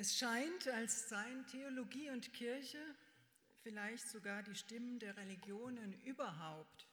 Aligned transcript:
Es 0.00 0.16
scheint, 0.16 0.66
als 0.66 1.10
seien 1.10 1.46
Theologie 1.48 2.08
und 2.08 2.32
Kirche, 2.32 2.82
vielleicht 3.62 4.08
sogar 4.08 4.42
die 4.42 4.54
Stimmen 4.54 4.98
der 4.98 5.14
Religionen 5.18 5.92
überhaupt, 6.04 6.88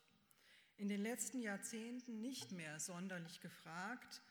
in 0.76 0.90
den 0.90 1.02
letzten 1.04 1.40
Jahrzehnten 1.40 2.20
nicht 2.20 2.52
mehr 2.52 2.82
sonderlich 2.82 3.40
gefragt, 3.40 4.22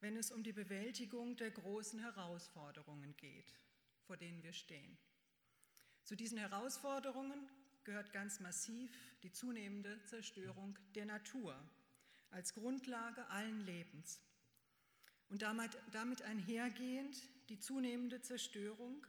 wenn 0.00 0.14
es 0.14 0.30
um 0.30 0.42
die 0.42 0.52
Bewältigung 0.52 1.38
der 1.38 1.50
großen 1.52 2.00
Herausforderungen 2.00 3.16
geht, 3.16 3.54
vor 4.02 4.18
denen 4.18 4.42
wir 4.42 4.52
stehen. 4.52 4.98
Zu 6.04 6.14
diesen 6.14 6.36
Herausforderungen 6.36 7.48
gehört 7.84 8.12
ganz 8.12 8.40
massiv 8.40 8.90
die 9.22 9.32
zunehmende 9.32 10.04
Zerstörung 10.04 10.78
der 10.94 11.06
Natur 11.06 11.58
als 12.28 12.52
Grundlage 12.52 13.26
allen 13.28 13.64
Lebens. 13.64 14.20
Und 15.28 15.42
damit, 15.42 15.76
damit 15.92 16.22
einhergehend 16.22 17.16
die 17.48 17.58
zunehmende 17.58 18.22
Zerstörung 18.22 19.06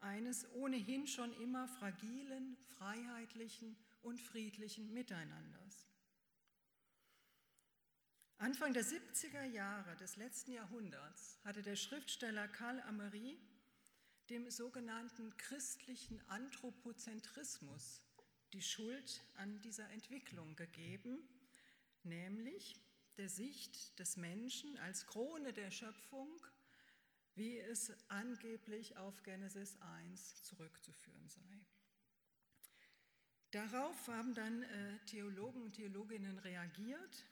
eines 0.00 0.50
ohnehin 0.54 1.06
schon 1.06 1.32
immer 1.40 1.68
fragilen, 1.68 2.56
freiheitlichen 2.78 3.76
und 4.02 4.20
friedlichen 4.20 4.92
Miteinanders. 4.92 5.86
Anfang 8.38 8.72
der 8.72 8.84
70er 8.84 9.44
Jahre 9.44 9.94
des 9.96 10.16
letzten 10.16 10.52
Jahrhunderts 10.52 11.38
hatte 11.44 11.62
der 11.62 11.76
Schriftsteller 11.76 12.48
Karl 12.48 12.80
Amery 12.82 13.38
dem 14.30 14.50
sogenannten 14.50 15.36
christlichen 15.36 16.20
Anthropozentrismus 16.28 18.00
die 18.52 18.62
Schuld 18.62 19.22
an 19.36 19.60
dieser 19.60 19.90
Entwicklung 19.90 20.56
gegeben, 20.56 21.18
nämlich 22.02 22.80
der 23.20 23.28
Sicht 23.28 23.98
des 23.98 24.16
Menschen 24.16 24.78
als 24.78 25.04
Krone 25.04 25.52
der 25.52 25.70
Schöpfung, 25.70 26.40
wie 27.34 27.58
es 27.58 27.92
angeblich 28.08 28.96
auf 28.96 29.22
Genesis 29.24 29.76
1 29.82 30.42
zurückzuführen 30.42 31.28
sei. 31.28 31.60
Darauf 33.50 34.08
haben 34.08 34.32
dann 34.32 34.62
äh, 34.62 34.98
Theologen 35.04 35.60
und 35.60 35.74
Theologinnen 35.74 36.38
reagiert 36.38 37.26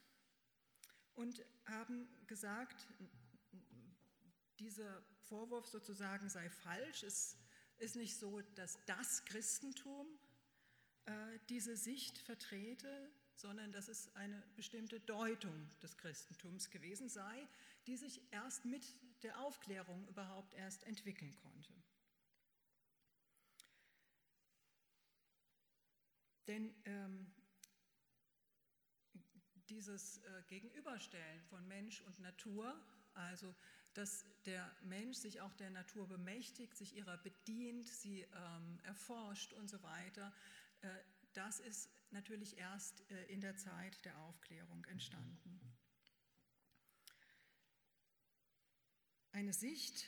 und 1.14 1.42
haben 1.64 2.06
gesagt, 2.26 2.86
dieser 4.58 5.02
Vorwurf 5.22 5.68
sozusagen 5.68 6.28
sei 6.28 6.50
falsch. 6.50 7.02
Es 7.02 7.38
ist 7.78 7.96
nicht 7.96 8.18
so, 8.18 8.42
dass 8.56 8.78
das 8.84 9.24
Christentum 9.24 10.06
äh, 11.06 11.38
diese 11.48 11.78
Sicht 11.78 12.18
vertrete, 12.18 13.10
sondern 13.38 13.70
dass 13.70 13.88
es 13.88 14.14
eine 14.16 14.42
bestimmte 14.56 14.98
Deutung 15.00 15.70
des 15.80 15.96
Christentums 15.96 16.70
gewesen 16.70 17.08
sei, 17.08 17.46
die 17.86 17.96
sich 17.96 18.20
erst 18.32 18.64
mit 18.64 18.84
der 19.22 19.40
Aufklärung 19.40 20.06
überhaupt 20.08 20.54
erst 20.54 20.82
entwickeln 20.84 21.36
konnte. 21.36 21.72
Denn 26.48 26.74
ähm, 26.84 27.30
dieses 29.68 30.18
äh, 30.18 30.42
Gegenüberstellen 30.48 31.42
von 31.42 31.66
Mensch 31.68 32.00
und 32.02 32.18
Natur, 32.18 32.74
also 33.14 33.54
dass 33.94 34.24
der 34.46 34.74
Mensch 34.82 35.16
sich 35.18 35.40
auch 35.40 35.52
der 35.54 35.70
Natur 35.70 36.08
bemächtigt, 36.08 36.76
sich 36.76 36.96
ihrer 36.96 37.18
bedient, 37.18 37.86
sie 37.86 38.22
ähm, 38.22 38.80
erforscht 38.84 39.52
und 39.52 39.68
so 39.68 39.82
weiter, 39.82 40.32
äh, 40.80 40.88
das 41.34 41.60
ist 41.60 41.90
natürlich 42.10 42.56
erst 42.56 43.08
äh, 43.10 43.24
in 43.26 43.40
der 43.40 43.56
Zeit 43.56 44.04
der 44.04 44.18
Aufklärung 44.20 44.84
entstanden. 44.86 45.60
Eine 49.32 49.52
Sicht, 49.52 50.06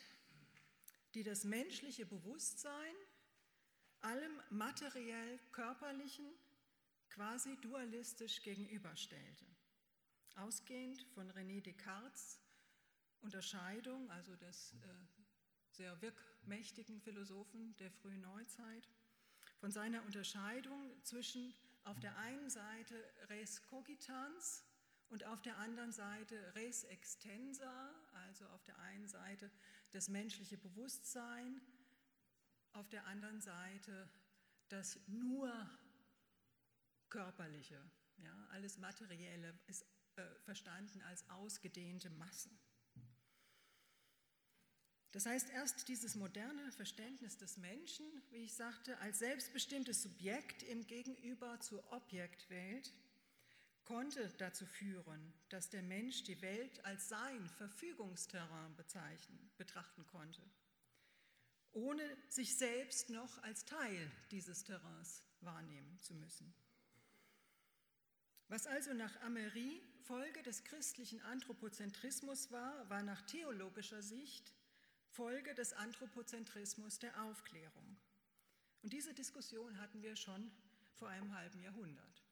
die 1.14 1.22
das 1.22 1.44
menschliche 1.44 2.06
Bewusstsein 2.06 2.94
allem 4.00 4.40
materiell 4.50 5.38
körperlichen 5.52 6.26
quasi 7.10 7.56
dualistisch 7.60 8.42
gegenüberstellte. 8.42 9.46
Ausgehend 10.36 11.02
von 11.14 11.30
René 11.32 11.60
Descartes 11.60 12.40
Unterscheidung, 13.20 14.10
also 14.10 14.34
des 14.36 14.72
äh, 14.72 14.76
sehr 15.72 16.00
wirkmächtigen 16.00 17.00
Philosophen 17.00 17.76
der 17.76 17.90
frühen 17.90 18.22
Neuzeit, 18.22 18.88
von 19.58 19.70
seiner 19.70 20.02
Unterscheidung 20.04 20.94
zwischen 21.04 21.54
auf 21.84 21.98
der 22.00 22.16
einen 22.18 22.50
Seite 22.50 22.94
res 23.28 23.62
cogitans 23.62 24.64
und 25.08 25.24
auf 25.26 25.42
der 25.42 25.58
anderen 25.58 25.92
Seite 25.92 26.54
res 26.54 26.84
extensa, 26.84 27.94
also 28.26 28.46
auf 28.48 28.62
der 28.64 28.78
einen 28.78 29.08
Seite 29.08 29.50
das 29.90 30.08
menschliche 30.08 30.56
Bewusstsein, 30.56 31.60
auf 32.72 32.88
der 32.88 33.06
anderen 33.06 33.40
Seite 33.40 34.08
das 34.68 35.00
nur 35.08 35.52
körperliche, 37.08 37.82
ja, 38.18 38.46
alles 38.50 38.78
Materielle 38.78 39.58
ist 39.66 39.84
äh, 40.16 40.24
verstanden 40.44 41.02
als 41.02 41.28
ausgedehnte 41.30 42.10
Masse. 42.10 42.50
Das 45.12 45.26
heißt, 45.26 45.50
erst 45.50 45.88
dieses 45.88 46.14
moderne 46.14 46.70
Verständnis 46.72 47.36
des 47.36 47.56
Menschen, 47.56 48.06
wie 48.30 48.44
ich 48.44 48.54
sagte, 48.54 48.96
als 48.98 49.18
selbstbestimmtes 49.18 50.02
Subjekt 50.02 50.62
im 50.64 50.86
Gegenüber 50.86 51.58
zur 51.60 51.82
Objektwelt, 51.92 52.92
konnte 53.84 54.28
dazu 54.38 54.66
führen, 54.66 55.32
dass 55.48 55.68
der 55.68 55.82
Mensch 55.82 56.22
die 56.22 56.40
Welt 56.42 56.84
als 56.84 57.08
sein 57.08 57.48
Verfügungsterrain 57.56 58.76
bezeichnen, 58.76 59.50
betrachten 59.56 60.06
konnte, 60.06 60.42
ohne 61.72 62.02
sich 62.28 62.56
selbst 62.56 63.10
noch 63.10 63.42
als 63.42 63.64
Teil 63.64 64.12
dieses 64.30 64.62
Terrains 64.62 65.24
wahrnehmen 65.40 66.00
zu 66.00 66.14
müssen. 66.14 66.54
Was 68.46 68.68
also 68.68 68.94
nach 68.94 69.20
Amery 69.22 69.82
Folge 70.02 70.42
des 70.42 70.62
christlichen 70.62 71.20
Anthropozentrismus 71.22 72.52
war, 72.52 72.88
war 72.88 73.02
nach 73.02 73.22
theologischer 73.22 74.02
Sicht 74.02 74.52
Folge 75.10 75.54
des 75.54 75.72
Anthropozentrismus 75.72 77.00
der 77.00 77.22
Aufklärung. 77.24 77.96
Und 78.82 78.92
diese 78.92 79.12
Diskussion 79.12 79.78
hatten 79.78 80.02
wir 80.02 80.14
schon 80.14 80.50
vor 80.94 81.08
einem 81.08 81.34
halben 81.34 81.60
Jahrhundert. 81.60 82.24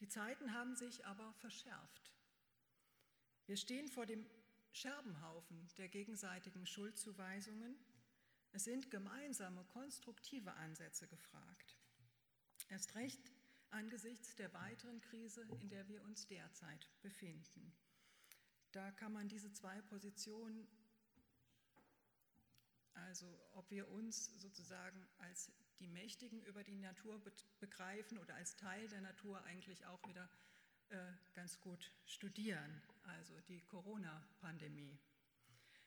Die 0.00 0.08
Zeiten 0.08 0.52
haben 0.52 0.76
sich 0.76 1.06
aber 1.06 1.32
verschärft. 1.34 2.12
Wir 3.46 3.56
stehen 3.56 3.88
vor 3.88 4.04
dem 4.04 4.26
Scherbenhaufen 4.72 5.68
der 5.78 5.88
gegenseitigen 5.88 6.66
Schuldzuweisungen. 6.66 7.78
Es 8.52 8.64
sind 8.64 8.90
gemeinsame, 8.90 9.64
konstruktive 9.64 10.52
Ansätze 10.54 11.08
gefragt. 11.08 11.78
Erst 12.68 12.94
recht 12.94 13.32
angesichts 13.70 14.34
der 14.36 14.52
weiteren 14.52 15.00
Krise, 15.00 15.46
in 15.62 15.70
der 15.70 15.88
wir 15.88 16.02
uns 16.02 16.26
derzeit 16.26 16.90
befinden. 17.00 17.72
Da 18.72 18.90
kann 18.92 19.14
man 19.14 19.28
diese 19.28 19.52
zwei 19.52 19.80
Positionen, 19.82 20.68
also 23.06 23.26
ob 23.52 23.70
wir 23.70 23.88
uns 23.88 24.26
sozusagen 24.40 25.06
als 25.18 25.50
die 25.78 25.86
Mächtigen 25.86 26.42
über 26.42 26.64
die 26.64 26.78
Natur 26.78 27.20
begreifen 27.60 28.18
oder 28.18 28.34
als 28.34 28.56
Teil 28.56 28.88
der 28.88 29.00
Natur 29.00 29.42
eigentlich 29.44 29.84
auch 29.86 30.02
wieder 30.06 30.28
äh, 30.88 30.96
ganz 31.34 31.60
gut 31.60 31.92
studieren, 32.04 32.82
also 33.02 33.38
die 33.48 33.60
Corona-Pandemie 33.62 34.98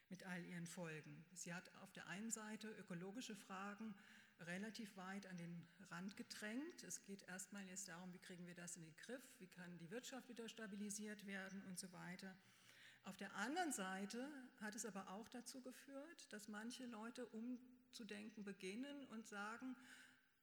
mit 0.10 0.24
all 0.24 0.44
ihren 0.46 0.68
Folgen. 0.68 1.26
Sie 1.34 1.54
hat 1.54 1.74
auf 1.78 1.92
der 1.94 2.08
einen 2.08 2.32
Seite 2.32 2.70
ökologische 2.80 3.36
Fragen 3.36 3.96
relativ 4.42 4.96
weit 4.98 5.26
an 5.28 5.38
den 5.38 5.68
Rand 5.90 6.18
gedrängt. 6.18 6.84
Es 6.84 7.04
geht 7.04 7.24
erstmal 7.24 7.66
jetzt 7.66 7.88
darum, 7.88 8.14
wie 8.14 8.20
kriegen 8.20 8.46
wir 8.48 8.56
das 8.56 8.76
in 8.76 8.84
den 8.84 8.96
Griff, 8.98 9.24
wie 9.40 9.48
kann 9.48 9.78
die 9.78 9.90
Wirtschaft 9.90 10.30
wieder 10.30 10.48
stabilisiert 10.48 11.26
werden 11.26 11.62
und 11.64 11.78
so 11.78 11.92
weiter. 11.92 12.36
Auf 13.06 13.18
der 13.18 13.36
anderen 13.36 13.72
Seite 13.72 14.30
hat 14.62 14.76
es 14.76 14.86
aber 14.86 15.10
auch 15.10 15.28
dazu 15.30 15.62
geführt, 15.62 16.32
dass 16.32 16.48
manche 16.48 16.86
Leute 16.86 17.26
umzudenken 17.28 18.44
beginnen 18.44 19.08
und 19.08 19.28
sagen, 19.28 19.76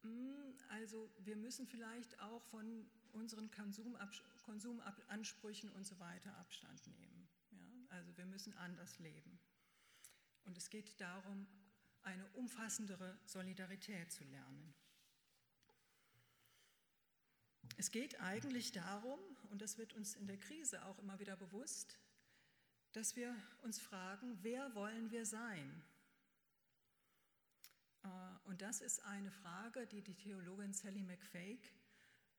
hm, 0.02 0.56
also 0.68 1.10
wir 1.18 1.36
müssen 1.36 1.66
vielleicht 1.66 2.18
auch 2.20 2.42
von 2.44 2.88
unseren 3.12 3.50
Konsumansprüchen 3.50 5.70
und 5.70 5.86
so 5.86 5.98
weiter 5.98 6.36
Abstand 6.38 6.86
nehmen. 6.86 7.28
Ja? 7.50 7.86
Also 7.90 8.16
wir 8.16 8.26
müssen 8.26 8.54
anders 8.54 8.98
leben. 8.98 9.38
Und 10.44 10.56
es 10.56 10.70
geht 10.70 11.00
darum, 11.00 11.46
eine 12.02 12.26
umfassendere 12.34 13.18
Solidarität 13.24 14.12
zu 14.12 14.24
lernen. 14.24 14.74
Es 17.78 17.90
geht 17.90 18.20
eigentlich 18.20 18.72
darum, 18.72 19.18
und 19.50 19.60
das 19.60 19.76
wird 19.76 19.92
uns 19.94 20.14
in 20.14 20.26
der 20.26 20.38
Krise 20.38 20.84
auch 20.86 20.98
immer 20.98 21.18
wieder 21.18 21.36
bewusst, 21.36 21.98
dass 22.96 23.14
wir 23.14 23.36
uns 23.60 23.78
fragen, 23.78 24.38
wer 24.40 24.74
wollen 24.74 25.10
wir 25.10 25.26
sein? 25.26 25.84
Äh, 28.02 28.08
und 28.44 28.62
das 28.62 28.80
ist 28.80 29.04
eine 29.04 29.30
Frage, 29.30 29.86
die 29.86 30.00
die 30.00 30.14
Theologin 30.14 30.72
Sally 30.72 31.02
McFake 31.02 31.74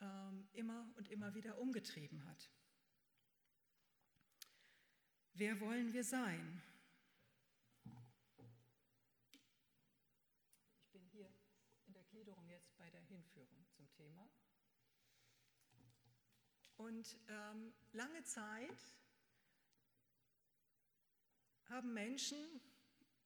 ähm, 0.02 0.48
immer 0.54 0.92
und 0.96 1.10
immer 1.10 1.36
wieder 1.36 1.60
umgetrieben 1.60 2.26
hat. 2.26 2.50
Wer 5.34 5.60
wollen 5.60 5.94
wir 5.94 6.04
sein? 6.04 6.64
Ich 10.82 10.90
bin 10.92 11.06
hier 11.12 11.30
in 11.86 11.94
der 11.94 12.04
Gliederung 12.06 12.50
jetzt 12.50 12.76
bei 12.78 12.90
der 12.90 13.02
Hinführung 13.02 13.64
zum 13.70 13.88
Thema. 13.92 14.28
Und 16.78 17.16
ähm, 17.28 17.76
lange 17.92 18.24
Zeit 18.24 18.98
haben 21.70 21.94
Menschen 21.94 22.38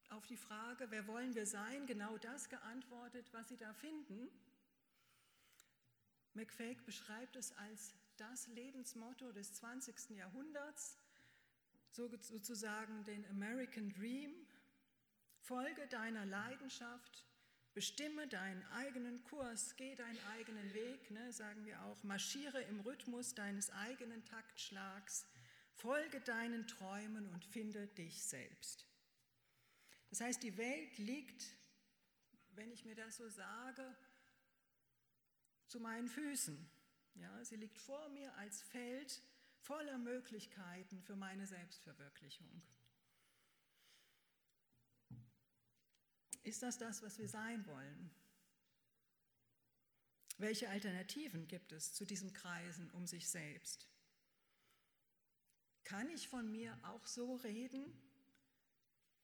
auf 0.09 0.27
die 0.27 0.37
Frage, 0.37 0.89
wer 0.89 1.07
wollen 1.07 1.35
wir 1.35 1.45
sein, 1.45 1.87
genau 1.87 2.17
das 2.17 2.49
geantwortet, 2.49 3.31
was 3.31 3.47
sie 3.47 3.57
da 3.57 3.73
finden. 3.73 4.29
McFake 6.33 6.81
beschreibt 6.83 7.35
es 7.35 7.55
als 7.57 7.93
das 8.17 8.47
Lebensmotto 8.47 9.31
des 9.31 9.53
20. 9.53 10.11
Jahrhunderts, 10.11 10.97
sozusagen 11.91 13.03
den 13.05 13.25
American 13.29 13.89
Dream. 13.89 14.33
Folge 15.39 15.87
deiner 15.87 16.25
Leidenschaft, 16.25 17.25
bestimme 17.73 18.27
deinen 18.27 18.63
eigenen 18.73 19.23
Kurs, 19.23 19.75
geh 19.75 19.95
deinen 19.95 20.19
eigenen 20.33 20.73
Weg, 20.73 21.09
ne, 21.09 21.31
sagen 21.33 21.65
wir 21.65 21.81
auch, 21.83 22.03
marschiere 22.03 22.61
im 22.63 22.79
Rhythmus 22.81 23.33
deines 23.33 23.71
eigenen 23.71 24.23
Taktschlags, 24.25 25.25
folge 25.81 26.21
deinen 26.21 26.67
Träumen 26.67 27.27
und 27.29 27.43
finde 27.43 27.87
dich 27.87 28.21
selbst. 28.23 28.85
Das 30.09 30.21
heißt, 30.21 30.43
die 30.43 30.57
Welt 30.57 30.97
liegt, 30.97 31.45
wenn 32.51 32.71
ich 32.71 32.85
mir 32.85 32.95
das 32.95 33.17
so 33.17 33.27
sage, 33.29 33.95
zu 35.67 35.79
meinen 35.79 36.07
Füßen. 36.07 36.69
Ja, 37.15 37.43
sie 37.45 37.55
liegt 37.55 37.79
vor 37.79 38.09
mir 38.09 38.33
als 38.35 38.61
Feld 38.61 39.21
voller 39.55 39.97
Möglichkeiten 39.97 41.01
für 41.01 41.15
meine 41.15 41.47
Selbstverwirklichung. 41.47 42.61
Ist 46.43 46.61
das 46.61 46.77
das, 46.77 47.01
was 47.01 47.17
wir 47.17 47.29
sein 47.29 47.65
wollen? 47.65 48.11
Welche 50.37 50.69
Alternativen 50.69 51.47
gibt 51.47 51.71
es 51.71 51.93
zu 51.93 52.05
diesen 52.05 52.33
Kreisen 52.33 52.89
um 52.91 53.05
sich 53.05 53.29
selbst? 53.29 53.87
Kann 55.83 56.09
ich 56.09 56.27
von 56.27 56.51
mir 56.51 56.77
auch 56.83 57.05
so 57.05 57.35
reden, 57.37 57.83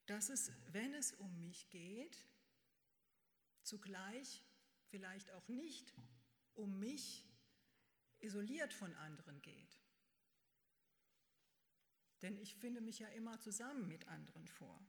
dass 0.05 0.29
es, 0.29 0.51
wenn 0.71 0.93
es 0.93 1.13
um 1.13 1.39
mich 1.39 1.69
geht, 1.69 2.17
zugleich 3.63 4.43
vielleicht 4.85 5.31
auch 5.31 5.47
nicht 5.47 5.93
um 6.55 6.79
mich 6.79 7.25
isoliert 8.19 8.73
von 8.73 8.93
anderen 8.95 9.41
geht? 9.41 9.79
Denn 12.21 12.37
ich 12.37 12.55
finde 12.55 12.81
mich 12.81 12.99
ja 12.99 13.07
immer 13.09 13.39
zusammen 13.39 13.87
mit 13.87 14.07
anderen 14.07 14.47
vor. 14.47 14.83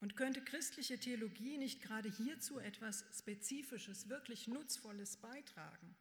Und 0.00 0.16
könnte 0.16 0.44
christliche 0.44 0.98
Theologie 0.98 1.56
nicht 1.56 1.80
gerade 1.80 2.10
hierzu 2.10 2.58
etwas 2.58 3.06
Spezifisches, 3.16 4.08
wirklich 4.08 4.48
Nutzvolles 4.48 5.16
beitragen? 5.16 5.96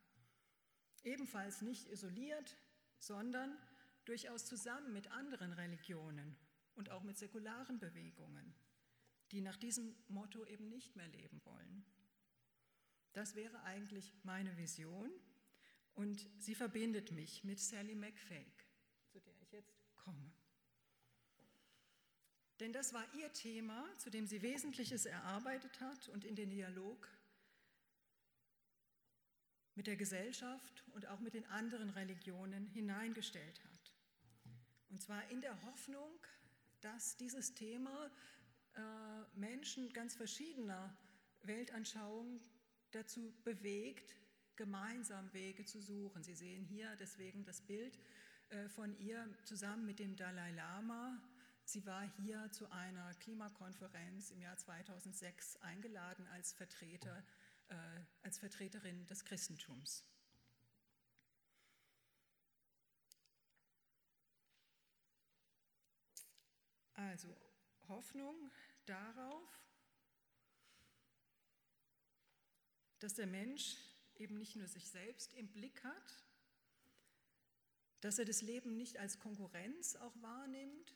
Ebenfalls 1.03 1.61
nicht 1.61 1.88
isoliert, 1.89 2.55
sondern 2.97 3.57
durchaus 4.05 4.45
zusammen 4.45 4.94
mit 4.94 5.11
anderen 5.11 5.53
Religionen 5.53 6.35
und 6.75 6.89
auch 6.89 7.03
mit 7.03 7.17
säkularen 7.17 7.79
Bewegungen, 7.79 8.53
die 9.31 9.41
nach 9.41 9.57
diesem 9.57 9.95
Motto 10.07 10.45
eben 10.45 10.69
nicht 10.69 10.95
mehr 10.95 11.07
leben 11.07 11.41
wollen. 11.45 11.85
Das 13.13 13.35
wäre 13.35 13.61
eigentlich 13.63 14.13
meine 14.23 14.57
Vision 14.57 15.11
und 15.94 16.27
sie 16.39 16.55
verbindet 16.55 17.11
mich 17.11 17.44
mit 17.44 17.59
Sally 17.59 17.95
McFake, 17.95 18.65
zu 19.07 19.19
der 19.19 19.39
ich 19.41 19.51
jetzt 19.51 19.77
komme. 19.95 20.31
Denn 22.59 22.73
das 22.73 22.94
war 22.94 23.05
ihr 23.15 23.31
Thema, 23.33 23.85
zu 23.97 24.09
dem 24.09 24.25
sie 24.25 24.41
Wesentliches 24.41 25.05
erarbeitet 25.05 25.79
hat 25.79 26.09
und 26.09 26.23
in 26.23 26.35
den 26.35 26.50
Dialog 26.50 27.07
mit 29.75 29.88
der 29.88 29.96
Gesellschaft 29.96 30.84
und 30.94 31.08
auch 31.08 31.20
mit 31.20 31.34
den 31.34 31.46
anderen 31.48 31.90
Religionen 31.90 32.68
hineingestellt 32.68 33.64
hat. 33.64 33.94
Und 34.90 35.02
zwar 35.02 35.28
in 35.31 35.42
der 35.42 35.60
Hoffnung, 35.64 36.12
dass 36.81 37.18
dieses 37.18 37.54
Thema 37.54 38.12
äh, 38.75 38.80
Menschen 39.40 39.92
ganz 39.94 40.16
verschiedener 40.16 40.96
Weltanschauungen 41.44 42.40
dazu 42.92 43.34
bewegt, 43.44 44.16
gemeinsam 44.56 45.31
Wege 45.34 45.66
zu 45.66 45.81
suchen. 45.81 46.24
Sie 46.24 46.36
sehen 46.36 46.64
hier 46.64 46.96
deswegen 47.00 47.44
das 47.44 47.62
Bild 47.62 47.98
äh, 48.50 48.70
von 48.70 48.96
ihr 49.00 49.28
zusammen 49.46 49.86
mit 49.86 49.98
dem 50.00 50.16
Dalai 50.16 50.52
Lama. 50.52 51.20
Sie 51.66 51.86
war 51.86 52.04
hier 52.22 52.52
zu 52.52 52.70
einer 52.72 53.14
Klimakonferenz 53.16 54.30
im 54.31 54.42
Jahr 54.42 54.58
2006 54.58 55.58
eingeladen 55.62 56.28
als, 56.28 56.54
Vertreter, 56.54 57.18
äh, 57.18 57.43
als 58.22 58.40
Vertreterin 58.40 59.06
des 59.08 59.24
Christentums. 59.25 60.06
Also 66.94 67.36
Hoffnung 67.88 68.52
darauf, 68.86 69.50
dass 73.00 73.16
der 73.16 73.28
Mensch 73.28 73.78
eben 74.16 74.38
nicht 74.38 74.56
nur 74.56 74.68
sich 74.68 74.90
selbst 74.90 75.34
im 75.34 75.52
Blick 75.52 75.84
hat, 75.84 76.24
dass 78.02 78.20
er 78.20 78.25
das 78.25 78.42
Leben 78.42 78.78
nicht 78.78 78.98
als 78.98 79.20
Konkurrenz 79.20 79.96
auch 79.96 80.14
wahrnimmt, 80.22 80.96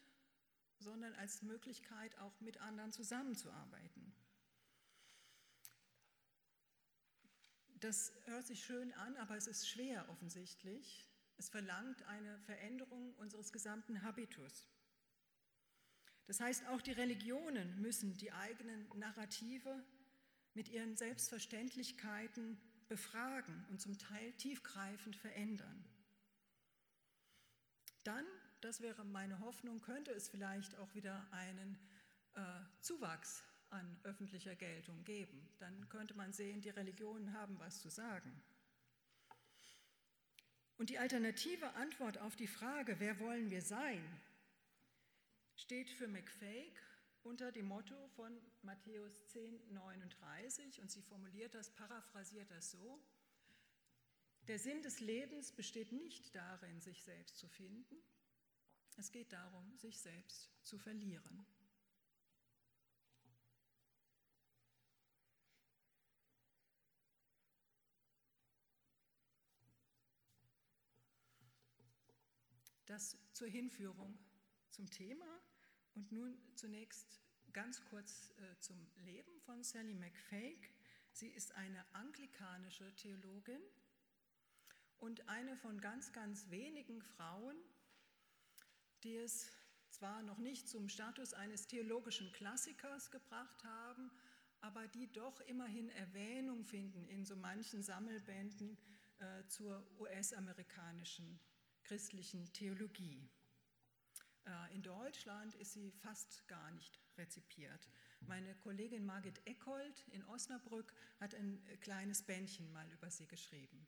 sondern 0.79 1.13
als 1.15 1.41
Möglichkeit 1.41 2.17
auch 2.19 2.39
mit 2.39 2.61
anderen 2.61 2.91
zusammenzuarbeiten. 2.91 4.13
Das 7.79 8.11
hört 8.25 8.47
sich 8.47 8.63
schön 8.63 8.91
an, 8.93 9.15
aber 9.17 9.35
es 9.35 9.45
ist 9.45 9.69
schwer 9.69 10.09
offensichtlich. 10.09 11.07
Es 11.37 11.49
verlangt 11.49 12.01
eine 12.07 12.39
Veränderung 12.39 13.13
unseres 13.15 13.53
gesamten 13.53 14.01
Habitus. 14.01 14.67
Das 16.25 16.39
heißt, 16.39 16.67
auch 16.67 16.81
die 16.81 16.91
Religionen 16.91 17.79
müssen 17.79 18.17
die 18.17 18.31
eigenen 18.31 18.87
Narrative 18.97 19.83
mit 20.55 20.69
ihren 20.69 20.97
Selbstverständlichkeiten 20.97 22.59
befragen 22.87 23.65
und 23.69 23.79
zum 23.79 23.97
Teil 23.97 24.33
tiefgreifend 24.33 25.15
verändern. 25.15 25.85
Dann, 28.03 28.25
das 28.61 28.81
wäre 28.81 29.05
meine 29.05 29.39
Hoffnung, 29.39 29.81
könnte 29.81 30.11
es 30.11 30.29
vielleicht 30.29 30.75
auch 30.77 30.95
wieder 30.95 31.27
einen 31.31 31.77
äh, 32.33 32.41
Zuwachs 32.81 33.43
an 33.69 33.99
öffentlicher 34.03 34.55
Geltung 34.55 35.03
geben. 35.03 35.49
Dann 35.59 35.89
könnte 35.89 36.13
man 36.13 36.33
sehen, 36.33 36.61
die 36.61 36.69
Religionen 36.69 37.33
haben 37.33 37.59
was 37.59 37.81
zu 37.81 37.89
sagen. 37.89 38.41
Und 40.77 40.89
die 40.89 40.99
alternative 40.99 41.73
Antwort 41.73 42.19
auf 42.19 42.35
die 42.35 42.47
Frage, 42.47 42.99
wer 42.99 43.19
wollen 43.19 43.49
wir 43.49 43.61
sein, 43.61 44.03
steht 45.55 45.89
für 45.89 46.07
McFake 46.07 46.79
unter 47.23 47.51
dem 47.51 47.67
Motto 47.67 47.95
von 48.15 48.39
Matthäus 48.61 49.27
10, 49.27 49.73
39 49.73 50.81
und 50.81 50.91
sie 50.91 51.01
formuliert 51.01 51.55
das, 51.55 51.71
paraphrasiert 51.71 52.49
das 52.51 52.71
so, 52.71 53.03
der 54.47 54.59
Sinn 54.59 54.81
des 54.81 55.01
Lebens 55.01 55.51
besteht 55.51 55.91
nicht 55.91 56.33
darin, 56.33 56.79
sich 56.79 57.03
selbst 57.03 57.37
zu 57.37 57.49
finden, 57.49 57.97
es 58.95 59.11
geht 59.11 59.33
darum, 59.33 59.75
sich 59.75 59.99
selbst 59.99 60.49
zu 60.63 60.79
verlieren. 60.79 61.45
Das 72.87 73.17
zur 73.33 73.49
Hinführung 73.49 74.17
zum 74.69 74.89
Thema. 74.89 75.41
Und 75.93 76.11
nun 76.11 76.37
zunächst 76.55 77.21
ganz 77.51 77.83
kurz 77.85 78.31
äh, 78.37 78.59
zum 78.59 78.77
Leben 79.03 79.39
von 79.41 79.61
Sally 79.61 79.93
McFake. 79.93 80.69
Sie 81.11 81.27
ist 81.27 81.53
eine 81.55 81.83
anglikanische 81.93 82.95
Theologin 82.95 83.61
und 84.99 85.27
eine 85.27 85.57
von 85.57 85.81
ganz, 85.81 86.13
ganz 86.13 86.49
wenigen 86.49 87.01
Frauen, 87.01 87.57
die 89.03 89.17
es 89.17 89.51
zwar 89.89 90.21
noch 90.21 90.37
nicht 90.37 90.69
zum 90.69 90.87
Status 90.87 91.33
eines 91.33 91.67
theologischen 91.67 92.31
Klassikers 92.31 93.11
gebracht 93.11 93.63
haben, 93.65 94.11
aber 94.61 94.87
die 94.87 95.11
doch 95.11 95.41
immerhin 95.41 95.89
Erwähnung 95.89 96.63
finden 96.63 97.05
in 97.09 97.25
so 97.25 97.35
manchen 97.35 97.83
Sammelbänden 97.83 98.77
äh, 99.19 99.45
zur 99.47 99.85
US-amerikanischen 99.99 101.39
christlichen 101.87 102.51
Theologie. 102.51 103.29
Äh, 104.45 104.75
in 104.75 104.83
Deutschland 104.83 105.55
ist 105.55 105.71
sie 105.71 105.91
fast 105.91 106.45
gar 106.49 106.69
nicht 106.71 106.99
rezipiert. 107.17 107.89
Meine 108.19 108.55
Kollegin 108.55 109.05
Margit 109.05 109.39
Eckold 109.45 110.05
in 110.11 110.23
Osnabrück 110.25 110.93
hat 111.21 111.33
ein 111.33 111.63
kleines 111.79 112.23
Bändchen 112.23 112.71
mal 112.73 112.89
über 112.91 113.09
sie 113.09 113.27
geschrieben. 113.27 113.87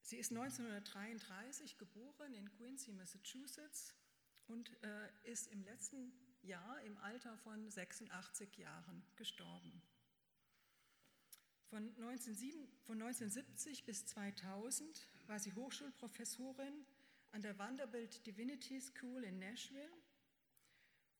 Sie 0.00 0.16
ist 0.16 0.30
1933 0.30 1.76
geboren 1.76 2.32
in 2.32 2.48
Quincy, 2.52 2.92
Massachusetts 2.92 3.94
und 4.46 4.70
äh, 4.82 5.30
ist 5.30 5.48
im 5.48 5.62
letzten 5.62 6.12
Jahr 6.42 6.80
im 6.82 6.96
Alter 6.98 7.36
von 7.38 7.68
86 7.68 8.56
Jahren 8.56 9.04
gestorben. 9.16 9.82
Von, 11.70 11.88
1970 11.96 13.84
bis 13.84 14.06
2000 14.06 15.08
war 15.26 15.38
sie 15.38 15.52
Hochschulprofessorin 15.52 16.86
an 17.32 17.42
der 17.42 17.58
Vanderbilt 17.58 18.24
Divinity 18.26 18.80
School 18.80 19.24
in 19.24 19.38
Nashville 19.38 19.90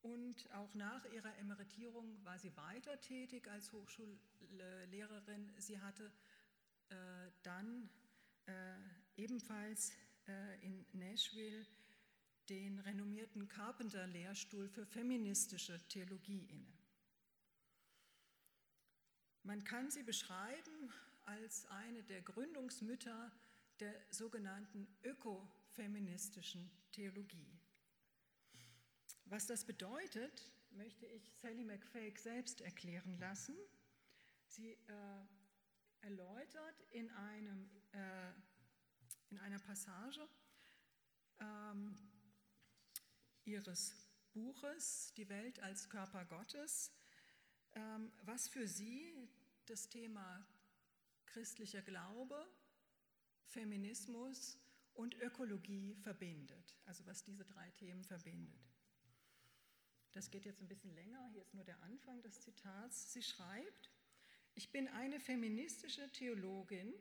und 0.02 0.48
auch 0.54 0.72
nach 0.74 1.04
ihrer 1.06 1.36
Emeritierung 1.38 2.24
war 2.24 2.38
sie 2.38 2.56
weiter 2.56 3.00
tätig 3.00 3.48
als 3.48 3.72
Hochschullehrerin. 3.72 5.52
Sie 5.58 5.80
hatte 5.80 6.12
äh, 6.90 6.94
dann 7.42 7.88
äh, 8.46 8.52
ebenfalls 9.16 9.92
äh, 10.28 10.64
in 10.64 10.86
Nashville 10.92 11.66
den 12.48 12.78
renommierten 12.78 13.48
Carpenter-Lehrstuhl 13.48 14.68
für 14.68 14.86
feministische 14.86 15.80
Theologie 15.88 16.46
inne. 16.50 16.75
Man 19.46 19.62
kann 19.62 19.88
sie 19.92 20.02
beschreiben 20.02 20.92
als 21.24 21.66
eine 21.66 22.02
der 22.02 22.20
Gründungsmütter 22.20 23.30
der 23.78 23.94
sogenannten 24.10 24.88
ökofeministischen 25.04 26.68
Theologie. 26.90 27.56
Was 29.26 29.46
das 29.46 29.64
bedeutet, 29.64 30.50
möchte 30.72 31.06
ich 31.06 31.32
Sally 31.36 31.62
McFake 31.62 32.18
selbst 32.18 32.60
erklären 32.60 33.20
lassen. 33.20 33.54
Sie 34.48 34.72
äh, 34.72 35.24
erläutert 36.00 36.80
in, 36.90 37.08
einem, 37.10 37.70
äh, 37.92 38.32
in 39.30 39.38
einer 39.38 39.60
Passage 39.60 40.28
ähm, 41.38 41.96
ihres 43.44 43.94
Buches 44.32 45.14
Die 45.16 45.28
Welt 45.28 45.60
als 45.60 45.88
Körper 45.88 46.24
Gottes, 46.24 46.90
ähm, 47.76 48.12
was 48.24 48.48
für 48.48 48.66
sie 48.66 49.28
das 49.66 49.88
Thema 49.88 50.46
christlicher 51.26 51.82
Glaube, 51.82 52.46
Feminismus 53.44 54.58
und 54.94 55.14
Ökologie 55.20 55.94
verbindet, 55.96 56.76
also 56.84 57.04
was 57.06 57.22
diese 57.24 57.44
drei 57.44 57.70
Themen 57.72 58.04
verbindet. 58.04 58.66
Das 60.12 60.30
geht 60.30 60.46
jetzt 60.46 60.62
ein 60.62 60.68
bisschen 60.68 60.94
länger, 60.94 61.28
hier 61.32 61.42
ist 61.42 61.52
nur 61.52 61.64
der 61.64 61.82
Anfang 61.82 62.22
des 62.22 62.40
Zitats. 62.40 63.12
Sie 63.12 63.22
schreibt, 63.22 63.90
ich 64.54 64.70
bin 64.70 64.88
eine 64.88 65.20
feministische 65.20 66.10
Theologin, 66.12 66.94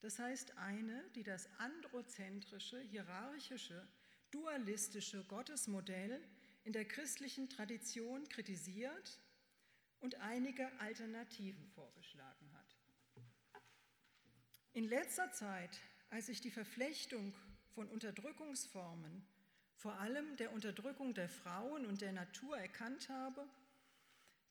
das 0.00 0.18
heißt 0.18 0.56
eine, 0.58 1.02
die 1.14 1.22
das 1.22 1.48
androzentrische, 1.58 2.80
hierarchische, 2.80 3.88
dualistische 4.30 5.24
Gottesmodell 5.24 6.22
in 6.64 6.72
der 6.72 6.84
christlichen 6.84 7.48
Tradition 7.48 8.28
kritisiert 8.28 9.18
und 10.00 10.16
einige 10.16 10.70
Alternativen 10.80 11.66
vorgeschlagen 11.68 12.52
hat. 12.52 12.76
In 14.72 14.84
letzter 14.84 15.32
Zeit, 15.32 15.80
als 16.10 16.28
ich 16.28 16.40
die 16.40 16.50
Verflechtung 16.50 17.34
von 17.74 17.88
Unterdrückungsformen, 17.88 19.26
vor 19.74 19.94
allem 19.94 20.36
der 20.36 20.52
Unterdrückung 20.52 21.14
der 21.14 21.28
Frauen 21.28 21.86
und 21.86 22.00
der 22.00 22.12
Natur 22.12 22.58
erkannt 22.58 23.08
habe, 23.08 23.48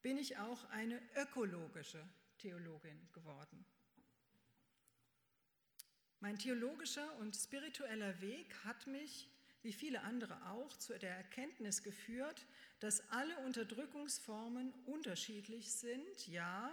bin 0.01 0.17
ich 0.17 0.37
auch 0.37 0.63
eine 0.69 1.01
ökologische 1.15 2.03
Theologin 2.37 3.09
geworden. 3.13 3.65
Mein 6.19 6.39
theologischer 6.39 7.15
und 7.17 7.35
spiritueller 7.35 8.19
Weg 8.21 8.53
hat 8.63 8.87
mich, 8.87 9.29
wie 9.67 9.73
viele 9.73 9.99
andere 10.03 10.49
auch, 10.49 10.77
zu 10.77 10.97
der 10.97 11.13
Erkenntnis 11.13 11.83
geführt, 11.83 12.47
dass 12.79 13.01
alle 13.11 13.37
Unterdrückungsformen 13.39 14.73
unterschiedlich 14.85 15.73
sind, 15.73 16.25
ja, 16.29 16.71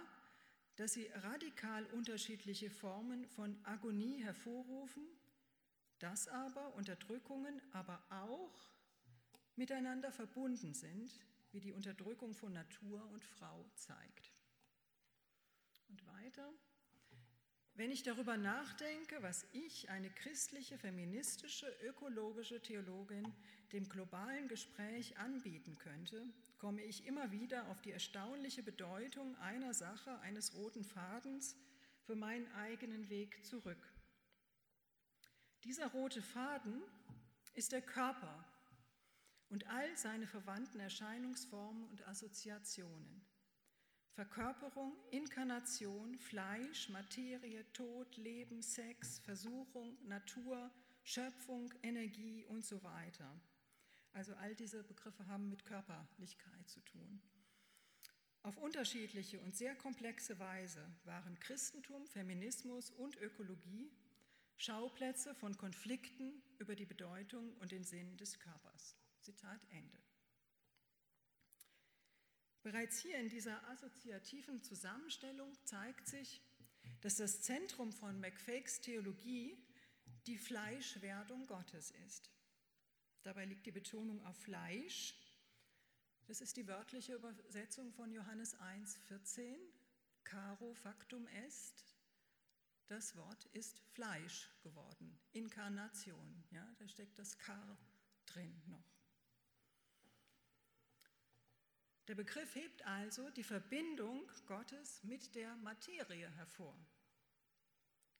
dass 0.77 0.93
sie 0.93 1.07
radikal 1.13 1.85
unterschiedliche 1.87 2.69
Formen 2.69 3.27
von 3.27 3.59
Agonie 3.65 4.23
hervorrufen, 4.23 5.03
dass 5.99 6.29
aber 6.29 6.73
Unterdrückungen 6.75 7.61
aber 7.73 8.01
auch 8.09 8.69
miteinander 9.57 10.13
verbunden 10.13 10.73
sind, 10.73 11.11
wie 11.51 11.59
die 11.59 11.73
Unterdrückung 11.73 12.33
von 12.33 12.53
Natur 12.53 13.05
und 13.11 13.25
Frau 13.25 13.65
zeigt. 13.75 14.31
Und 15.89 16.05
weiter, 16.07 16.49
wenn 17.75 17.91
ich 17.91 18.03
darüber 18.03 18.37
nachdenke, 18.37 19.21
was 19.21 19.45
ich, 19.51 19.89
eine 19.89 20.09
christliche, 20.09 20.77
feministische, 20.77 21.67
ökologische 21.83 22.61
Theologin, 22.61 23.33
dem 23.73 23.89
globalen 23.89 24.47
Gespräch 24.47 25.17
anbieten 25.17 25.77
könnte, 25.77 26.25
komme 26.57 26.81
ich 26.81 27.05
immer 27.05 27.31
wieder 27.31 27.67
auf 27.67 27.81
die 27.81 27.91
erstaunliche 27.91 28.63
Bedeutung 28.63 29.35
einer 29.37 29.73
Sache, 29.73 30.19
eines 30.19 30.55
roten 30.55 30.85
Fadens 30.85 31.57
für 32.05 32.15
meinen 32.15 32.49
eigenen 32.53 33.09
Weg 33.09 33.45
zurück. 33.45 33.93
Dieser 35.65 35.87
rote 35.87 36.21
Faden 36.21 36.81
ist 37.55 37.71
der 37.71 37.81
Körper 37.81 38.45
und 39.49 39.67
all 39.67 39.97
seine 39.97 40.27
verwandten 40.27 40.79
Erscheinungsformen 40.79 41.87
und 41.89 42.07
Assoziationen. 42.07 43.25
Verkörperung, 44.15 44.93
Inkarnation, 45.11 46.17
Fleisch, 46.17 46.89
Materie, 46.89 47.65
Tod, 47.73 48.15
Leben, 48.17 48.61
Sex, 48.61 49.19
Versuchung, 49.19 49.97
Natur, 50.07 50.71
Schöpfung, 51.03 51.73
Energie 51.83 52.45
und 52.45 52.65
so 52.65 52.81
weiter. 52.81 53.29
Also 54.13 54.33
all 54.35 54.55
diese 54.55 54.83
Begriffe 54.83 55.27
haben 55.27 55.49
mit 55.49 55.65
Körperlichkeit 55.65 56.69
zu 56.69 56.79
tun. 56.81 57.21
Auf 58.43 58.57
unterschiedliche 58.57 59.39
und 59.41 59.55
sehr 59.55 59.75
komplexe 59.75 60.39
Weise 60.39 60.85
waren 61.03 61.37
Christentum, 61.39 62.07
Feminismus 62.07 62.91
und 62.91 63.17
Ökologie 63.17 63.91
Schauplätze 64.57 65.35
von 65.35 65.57
Konflikten 65.57 66.41
über 66.59 66.75
die 66.75 66.85
Bedeutung 66.85 67.53
und 67.57 67.71
den 67.71 67.83
Sinn 67.83 68.15
des 68.17 68.39
Körpers. 68.39 68.95
Zitat 69.19 69.59
Ende. 69.69 70.04
Bereits 72.65 72.97
hier 72.97 73.19
in 73.19 73.29
dieser 73.29 73.63
assoziativen 73.69 74.59
Zusammenstellung 74.59 75.55
zeigt 75.65 76.07
sich, 76.07 76.41
dass 77.01 77.17
das 77.17 77.43
Zentrum 77.43 77.91
von 77.91 78.19
McFakes 78.19 78.81
Theologie 78.81 79.55
die 80.25 80.39
Fleischwerdung 80.39 81.45
Gottes 81.45 81.91
ist. 82.07 82.31
Dabei 83.21 83.45
liegt 83.45 83.67
die 83.67 83.71
Betonung 83.71 84.19
auf 84.25 84.35
Fleisch. 84.35 85.13
Das 86.25 86.41
ist 86.41 86.57
die 86.57 86.65
wörtliche 86.65 87.13
Übersetzung 87.13 87.93
von 87.93 88.11
Johannes 88.11 88.55
1,14. 88.55 89.57
Caro 90.23 90.73
factum 90.73 91.27
est. 91.27 91.85
Das 92.87 93.15
Wort 93.15 93.45
ist 93.53 93.79
Fleisch 93.91 94.49
geworden. 94.63 95.15
Inkarnation. 95.33 96.43
Ja, 96.49 96.67
da 96.79 96.87
steckt 96.87 97.19
das 97.19 97.37
Kar 97.37 97.77
drin 98.25 98.59
noch. 98.65 98.94
Der 102.07 102.15
Begriff 102.15 102.53
hebt 102.53 102.85
also 102.85 103.29
die 103.31 103.43
Verbindung 103.43 104.29
Gottes 104.45 105.03
mit 105.03 105.33
der 105.33 105.55
Materie 105.57 106.29
hervor. 106.35 106.77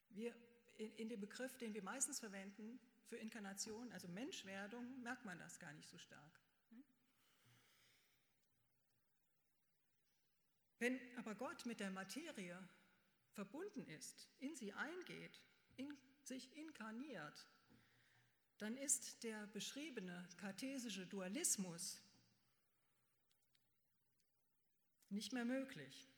Wir, 0.09 0.33
in, 0.77 0.91
in, 0.95 1.09
dem 1.09 1.19
Begriff, 1.19 1.55
den 1.57 1.73
wir 1.73 1.83
meistens 1.83 2.19
verwenden 2.19 2.79
für 3.03 3.17
Inkarnation, 3.17 3.91
also 3.91 4.07
Menschwerdung, 4.07 5.01
merkt 5.03 5.25
man 5.25 5.37
das 5.37 5.59
gar 5.59 5.71
nicht 5.73 5.87
so 5.87 5.99
stark. 5.99 6.41
Wenn 10.79 10.99
aber 11.17 11.35
Gott 11.35 11.65
mit 11.65 11.79
der 11.79 11.91
Materie 11.91 12.57
verbunden 13.33 13.85
ist, 13.87 14.29
in 14.39 14.55
sie 14.55 14.73
eingeht, 14.73 15.41
in 15.77 15.95
sich 16.23 16.55
inkarniert, 16.57 17.47
dann 18.57 18.77
ist 18.77 19.23
der 19.23 19.45
beschriebene 19.47 20.27
kartesische 20.37 21.05
Dualismus 21.05 22.01
nicht 25.09 25.33
mehr 25.33 25.45
möglich. 25.45 26.09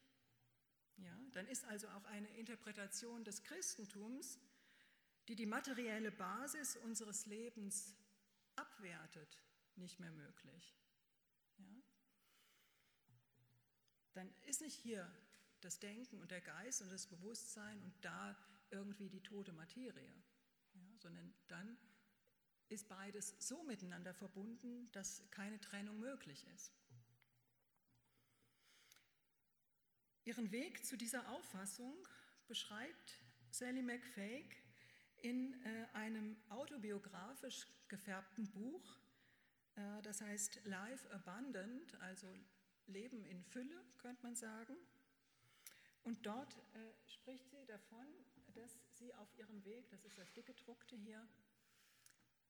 Ja, 0.97 1.15
dann 1.31 1.47
ist 1.47 1.65
also 1.65 1.87
auch 1.89 2.05
eine 2.05 2.29
Interpretation 2.37 3.23
des 3.23 3.43
Christentums, 3.43 4.39
die 5.27 5.35
die 5.35 5.45
materielle 5.45 6.11
Basis 6.11 6.75
unseres 6.77 7.25
Lebens 7.25 7.95
abwertet, 8.55 9.37
nicht 9.75 9.99
mehr 9.99 10.11
möglich. 10.11 10.75
Ja? 11.57 11.81
Dann 14.13 14.33
ist 14.43 14.61
nicht 14.61 14.75
hier 14.75 15.11
das 15.61 15.79
Denken 15.79 16.19
und 16.19 16.31
der 16.31 16.41
Geist 16.41 16.81
und 16.81 16.91
das 16.91 17.07
Bewusstsein 17.07 17.81
und 17.83 17.93
da 18.03 18.35
irgendwie 18.71 19.09
die 19.09 19.21
tote 19.21 19.53
Materie, 19.53 20.13
ja? 20.73 20.97
sondern 20.97 21.33
dann 21.47 21.77
ist 22.69 22.89
beides 22.89 23.35
so 23.39 23.63
miteinander 23.63 24.13
verbunden, 24.13 24.91
dass 24.91 25.23
keine 25.31 25.59
Trennung 25.59 25.99
möglich 25.99 26.45
ist. 26.55 26.73
Ihren 30.27 30.51
Weg 30.51 30.85
zu 30.85 30.97
dieser 30.97 31.25
Auffassung 31.29 32.05
beschreibt 32.49 33.17
Sally 33.49 33.81
McFake 33.81 34.57
in 35.21 35.53
äh, 35.63 35.85
einem 35.93 36.35
autobiografisch 36.49 37.65
gefärbten 37.87 38.51
Buch 38.51 38.99
Äh, 39.77 40.01
das 40.01 40.21
heißt 40.21 40.65
Life 40.65 41.09
Abundant, 41.11 41.95
also 42.01 42.27
Leben 42.87 43.23
in 43.25 43.41
Fülle, 43.43 43.85
könnte 43.99 44.21
man 44.23 44.35
sagen. 44.35 44.75
Und 46.03 46.25
dort 46.25 46.57
äh, 46.73 47.09
spricht 47.09 47.49
sie 47.51 47.65
davon, 47.65 48.05
dass 48.53 48.79
sie 48.93 49.13
auf 49.15 49.29
ihrem 49.37 49.63
Weg, 49.63 49.89
das 49.91 50.03
ist 50.03 50.17
das 50.17 50.33
dicke 50.33 50.53
Druckte 50.55 50.95
hier, 50.95 51.25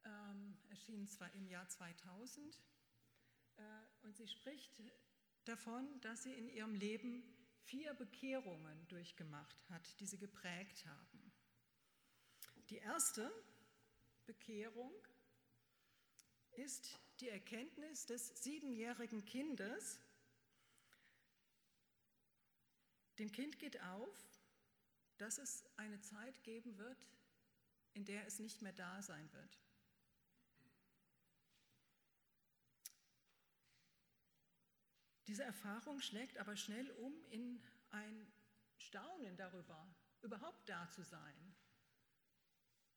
ähm, 0.04 0.58
erschien 0.70 1.08
zwar 1.08 1.32
im 1.34 1.46
Jahr 1.48 1.68
2000, 1.68 2.60
äh, 3.58 3.62
und 4.04 4.16
sie 4.16 4.28
spricht 4.28 4.82
davon, 5.46 6.00
dass 6.02 6.24
sie 6.24 6.34
in 6.34 6.50
ihrem 6.50 6.74
Leben 6.76 7.37
vier 7.68 7.94
Bekehrungen 7.94 8.88
durchgemacht 8.88 9.70
hat, 9.70 10.00
die 10.00 10.06
sie 10.06 10.18
geprägt 10.18 10.86
haben. 10.86 11.32
Die 12.70 12.78
erste 12.78 13.32
Bekehrung 14.26 14.94
ist 16.52 16.98
die 17.20 17.30
Erkenntnis 17.30 18.06
des 18.06 18.44
siebenjährigen 18.44 19.26
Kindes. 19.26 20.00
Dem 23.20 23.32
Kind 23.32 23.60
geht 23.60 23.82
auf, 23.82 24.16
dass 25.18 25.38
es 25.38 25.66
eine 25.78 26.00
Zeit 26.02 26.44
geben 26.44 26.78
wird, 26.78 27.06
in 27.94 28.06
der 28.06 28.26
es 28.28 28.40
nicht 28.40 28.62
mehr 28.62 28.74
da 28.74 29.02
sein 29.02 29.32
wird. 29.34 29.67
Diese 35.28 35.44
Erfahrung 35.44 36.00
schlägt 36.00 36.38
aber 36.38 36.56
schnell 36.56 36.90
um 36.92 37.14
in 37.30 37.62
ein 37.92 38.28
Staunen 38.78 39.36
darüber, 39.36 39.88
überhaupt 40.22 40.70
da 40.70 40.90
zu 40.90 41.04
sein. 41.04 41.56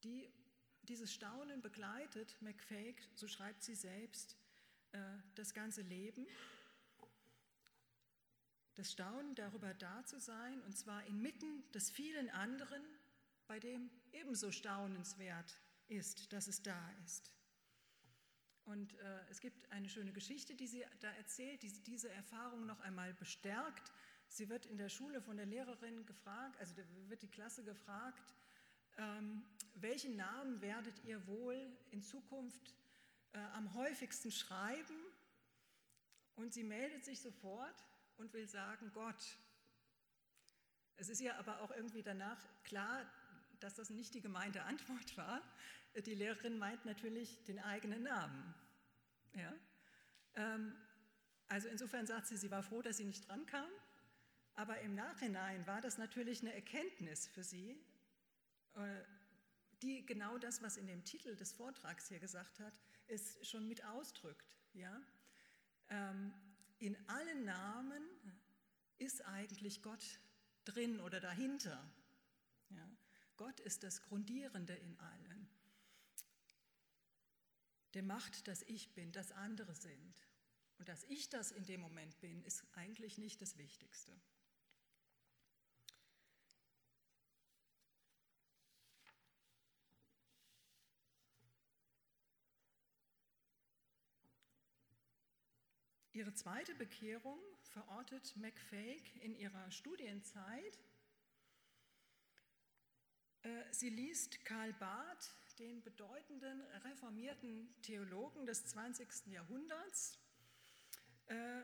Die, 0.04 0.32
dieses 0.82 1.12
Staunen 1.12 1.60
begleitet 1.60 2.40
McFake, 2.40 3.02
so 3.14 3.26
schreibt 3.26 3.62
sie 3.62 3.74
selbst, 3.74 4.36
äh, 4.92 4.98
das 5.34 5.52
ganze 5.54 5.82
Leben. 5.82 6.26
Das 8.74 8.92
Staunen 8.92 9.34
darüber 9.34 9.74
da 9.74 10.04
zu 10.04 10.20
sein, 10.20 10.62
und 10.62 10.76
zwar 10.78 11.04
inmitten 11.06 11.70
des 11.72 11.90
vielen 11.90 12.30
anderen, 12.30 12.82
bei 13.46 13.58
dem 13.58 13.90
ebenso 14.12 14.52
staunenswert 14.52 15.60
ist, 15.88 16.32
dass 16.32 16.46
es 16.46 16.62
da 16.62 16.90
ist. 17.04 17.34
Und 18.64 18.92
äh, 18.98 19.20
es 19.30 19.40
gibt 19.40 19.70
eine 19.72 19.88
schöne 19.88 20.12
Geschichte, 20.12 20.54
die 20.54 20.66
sie 20.66 20.84
da 21.00 21.10
erzählt, 21.12 21.62
die 21.62 21.72
diese 21.84 22.10
Erfahrung 22.10 22.66
noch 22.66 22.80
einmal 22.80 23.12
bestärkt. 23.14 23.92
Sie 24.28 24.48
wird 24.48 24.66
in 24.66 24.78
der 24.78 24.88
Schule 24.88 25.20
von 25.20 25.36
der 25.36 25.46
Lehrerin 25.46 26.06
gefragt, 26.06 26.58
also 26.60 26.74
wird 27.08 27.22
die 27.22 27.30
Klasse 27.30 27.64
gefragt, 27.64 28.34
ähm, 28.98 29.42
welchen 29.74 30.16
Namen 30.16 30.60
werdet 30.60 31.02
ihr 31.04 31.26
wohl 31.26 31.56
in 31.90 32.02
Zukunft 32.02 32.74
äh, 33.32 33.38
am 33.54 33.72
häufigsten 33.74 34.30
schreiben? 34.30 34.96
Und 36.36 36.52
sie 36.52 36.64
meldet 36.64 37.04
sich 37.04 37.20
sofort 37.20 37.84
und 38.18 38.32
will 38.32 38.48
sagen 38.48 38.90
Gott. 38.92 39.38
Es 40.96 41.08
ist 41.08 41.20
ihr 41.20 41.36
aber 41.38 41.60
auch 41.60 41.70
irgendwie 41.70 42.02
danach 42.02 42.38
klar, 42.62 43.04
dass 43.60 43.74
das 43.74 43.90
nicht 43.90 44.14
die 44.14 44.20
gemeinte 44.20 44.62
Antwort 44.62 45.16
war. 45.16 45.42
Die 45.94 46.14
Lehrerin 46.14 46.58
meint 46.58 46.84
natürlich 46.84 47.42
den 47.44 47.58
eigenen 47.58 48.02
Namen. 48.02 48.54
Ja? 49.34 49.54
Ähm, 50.34 50.76
also 51.48 51.68
insofern 51.68 52.06
sagt 52.06 52.28
sie, 52.28 52.36
sie 52.36 52.50
war 52.50 52.62
froh, 52.62 52.80
dass 52.80 52.98
sie 52.98 53.04
nicht 53.04 53.28
drankam, 53.28 53.68
aber 54.54 54.80
im 54.80 54.94
Nachhinein 54.94 55.66
war 55.66 55.80
das 55.80 55.98
natürlich 55.98 56.42
eine 56.42 56.54
Erkenntnis 56.54 57.26
für 57.26 57.42
sie, 57.42 57.76
äh, 58.74 59.02
die 59.82 60.04
genau 60.06 60.38
das, 60.38 60.62
was 60.62 60.76
in 60.76 60.86
dem 60.86 61.04
Titel 61.04 61.34
des 61.34 61.52
Vortrags 61.52 62.08
hier 62.08 62.20
gesagt 62.20 62.60
hat, 62.60 62.78
ist 63.08 63.46
schon 63.46 63.66
mit 63.66 63.84
ausdrückt. 63.84 64.54
Ja? 64.74 65.00
Ähm, 65.88 66.32
in 66.78 66.96
allen 67.08 67.44
Namen 67.44 68.02
ist 68.98 69.24
eigentlich 69.24 69.82
Gott 69.82 70.20
drin 70.64 71.00
oder 71.00 71.20
dahinter. 71.20 71.90
Ja? 72.68 72.88
Gott 73.36 73.58
ist 73.60 73.82
das 73.82 74.02
Grundierende 74.02 74.74
in 74.74 74.98
allen. 75.00 75.48
Der 77.94 78.02
macht, 78.02 78.46
dass 78.48 78.62
ich 78.62 78.94
bin, 78.94 79.12
dass 79.12 79.32
andere 79.32 79.74
sind. 79.74 80.14
Und 80.78 80.88
dass 80.88 81.04
ich 81.04 81.28
das 81.28 81.50
in 81.50 81.64
dem 81.66 81.80
Moment 81.80 82.18
bin, 82.20 82.42
ist 82.44 82.64
eigentlich 82.74 83.18
nicht 83.18 83.42
das 83.42 83.58
Wichtigste. 83.58 84.12
Ihre 96.12 96.34
zweite 96.34 96.74
Bekehrung 96.74 97.38
verortet 97.62 98.36
McFake 98.36 99.18
in 99.20 99.34
ihrer 99.34 99.70
Studienzeit 99.70 100.78
äh, 103.42 103.62
sie 103.70 103.88
liest 103.88 104.44
Karl 104.44 104.72
Barth, 104.74 105.30
den 105.60 105.82
bedeutenden 105.82 106.62
reformierten 106.84 107.68
Theologen 107.82 108.46
des 108.46 108.64
20. 108.64 109.26
Jahrhunderts, 109.26 110.18
äh, 111.26 111.62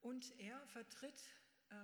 und 0.00 0.38
er 0.38 0.66
vertritt 0.66 1.22
äh, 1.70 1.74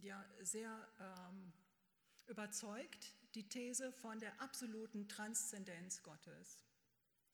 ja, 0.00 0.24
sehr 0.40 0.88
ähm, 0.98 1.52
überzeugt 2.26 3.14
die 3.34 3.48
These 3.48 3.92
von 3.92 4.18
der 4.18 4.40
absoluten 4.40 5.08
Transzendenz 5.08 6.02
Gottes. 6.02 6.64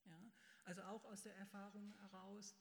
Ja, 0.05 0.21
also 0.65 0.83
auch 0.83 1.05
aus 1.07 1.23
der 1.23 1.35
Erfahrung 1.37 1.93
heraus, 2.01 2.55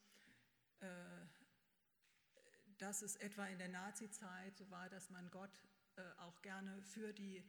dass 2.77 3.01
es 3.01 3.15
etwa 3.15 3.47
in 3.47 3.57
der 3.57 3.69
Nazizeit 3.69 4.55
so 4.57 4.69
war, 4.69 4.89
dass 4.89 5.09
man 5.09 5.29
Gott 5.31 5.51
äh, 5.95 6.01
auch 6.19 6.41
gerne 6.41 6.81
für 6.83 7.13
die 7.13 7.37
äh, 7.37 7.43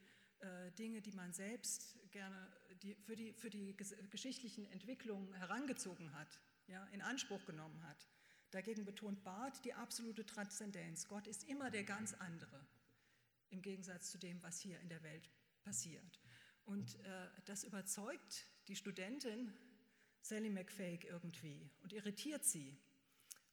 Dinge, 0.78 1.00
die 1.00 1.12
man 1.12 1.32
selbst 1.32 1.98
gerne 2.10 2.52
die, 2.82 2.94
für, 2.94 3.16
die, 3.16 3.32
für 3.32 3.50
die 3.50 3.76
geschichtlichen 4.10 4.66
Entwicklungen 4.66 5.32
herangezogen 5.34 6.12
hat, 6.14 6.40
ja, 6.66 6.84
in 6.92 7.02
Anspruch 7.02 7.44
genommen 7.44 7.82
hat. 7.84 8.08
Dagegen 8.50 8.84
betont 8.84 9.24
Barth 9.24 9.64
die 9.64 9.74
absolute 9.74 10.24
Transzendenz. 10.24 11.08
Gott 11.08 11.26
ist 11.26 11.44
immer 11.44 11.70
der 11.70 11.84
ganz 11.84 12.14
andere, 12.14 12.66
im 13.50 13.62
Gegensatz 13.62 14.10
zu 14.10 14.18
dem, 14.18 14.42
was 14.42 14.60
hier 14.60 14.80
in 14.80 14.88
der 14.88 15.02
Welt 15.02 15.28
passiert. 15.62 16.20
Und 16.64 16.94
äh, 17.00 17.28
das 17.46 17.64
überzeugt 17.64 18.46
die 18.68 18.76
Studentin 18.76 19.52
Sally 20.22 20.50
McFake 20.50 21.06
irgendwie 21.06 21.70
und 21.82 21.92
irritiert 21.92 22.44
sie. 22.44 22.78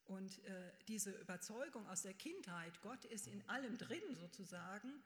Und 0.05 0.43
äh, 0.45 0.71
diese 0.87 1.11
Überzeugung 1.11 1.87
aus 1.87 2.03
der 2.03 2.13
Kindheit, 2.13 2.81
Gott 2.81 3.05
ist 3.05 3.27
in 3.27 3.47
allem 3.49 3.77
drin 3.77 4.15
sozusagen, 4.15 5.01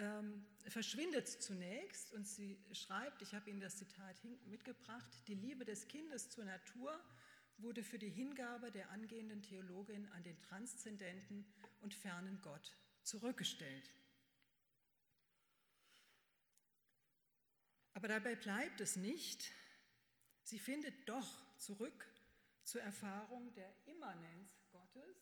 ähm, 0.00 0.46
verschwindet 0.66 1.28
zunächst. 1.28 2.12
Und 2.12 2.26
sie 2.26 2.58
schreibt, 2.72 3.22
ich 3.22 3.34
habe 3.34 3.50
Ihnen 3.50 3.60
das 3.60 3.76
Zitat 3.76 4.16
mitgebracht, 4.46 5.12
die 5.28 5.34
Liebe 5.34 5.64
des 5.64 5.86
Kindes 5.88 6.30
zur 6.30 6.44
Natur 6.44 6.98
wurde 7.58 7.82
für 7.82 7.98
die 7.98 8.08
Hingabe 8.08 8.72
der 8.72 8.90
angehenden 8.90 9.42
Theologin 9.42 10.06
an 10.12 10.22
den 10.22 10.40
transzendenten 10.40 11.46
und 11.82 11.94
fernen 11.94 12.40
Gott 12.40 12.74
zurückgestellt. 13.02 13.90
Aber 17.92 18.08
dabei 18.08 18.34
bleibt 18.34 18.80
es 18.80 18.96
nicht. 18.96 19.52
Sie 20.42 20.58
findet 20.58 21.06
doch 21.06 21.58
zurück 21.58 22.06
zur 22.64 22.80
Erfahrung 22.80 23.52
der 23.52 23.70
Immanenz 23.84 24.48
Gottes. 24.70 25.16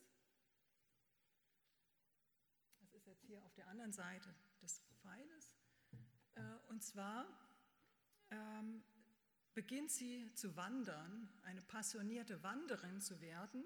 Das 2.79 2.93
ist 2.93 3.05
jetzt 3.05 3.25
hier 3.25 3.43
auf 3.43 3.53
der 3.55 3.67
anderen 3.67 3.91
Seite 3.91 4.33
des 5.09 5.51
Pfeiles. 5.51 5.51
Äh, 6.35 6.69
und 6.69 6.83
zwar 6.83 7.27
ähm, 8.29 8.83
beginnt 9.53 9.91
sie 9.91 10.31
zu 10.33 10.55
wandern, 10.55 11.29
eine 11.43 11.61
passionierte 11.61 12.41
Wanderin 12.43 13.01
zu 13.01 13.19
werden 13.21 13.63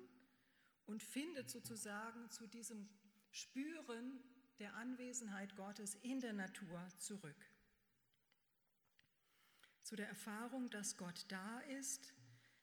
und 0.86 1.04
findet 1.04 1.50
sozusagen 1.50 2.30
zu 2.30 2.48
diesem 2.48 2.90
Spüren 3.32 4.24
der 4.60 4.76
Anwesenheit 4.76 5.56
Gottes 5.56 5.96
in 5.96 6.20
der 6.20 6.34
Natur 6.34 6.88
zurück. 7.00 7.50
Zu 9.82 9.96
der 9.96 10.08
Erfahrung, 10.08 10.70
dass 10.70 10.98
Gott 10.98 11.26
da 11.28 11.60
ist, 11.62 12.14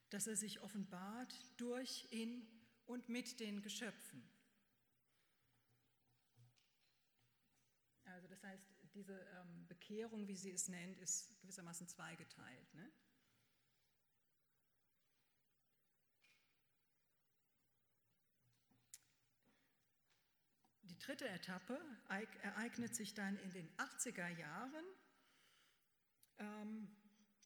dass 0.09 0.27
er 0.27 0.37
sich 0.37 0.61
offenbart 0.61 1.35
durch, 1.57 2.09
in 2.11 2.47
und 2.87 3.09
mit 3.09 3.39
den 3.41 3.63
Geschöpfen. 3.63 4.29
Also 8.05 8.29
das 8.29 8.43
heißt, 8.43 8.70
diese 8.95 9.19
ähm, 9.19 9.67
Bekehrung, 9.69 10.27
wie 10.27 10.37
sie 10.37 10.51
es 10.51 10.69
nennt, 10.69 10.99
ist 10.99 11.39
gewissermaßen 11.41 11.89
zweigeteilt. 11.89 12.75
Ne? 12.75 12.91
Die 20.83 20.99
dritte 20.99 21.29
Etappe 21.29 21.81
ereignet 22.43 22.95
sich 22.95 23.15
dann 23.15 23.39
in 23.39 23.53
den 23.53 23.71
80er 23.77 24.29
Jahren. 24.29 24.85
Ähm, 26.39 26.89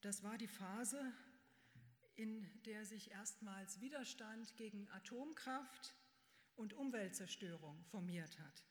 das 0.01 0.23
war 0.23 0.37
die 0.37 0.47
Phase, 0.47 1.13
in 2.15 2.63
der 2.63 2.85
sich 2.85 3.11
erstmals 3.11 3.79
Widerstand 3.81 4.55
gegen 4.55 4.89
Atomkraft 4.91 5.95
und 6.55 6.73
Umweltzerstörung 6.73 7.83
formiert 7.85 8.39
hat. 8.39 8.63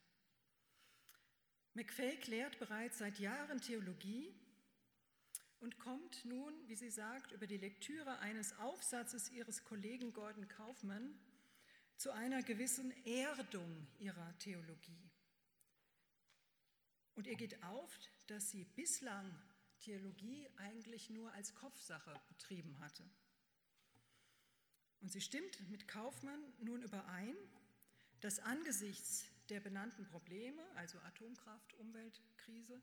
McFay 1.75 2.17
lehrt 2.27 2.59
bereits 2.61 2.99
seit 2.99 3.19
Jahren 3.19 3.61
Theologie 3.61 4.33
und 5.59 5.77
kommt 5.81 6.25
nun, 6.25 6.55
wie 6.69 6.77
sie 6.77 6.91
sagt, 6.91 7.33
über 7.33 7.49
die 7.49 7.57
Lektüre 7.57 8.21
eines 8.21 8.57
Aufsatzes 8.61 9.29
ihres 9.33 9.65
Kollegen 9.65 10.13
Gordon 10.13 10.47
Kaufmann 10.47 11.19
zu 11.97 12.13
einer 12.13 12.45
gewissen 12.45 12.93
Erdung 13.05 13.89
ihrer 13.99 14.39
Theologie. 14.39 15.11
Und 17.17 17.27
ihr 17.27 17.37
geht 17.37 17.61
auf, 17.65 17.99
dass 18.29 18.51
sie 18.51 18.65
bislang 18.77 19.37
Theologie 19.81 20.49
eigentlich 20.57 21.11
nur 21.11 21.33
als 21.33 21.57
Kopfsache 21.57 22.15
betrieben 22.29 22.79
hatte. 22.79 23.03
Und 25.01 25.11
sie 25.11 25.21
stimmt 25.21 25.69
mit 25.71 25.89
Kaufmann 25.89 26.41
nun 26.61 26.83
überein, 26.83 27.37
dass 28.21 28.39
angesichts 28.39 29.27
der 29.51 29.61
benannten 29.61 30.07
Probleme, 30.07 30.63
also 30.77 30.99
Atomkraft, 31.01 31.75
Umweltkrise, 31.75 32.81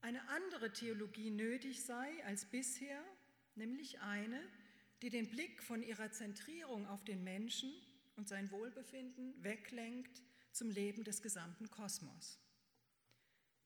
eine 0.00 0.26
andere 0.28 0.72
Theologie 0.72 1.30
nötig 1.30 1.84
sei 1.84 2.24
als 2.24 2.46
bisher, 2.46 3.04
nämlich 3.54 4.00
eine, 4.00 4.40
die 5.02 5.10
den 5.10 5.28
Blick 5.30 5.62
von 5.62 5.82
ihrer 5.82 6.10
Zentrierung 6.10 6.86
auf 6.86 7.04
den 7.04 7.22
Menschen 7.22 7.72
und 8.16 8.28
sein 8.28 8.50
Wohlbefinden 8.50 9.42
weglenkt 9.42 10.22
zum 10.52 10.70
Leben 10.70 11.04
des 11.04 11.22
gesamten 11.22 11.70
Kosmos. 11.70 12.38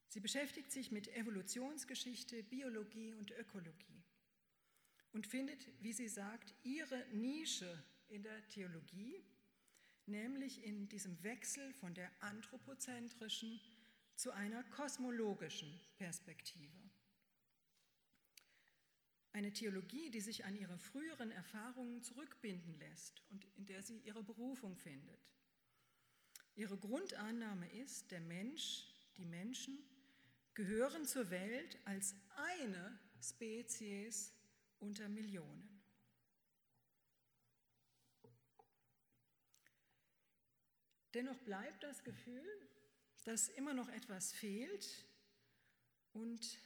Sie 0.08 0.20
beschäftigt 0.20 0.70
sich 0.70 0.92
mit 0.92 1.08
Evolutionsgeschichte, 1.08 2.42
Biologie 2.44 3.14
und 3.14 3.32
Ökologie 3.32 4.04
und 5.12 5.26
findet, 5.26 5.66
wie 5.80 5.92
sie 5.92 6.08
sagt, 6.08 6.54
ihre 6.62 7.04
Nische 7.12 7.82
in 8.08 8.22
der 8.22 8.46
Theologie, 8.48 9.24
nämlich 10.06 10.64
in 10.64 10.88
diesem 10.88 11.22
Wechsel 11.22 11.72
von 11.74 11.94
der 11.94 12.10
anthropozentrischen 12.20 13.60
zu 14.16 14.30
einer 14.32 14.62
kosmologischen 14.64 15.80
Perspektive. 15.96 16.90
Eine 19.32 19.52
Theologie, 19.52 20.10
die 20.10 20.20
sich 20.20 20.44
an 20.44 20.54
ihre 20.54 20.78
früheren 20.78 21.32
Erfahrungen 21.32 22.02
zurückbinden 22.02 22.78
lässt 22.78 23.22
und 23.30 23.44
in 23.56 23.66
der 23.66 23.82
sie 23.82 23.98
ihre 23.98 24.22
Berufung 24.22 24.76
findet. 24.76 25.18
Ihre 26.54 26.78
Grundannahme 26.78 27.68
ist, 27.72 28.12
der 28.12 28.20
Mensch, 28.20 28.86
die 29.16 29.24
Menschen 29.24 29.76
gehören 30.54 31.04
zur 31.04 31.30
Welt 31.30 31.78
als 31.84 32.14
eine 32.36 32.96
Spezies 33.20 34.32
unter 34.78 35.08
Millionen. 35.08 35.73
Dennoch 41.14 41.38
bleibt 41.38 41.84
das 41.84 42.02
Gefühl, 42.02 42.68
dass 43.24 43.48
immer 43.48 43.72
noch 43.72 43.88
etwas 43.88 44.32
fehlt 44.32 45.06
und 46.12 46.58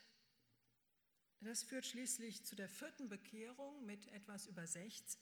das 1.41 1.63
führt 1.63 1.87
schließlich 1.87 2.45
zu 2.45 2.57
der 2.57 2.69
vierten 2.69 3.09
Bekehrung 3.09 3.85
mit 3.85 4.09
etwas 4.09 4.47
über 4.47 4.67
60. 4.67 5.21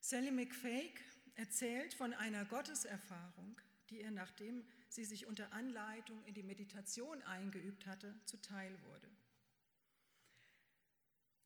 Sally 0.00 0.30
McFake 0.30 1.00
erzählt 1.34 1.92
von 1.92 2.14
einer 2.14 2.44
Gotteserfahrung, 2.44 3.60
die 3.90 4.00
ihr, 4.00 4.10
nachdem 4.10 4.64
sie 4.88 5.04
sich 5.04 5.26
unter 5.26 5.52
Anleitung 5.52 6.24
in 6.24 6.34
die 6.34 6.42
Meditation 6.42 7.22
eingeübt 7.22 7.86
hatte, 7.86 8.18
zuteil 8.24 8.80
wurde. 8.84 9.10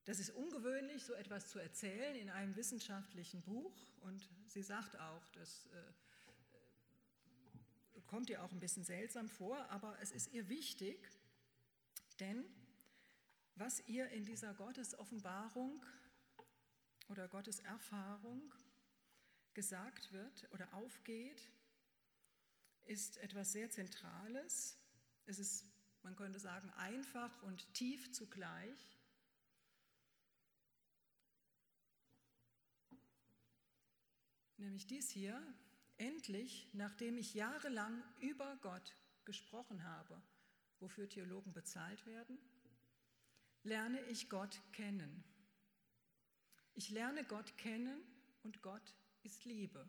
Das 0.04 0.18
ist 0.18 0.30
ungewöhnlich, 0.30 1.02
so 1.02 1.14
etwas 1.14 1.48
zu 1.48 1.58
erzählen 1.58 2.14
in 2.16 2.28
einem 2.28 2.54
wissenschaftlichen 2.54 3.42
Buch. 3.42 3.74
Und 4.02 4.28
sie 4.46 4.62
sagt 4.62 4.98
auch, 5.00 5.26
das 5.30 5.66
äh, 5.66 5.82
kommt 8.14 8.30
ihr 8.30 8.44
auch 8.44 8.52
ein 8.52 8.60
bisschen 8.60 8.84
seltsam 8.84 9.28
vor, 9.28 9.58
aber 9.70 9.98
es 10.00 10.12
ist 10.12 10.32
ihr 10.32 10.48
wichtig, 10.48 11.10
denn 12.20 12.44
was 13.56 13.80
ihr 13.88 14.08
in 14.10 14.24
dieser 14.24 14.54
Gottesoffenbarung 14.54 15.84
oder 17.08 17.26
Gotteserfahrung 17.26 18.54
gesagt 19.52 20.12
wird 20.12 20.48
oder 20.52 20.72
aufgeht, 20.74 21.50
ist 22.84 23.16
etwas 23.16 23.50
sehr 23.50 23.68
Zentrales. 23.70 24.78
Es 25.26 25.40
ist, 25.40 25.66
man 26.04 26.14
könnte 26.14 26.38
sagen, 26.38 26.70
einfach 26.74 27.42
und 27.42 27.74
tief 27.74 28.12
zugleich. 28.12 28.96
Nämlich 34.56 34.86
dies 34.86 35.10
hier, 35.10 35.42
endlich, 35.98 36.68
nachdem 36.72 37.18
ich 37.18 37.34
jahrelang 37.34 38.02
über 38.20 38.56
Gott 38.62 38.94
gesprochen 39.24 39.84
habe, 39.84 40.20
wofür 40.80 41.08
Theologen 41.08 41.52
bezahlt 41.52 42.04
werden, 42.06 42.38
lerne 43.62 44.00
ich 44.06 44.28
Gott 44.28 44.60
kennen. 44.72 45.24
Ich 46.74 46.90
lerne 46.90 47.24
Gott 47.24 47.56
kennen 47.56 48.02
und 48.42 48.60
Gott 48.62 48.94
ist 49.22 49.44
Liebe. 49.44 49.88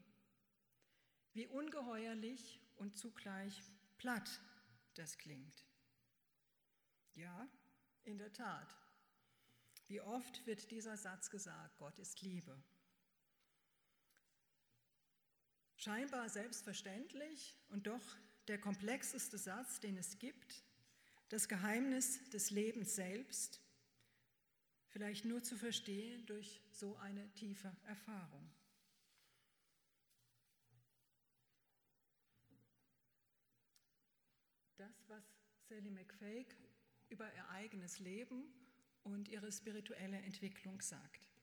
Wie 1.34 1.48
ungeheuerlich 1.48 2.62
und 2.78 2.98
zugleich 2.98 3.62
platt 3.98 4.39
das 4.94 5.18
klingt. 5.18 5.65
Ja, 7.15 7.50
in 8.04 8.18
der 8.18 8.32
Tat. 8.32 8.76
Wie 9.88 10.02
oft 10.02 10.46
wird 10.48 10.72
dieser 10.72 10.98
Satz 10.98 11.30
gesagt, 11.30 11.78
Gott 11.78 12.00
ist 12.00 12.22
Liebe. 12.22 12.62
Scheinbar 15.86 16.28
selbstverständlich 16.30 17.56
und 17.69 17.86
doch 17.86 18.17
der 18.48 18.60
komplexeste 18.60 19.38
Satz, 19.38 19.80
den 19.80 19.98
es 19.98 20.17
gibt, 20.17 20.63
das 21.30 21.48
Geheimnis 21.48 22.28
des 22.32 22.50
Lebens 22.50 22.95
selbst, 22.95 23.62
vielleicht 24.88 25.26
nur 25.26 25.43
zu 25.43 25.56
verstehen 25.56 26.26
durch 26.26 26.60
so 26.71 26.95
eine 26.95 27.32
tiefe 27.36 27.71
Erfahrung. 27.84 28.52
Das, 34.78 35.08
was 35.08 35.24
Sally 35.69 35.91
McFake 35.91 36.56
über 37.10 37.32
ihr 37.32 37.48
eigenes 37.50 38.00
Leben 38.00 38.52
und 39.04 39.28
ihre 39.28 39.52
spirituelle 39.52 40.17
Entwicklung 40.17 40.82
sagt. 40.82 41.35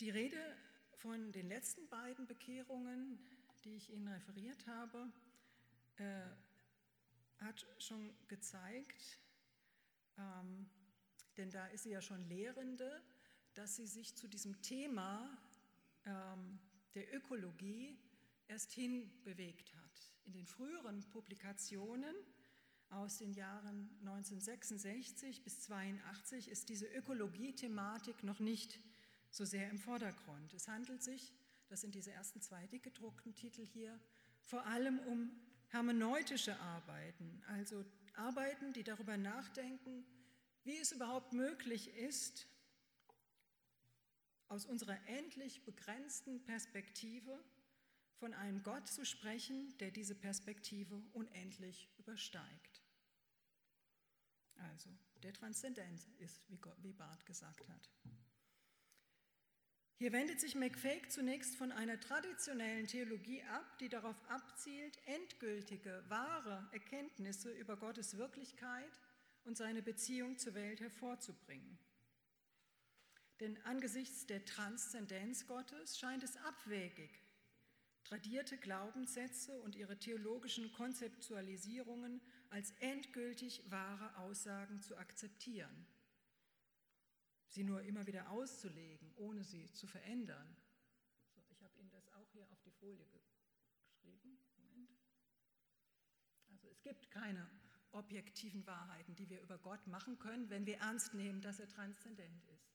Die 0.00 0.08
Rede 0.08 0.56
von 0.94 1.30
den 1.30 1.46
letzten 1.50 1.86
beiden 1.90 2.26
Bekehrungen, 2.26 3.18
die 3.64 3.74
ich 3.76 3.90
Ihnen 3.90 4.08
referiert 4.08 4.66
habe, 4.66 5.12
äh, 5.96 6.22
hat 7.36 7.66
schon 7.78 8.10
gezeigt, 8.26 9.18
ähm, 10.16 10.70
denn 11.36 11.50
da 11.50 11.66
ist 11.66 11.82
sie 11.82 11.90
ja 11.90 12.00
schon 12.00 12.24
Lehrende, 12.30 13.02
dass 13.52 13.76
sie 13.76 13.86
sich 13.86 14.16
zu 14.16 14.26
diesem 14.26 14.62
Thema 14.62 15.36
ähm, 16.06 16.58
der 16.94 17.14
Ökologie 17.14 17.98
erst 18.48 18.72
hinbewegt 18.72 19.74
hat. 19.76 20.14
In 20.24 20.32
den 20.32 20.46
früheren 20.46 21.06
Publikationen 21.10 22.16
aus 22.88 23.18
den 23.18 23.34
Jahren 23.34 23.90
1966 24.00 25.44
bis 25.44 25.70
1982 25.70 26.48
ist 26.48 26.70
diese 26.70 26.86
Ökologie-Thematik 26.86 28.24
noch 28.24 28.40
nicht 28.40 28.80
so 29.30 29.44
sehr 29.44 29.70
im 29.70 29.78
Vordergrund. 29.78 30.52
Es 30.54 30.68
handelt 30.68 31.02
sich, 31.02 31.32
das 31.68 31.80
sind 31.80 31.94
diese 31.94 32.12
ersten 32.12 32.40
zwei 32.40 32.66
dick 32.66 32.82
gedruckten 32.82 33.34
Titel 33.34 33.64
hier, 33.64 33.98
vor 34.42 34.66
allem 34.66 34.98
um 35.00 35.30
hermeneutische 35.68 36.58
Arbeiten, 36.58 37.42
also 37.46 37.84
Arbeiten, 38.14 38.72
die 38.72 38.82
darüber 38.82 39.16
nachdenken, 39.16 40.04
wie 40.64 40.76
es 40.78 40.92
überhaupt 40.92 41.32
möglich 41.32 41.88
ist, 41.94 42.48
aus 44.48 44.66
unserer 44.66 44.98
endlich 45.06 45.64
begrenzten 45.64 46.42
Perspektive 46.42 47.38
von 48.16 48.34
einem 48.34 48.62
Gott 48.62 48.88
zu 48.88 49.06
sprechen, 49.06 49.76
der 49.78 49.92
diese 49.92 50.14
Perspektive 50.14 51.02
unendlich 51.12 51.88
übersteigt. 51.98 52.82
Also 54.56 54.90
der 55.22 55.32
Transzendent 55.32 56.06
ist, 56.18 56.42
wie 56.48 56.92
Barth 56.92 57.24
gesagt 57.24 57.66
hat. 57.68 57.90
Hier 60.00 60.12
wendet 60.12 60.40
sich 60.40 60.54
McFake 60.54 61.10
zunächst 61.10 61.56
von 61.56 61.72
einer 61.72 62.00
traditionellen 62.00 62.86
Theologie 62.86 63.42
ab, 63.52 63.78
die 63.80 63.90
darauf 63.90 64.16
abzielt, 64.30 64.96
endgültige, 65.04 66.02
wahre 66.08 66.66
Erkenntnisse 66.72 67.50
über 67.50 67.76
Gottes 67.76 68.16
Wirklichkeit 68.16 68.98
und 69.44 69.58
seine 69.58 69.82
Beziehung 69.82 70.38
zur 70.38 70.54
Welt 70.54 70.80
hervorzubringen. 70.80 71.78
Denn 73.40 73.62
angesichts 73.66 74.24
der 74.24 74.42
Transzendenz 74.46 75.46
Gottes 75.46 75.98
scheint 75.98 76.22
es 76.22 76.38
abwegig, 76.38 77.10
tradierte 78.04 78.56
Glaubenssätze 78.56 79.60
und 79.60 79.76
ihre 79.76 79.98
theologischen 79.98 80.72
Konzeptualisierungen 80.72 82.22
als 82.48 82.72
endgültig 82.80 83.70
wahre 83.70 84.16
Aussagen 84.16 84.80
zu 84.80 84.96
akzeptieren. 84.96 85.86
Sie 87.52 87.64
nur 87.64 87.82
immer 87.82 88.06
wieder 88.06 88.30
auszulegen, 88.30 89.12
ohne 89.16 89.44
sie 89.44 89.70
zu 89.72 89.86
verändern. 89.86 90.56
So, 91.34 91.42
ich 91.50 91.62
habe 91.62 91.76
Ihnen 91.78 91.90
das 91.90 92.08
auch 92.14 92.30
hier 92.30 92.48
auf 92.50 92.60
die 92.62 92.70
Folie 92.70 93.06
geschrieben. 93.08 94.38
Moment. 94.56 94.90
Also 96.48 96.68
es 96.68 96.82
gibt 96.82 97.10
keine 97.10 97.48
objektiven 97.92 98.64
Wahrheiten, 98.66 99.16
die 99.16 99.28
wir 99.28 99.40
über 99.40 99.58
Gott 99.58 99.86
machen 99.88 100.18
können, 100.18 100.48
wenn 100.48 100.64
wir 100.64 100.78
ernst 100.78 101.14
nehmen, 101.14 101.40
dass 101.40 101.58
er 101.58 101.68
transzendent 101.68 102.44
ist. 102.54 102.69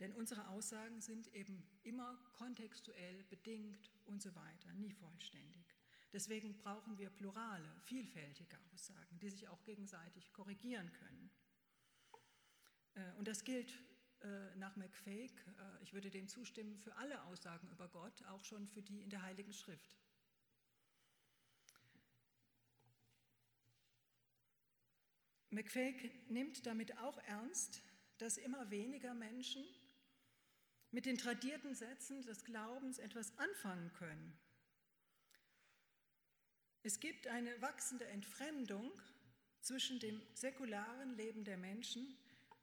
Denn 0.00 0.12
unsere 0.14 0.48
Aussagen 0.48 1.00
sind 1.00 1.32
eben 1.34 1.62
immer 1.82 2.18
kontextuell 2.32 3.22
bedingt 3.24 3.92
und 4.06 4.22
so 4.22 4.34
weiter, 4.34 4.72
nie 4.72 4.92
vollständig. 4.92 5.74
Deswegen 6.12 6.56
brauchen 6.56 6.98
wir 6.98 7.10
plurale, 7.10 7.70
vielfältige 7.82 8.58
Aussagen, 8.72 9.18
die 9.20 9.30
sich 9.30 9.46
auch 9.48 9.62
gegenseitig 9.62 10.32
korrigieren 10.32 10.90
können. 10.92 11.30
Äh, 12.94 13.12
und 13.18 13.28
das 13.28 13.44
gilt 13.44 13.72
äh, 14.22 14.56
nach 14.56 14.74
McFake, 14.76 15.40
äh, 15.58 15.82
ich 15.82 15.92
würde 15.92 16.10
dem 16.10 16.28
zustimmen, 16.28 16.78
für 16.78 16.96
alle 16.96 17.22
Aussagen 17.24 17.68
über 17.70 17.88
Gott, 17.88 18.22
auch 18.24 18.44
schon 18.44 18.66
für 18.66 18.82
die 18.82 19.02
in 19.02 19.10
der 19.10 19.22
Heiligen 19.22 19.52
Schrift. 19.52 19.96
McFake 25.50 26.10
nimmt 26.28 26.64
damit 26.64 26.96
auch 26.98 27.18
ernst, 27.18 27.82
dass 28.18 28.36
immer 28.36 28.70
weniger 28.70 29.14
Menschen 29.14 29.64
mit 30.92 31.06
den 31.06 31.18
tradierten 31.18 31.74
Sätzen 31.74 32.22
des 32.22 32.44
Glaubens 32.44 32.98
etwas 32.98 33.36
anfangen 33.38 33.92
können. 33.94 34.38
Es 36.82 36.98
gibt 36.98 37.26
eine 37.26 37.60
wachsende 37.60 38.06
Entfremdung 38.06 38.90
zwischen 39.60 40.00
dem 40.00 40.20
säkularen 40.34 41.14
Leben 41.14 41.44
der 41.44 41.58
Menschen 41.58 42.16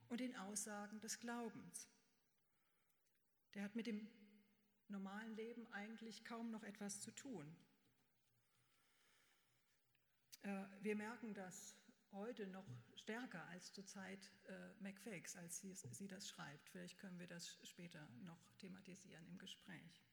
und 0.10 0.20
den 0.20 0.36
Aussagen 0.36 1.00
des 1.00 1.20
Glaubens. 1.20 1.88
Der 3.54 3.64
hat 3.64 3.76
mit 3.76 3.88
dem 3.88 4.08
normalen 4.88 5.36
Leben 5.36 5.68
eigentlich 5.74 6.26
kaum 6.26 6.52
noch 6.52 6.64
etwas 6.64 7.02
zu 7.02 7.12
tun. 7.12 7.56
Äh, 10.42 10.66
wir 10.82 10.96
merken 10.96 11.34
das 11.34 11.76
heute 12.12 12.48
noch 12.48 12.66
stärker 12.96 13.46
als 13.48 13.72
zur 13.72 13.86
Zeit 13.86 14.32
äh, 14.46 14.82
McFakes, 14.82 15.36
als 15.36 15.60
sie, 15.60 15.74
sie 15.74 16.08
das 16.08 16.28
schreibt. 16.28 16.70
Vielleicht 16.70 16.98
können 16.98 17.20
wir 17.20 17.28
das 17.28 17.58
später 17.64 18.08
noch 18.24 18.40
thematisieren 18.58 19.26
im 19.28 19.38
Gespräch. 19.38 20.04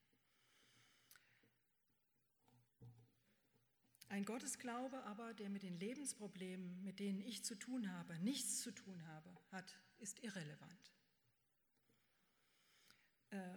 Ein 4.08 4.24
Gottesglaube 4.24 5.02
aber, 5.04 5.34
der 5.34 5.48
mit 5.48 5.62
den 5.62 5.78
Lebensproblemen, 5.78 6.84
mit 6.84 7.00
denen 7.00 7.20
ich 7.20 7.44
zu 7.44 7.56
tun 7.56 7.90
habe, 7.90 8.16
nichts 8.20 8.60
zu 8.60 8.70
tun 8.70 9.04
habe, 9.06 9.36
hat, 9.50 9.76
ist 9.98 10.22
irrelevant. 10.22 10.92
Äh, 13.30 13.56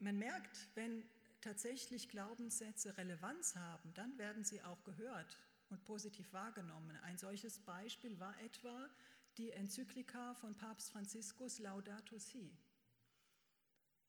man 0.00 0.18
merkt, 0.18 0.68
wenn 0.74 1.08
tatsächlich 1.40 2.08
Glaubenssätze 2.08 2.96
Relevanz 2.98 3.56
haben, 3.56 3.94
dann 3.94 4.18
werden 4.18 4.44
sie 4.44 4.62
auch 4.62 4.82
gehört 4.84 5.38
und 5.70 5.84
positiv 5.84 6.32
wahrgenommen. 6.32 6.96
Ein 7.02 7.18
solches 7.18 7.58
Beispiel 7.58 8.18
war 8.18 8.38
etwa 8.40 8.88
die 9.36 9.50
Enzyklika 9.50 10.34
von 10.34 10.54
Papst 10.56 10.90
Franziskus 10.90 11.58
Laudato 11.58 12.18
Si. 12.18 12.56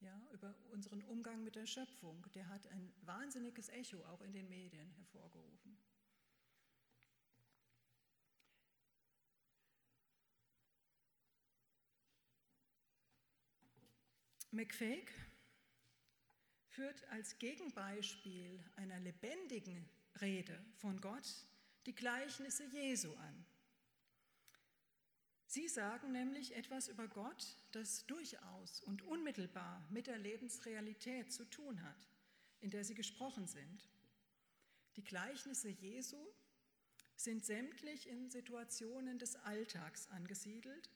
Ja, 0.02 0.22
über 0.34 0.54
unseren 0.72 1.02
Umgang 1.04 1.44
mit 1.44 1.56
der 1.56 1.66
Schöpfung. 1.66 2.26
Der 2.34 2.48
hat 2.50 2.68
ein 2.68 2.94
wahnsinniges 3.02 3.70
Echo 3.70 4.04
auch 4.06 4.22
in 4.22 4.34
den 4.34 4.48
Medien 4.50 4.92
hervorgerufen. 4.92 5.78
McFake 14.52 15.12
führt 16.70 17.04
als 17.10 17.38
Gegenbeispiel 17.40 18.64
einer 18.78 19.00
lebendigen 19.00 19.90
Rede 20.22 20.64
von 20.78 21.02
Gott 21.02 21.46
die 21.86 21.94
Gleichnisse 21.94 22.66
Jesu 22.66 23.14
an. 23.14 23.46
Sie 25.46 25.68
sagen 25.68 26.12
nämlich 26.12 26.56
etwas 26.56 26.88
über 26.88 27.08
Gott, 27.08 27.58
das 27.72 28.06
durchaus 28.08 28.82
und 28.82 29.04
unmittelbar 29.04 29.86
mit 29.90 30.08
der 30.08 30.18
Lebensrealität 30.18 31.32
zu 31.32 31.46
tun 31.46 31.82
hat, 31.84 32.10
in 32.60 32.72
der 32.72 32.84
sie 32.84 32.96
gesprochen 32.96 33.48
sind. 33.48 33.90
Die 34.96 35.04
Gleichnisse 35.04 35.70
Jesu 35.70 36.18
sind 37.16 37.46
sämtlich 37.46 38.10
in 38.10 38.30
Situationen 38.30 39.20
des 39.20 39.36
Alltags 39.36 40.08
angesiedelt 40.10 40.90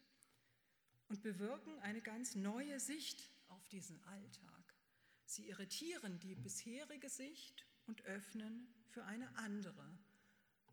und 1.07 1.21
bewirken 1.21 1.79
eine 1.79 2.01
ganz 2.01 2.35
neue 2.35 2.79
Sicht 2.79 3.31
auf 3.47 3.65
diesen 3.67 4.03
Alltag. 4.05 4.75
Sie 5.25 5.47
irritieren 5.47 6.19
die 6.19 6.35
bisherige 6.35 7.09
Sicht 7.09 7.68
und 7.89 8.05
öffnen 8.05 8.67
für 8.91 9.03
eine 9.05 9.27
andere. 9.37 9.83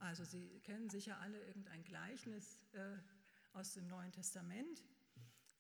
Also 0.01 0.23
Sie 0.25 0.61
kennen 0.61 0.91
sicher 0.91 1.19
alle 1.21 1.43
irgendein 1.47 1.83
Gleichnis 1.83 2.59
äh, 2.73 2.99
aus 3.55 3.73
dem 3.73 3.89
Neuen 3.89 4.13
Testament, 4.13 4.85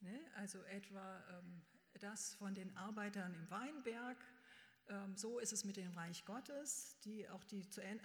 ne? 0.01 0.21
also 0.37 0.62
etwa 0.64 1.25
ähm, 1.31 1.62
das 1.99 2.35
von 2.35 2.55
den 2.55 2.77
Arbeitern 2.77 3.33
im 3.33 3.51
Weinberg. 3.51 4.19
Ähm, 4.88 5.16
so 5.16 5.38
ist 5.38 5.55
es 5.55 5.64
mit 5.64 5.79
dem 5.79 5.90
Reich 5.92 6.27
Gottes, 6.27 6.99
die 7.05 7.27
auch 7.31 7.42
die 7.45 7.66
zu, 7.71 7.83
äh, 7.83 7.97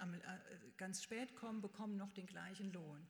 ganz 0.78 1.04
spät 1.04 1.36
kommen, 1.36 1.62
bekommen 1.62 1.98
noch 1.98 2.14
den 2.14 2.28
gleichen 2.28 2.72
Lohn. 2.72 3.06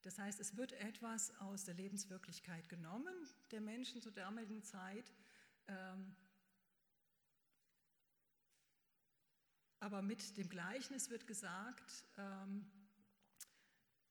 Das 0.00 0.18
heißt, 0.18 0.40
es 0.40 0.56
wird 0.56 0.72
etwas 0.72 1.38
aus 1.40 1.64
der 1.64 1.74
Lebenswirklichkeit 1.74 2.70
genommen 2.70 3.14
der 3.50 3.60
Menschen 3.60 4.00
zur 4.00 4.12
damaligen 4.12 4.62
Zeit 4.62 5.12
ähm, 5.68 6.16
Aber 9.84 10.00
mit 10.00 10.38
dem 10.38 10.48
Gleichnis 10.48 11.10
wird 11.10 11.26
gesagt, 11.26 12.06
ähm, 12.16 12.64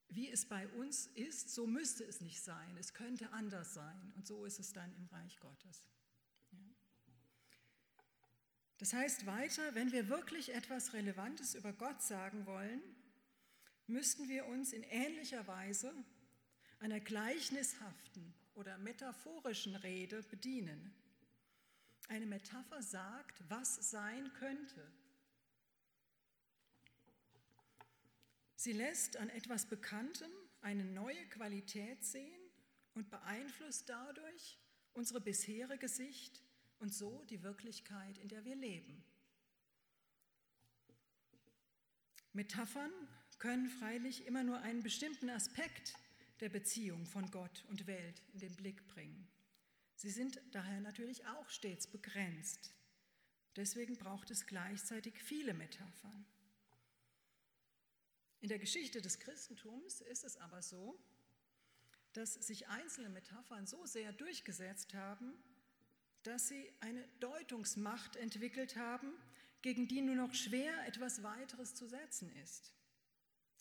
wie 0.08 0.30
es 0.30 0.46
bei 0.46 0.68
uns 0.68 1.08
ist, 1.16 1.50
so 1.50 1.66
müsste 1.66 2.04
es 2.04 2.22
nicht 2.22 2.44
sein. 2.44 2.78
Es 2.78 2.94
könnte 2.94 3.34
anders 3.34 3.74
sein. 3.74 4.14
Und 4.16 4.28
so 4.28 4.46
ist 4.46 4.60
es 4.60 4.72
dann 4.72 4.96
im 4.96 5.08
Reich 5.08 5.40
Gottes. 5.40 5.84
Ja. 6.52 6.60
Das 8.78 8.94
heißt 8.94 9.26
weiter, 9.26 9.74
wenn 9.74 9.92
wir 9.92 10.10
wirklich 10.10 10.54
etwas 10.54 10.94
Relevantes 10.94 11.56
über 11.56 11.74
Gott 11.74 12.04
sagen 12.04 12.46
wollen, 12.46 12.84
müssten 13.88 14.30
wir 14.30 14.46
uns 14.46 14.74
in 14.74 14.84
ähnlicher 14.84 15.48
Weise 15.48 15.92
einer 16.82 17.00
gleichnishaften 17.00 18.32
oder 18.54 18.78
metaphorischen 18.78 19.76
Rede 19.78 20.22
bedienen. 20.22 20.94
Eine 22.10 22.28
Metapher 22.28 22.84
sagt, 22.84 23.42
was 23.50 23.90
sein 23.90 24.32
könnte 24.36 24.88
Sie 28.63 28.71
lässt 28.71 29.17
an 29.17 29.28
etwas 29.28 29.65
Bekanntem 29.65 30.32
eine 30.62 30.86
neue 30.86 31.26
Qualität 31.26 32.02
sehen 32.06 32.41
und 32.93 33.10
beeinflusst 33.12 33.89
dadurch 33.89 34.58
unsere 34.93 35.19
bisherige 35.19 35.89
Sicht 35.89 36.41
und 36.80 36.93
so 36.93 37.26
die 37.26 37.43
Wirklichkeit, 37.43 38.17
in 38.19 38.30
der 38.30 38.45
wir 38.45 38.56
leben. 38.56 39.04
Metaphern 42.32 42.93
können 43.38 43.67
freilich 43.67 44.26
immer 44.28 44.45
nur 44.45 44.62
einen 44.62 44.82
bestimmten 44.82 45.30
Aspekt 45.30 45.95
der 46.39 46.47
Beziehung 46.47 47.06
von 47.06 47.30
Gott 47.32 47.65
und 47.67 47.86
Welt 47.86 48.21
in 48.32 48.39
den 48.39 48.56
Blick 48.56 48.88
bringen. 48.88 49.28
Sie 49.97 50.10
sind 50.10 50.39
daher 50.54 50.80
natürlich 50.80 51.28
auch 51.28 51.49
stets 51.49 51.86
begrenzt. 51.86 52.73
Deswegen 53.58 53.97
braucht 53.97 54.32
es 54.32 54.45
gleichzeitig 54.45 55.21
viele 55.21 55.54
Metaphern. 55.54 56.26
In 58.43 58.49
der 58.49 58.60
Geschichte 58.60 59.01
des 59.01 59.19
Christentums 59.19 60.01
ist 60.01 60.25
es 60.25 60.36
aber 60.36 60.62
so, 60.62 60.99
dass 62.12 62.34
sich 62.34 62.67
einzelne 62.67 63.08
Metaphern 63.08 63.65
so 63.65 63.86
sehr 63.86 64.12
durchgesetzt 64.12 64.93
haben, 64.93 65.34
dass 66.23 66.49
sie 66.49 66.69
eine 66.82 67.08
Deutungsmacht 67.21 68.17
entwickelt 68.17 68.75
haben, 68.75 69.13
gegen 69.62 69.88
die 69.88 70.01
nur 70.01 70.15
noch 70.15 70.34
schwer 70.34 70.86
etwas 70.86 71.23
weiteres 71.23 71.73
zu 71.73 71.88
setzen 71.88 72.36
ist. 72.43 72.73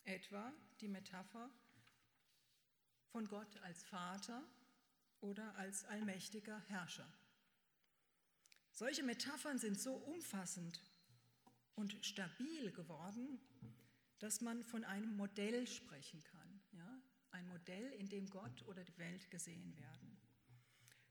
Etwa 0.03 0.53
die 0.81 0.89
Metapher 0.89 1.49
von 3.13 3.29
Gott 3.29 3.57
als 3.63 3.85
Vater 3.85 4.43
oder 5.21 5.55
als 5.59 5.85
allmächtiger 5.85 6.61
Herrscher. 6.67 7.07
Solche 8.73 9.05
Metaphern 9.05 9.61
sind 9.61 9.81
so 9.81 9.95
umfassend 9.95 10.83
und 11.77 12.05
stabil 12.05 12.73
geworden, 12.73 13.39
dass 14.23 14.41
man 14.41 14.63
von 14.63 14.85
einem 14.85 15.17
Modell 15.17 15.67
sprechen 15.67 16.23
kann. 16.23 16.61
Ja? 16.73 17.03
ein 17.33 17.49
Modell, 17.49 17.93
in 17.95 18.09
dem 18.09 18.29
Gott 18.31 18.63
oder 18.69 18.85
die 18.85 18.97
Welt 18.99 19.31
gesehen 19.31 19.77
werden. 19.77 20.17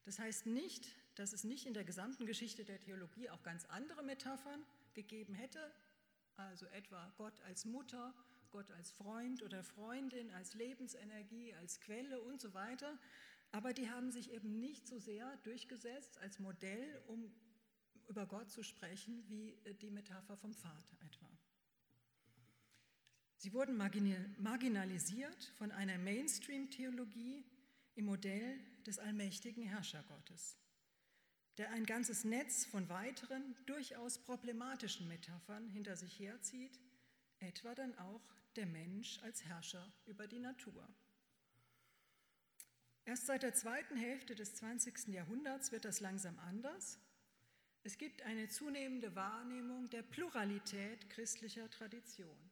Das 0.03 0.19
heißt 0.19 0.45
nicht, 0.45 0.95
dass 1.15 1.33
es 1.33 1.43
nicht 1.43 1.65
in 1.65 1.73
der 1.73 1.83
gesamten 1.83 2.25
Geschichte 2.25 2.63
der 2.63 2.79
Theologie 2.79 3.29
auch 3.29 3.43
ganz 3.43 3.65
andere 3.65 4.03
Metaphern 4.03 4.63
gegeben 4.93 5.33
hätte, 5.33 5.59
also 6.37 6.65
etwa 6.67 7.11
Gott 7.17 7.39
als 7.41 7.65
Mutter, 7.65 8.13
Gott 8.49 8.71
als 8.71 8.91
Freund 8.91 9.43
oder 9.43 9.63
Freundin, 9.63 10.31
als 10.31 10.53
Lebensenergie, 10.53 11.53
als 11.55 11.79
Quelle 11.81 12.21
und 12.21 12.41
so 12.41 12.53
weiter. 12.53 12.97
Aber 13.51 13.73
die 13.73 13.89
haben 13.89 14.11
sich 14.11 14.31
eben 14.31 14.59
nicht 14.59 14.87
so 14.87 14.97
sehr 14.97 15.37
durchgesetzt 15.43 16.17
als 16.19 16.39
Modell, 16.39 17.01
um 17.07 17.31
über 18.07 18.25
Gott 18.25 18.49
zu 18.49 18.63
sprechen, 18.63 19.27
wie 19.27 19.57
die 19.81 19.91
Metapher 19.91 20.37
vom 20.37 20.53
Vater. 20.53 20.97
Sie 23.41 23.53
wurden 23.53 23.75
marginalisiert 23.75 25.51
von 25.57 25.71
einer 25.71 25.97
Mainstream-Theologie 25.97 27.43
im 27.95 28.05
Modell 28.05 28.59
des 28.85 28.99
allmächtigen 28.99 29.63
Herrschergottes, 29.63 30.59
der 31.57 31.71
ein 31.71 31.87
ganzes 31.87 32.23
Netz 32.23 32.65
von 32.65 32.87
weiteren, 32.87 33.55
durchaus 33.65 34.19
problematischen 34.19 35.07
Metaphern 35.07 35.67
hinter 35.69 35.95
sich 35.95 36.19
herzieht, 36.19 36.79
etwa 37.39 37.73
dann 37.73 37.97
auch 37.97 38.21
der 38.57 38.67
Mensch 38.67 39.17
als 39.23 39.43
Herrscher 39.43 39.91
über 40.05 40.27
die 40.27 40.37
Natur. 40.37 40.87
Erst 43.05 43.25
seit 43.25 43.41
der 43.41 43.55
zweiten 43.55 43.97
Hälfte 43.97 44.35
des 44.35 44.53
20. 44.53 45.07
Jahrhunderts 45.07 45.71
wird 45.71 45.85
das 45.85 45.99
langsam 45.99 46.37
anders. 46.37 46.99
Es 47.81 47.97
gibt 47.97 48.21
eine 48.21 48.49
zunehmende 48.49 49.15
Wahrnehmung 49.15 49.89
der 49.89 50.03
Pluralität 50.03 51.09
christlicher 51.09 51.67
Tradition. 51.71 52.50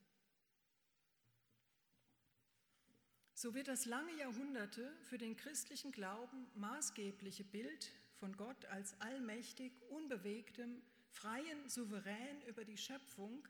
So 3.42 3.54
wird 3.54 3.70
das 3.70 3.86
lange 3.86 4.14
Jahrhunderte 4.18 4.92
für 5.04 5.18
den 5.18 5.38
christlichen 5.38 5.94
Glauben 5.94 6.46
maßgebliche 6.56 7.46
Bild 7.46 7.90
von 8.16 8.36
Gott 8.36 8.66
als 8.66 9.00
allmächtig, 9.00 9.72
unbewegtem, 9.88 10.82
freien 11.08 11.70
Souverän 11.70 12.42
über 12.50 12.66
die 12.66 12.76
Schöpfung 12.76 13.48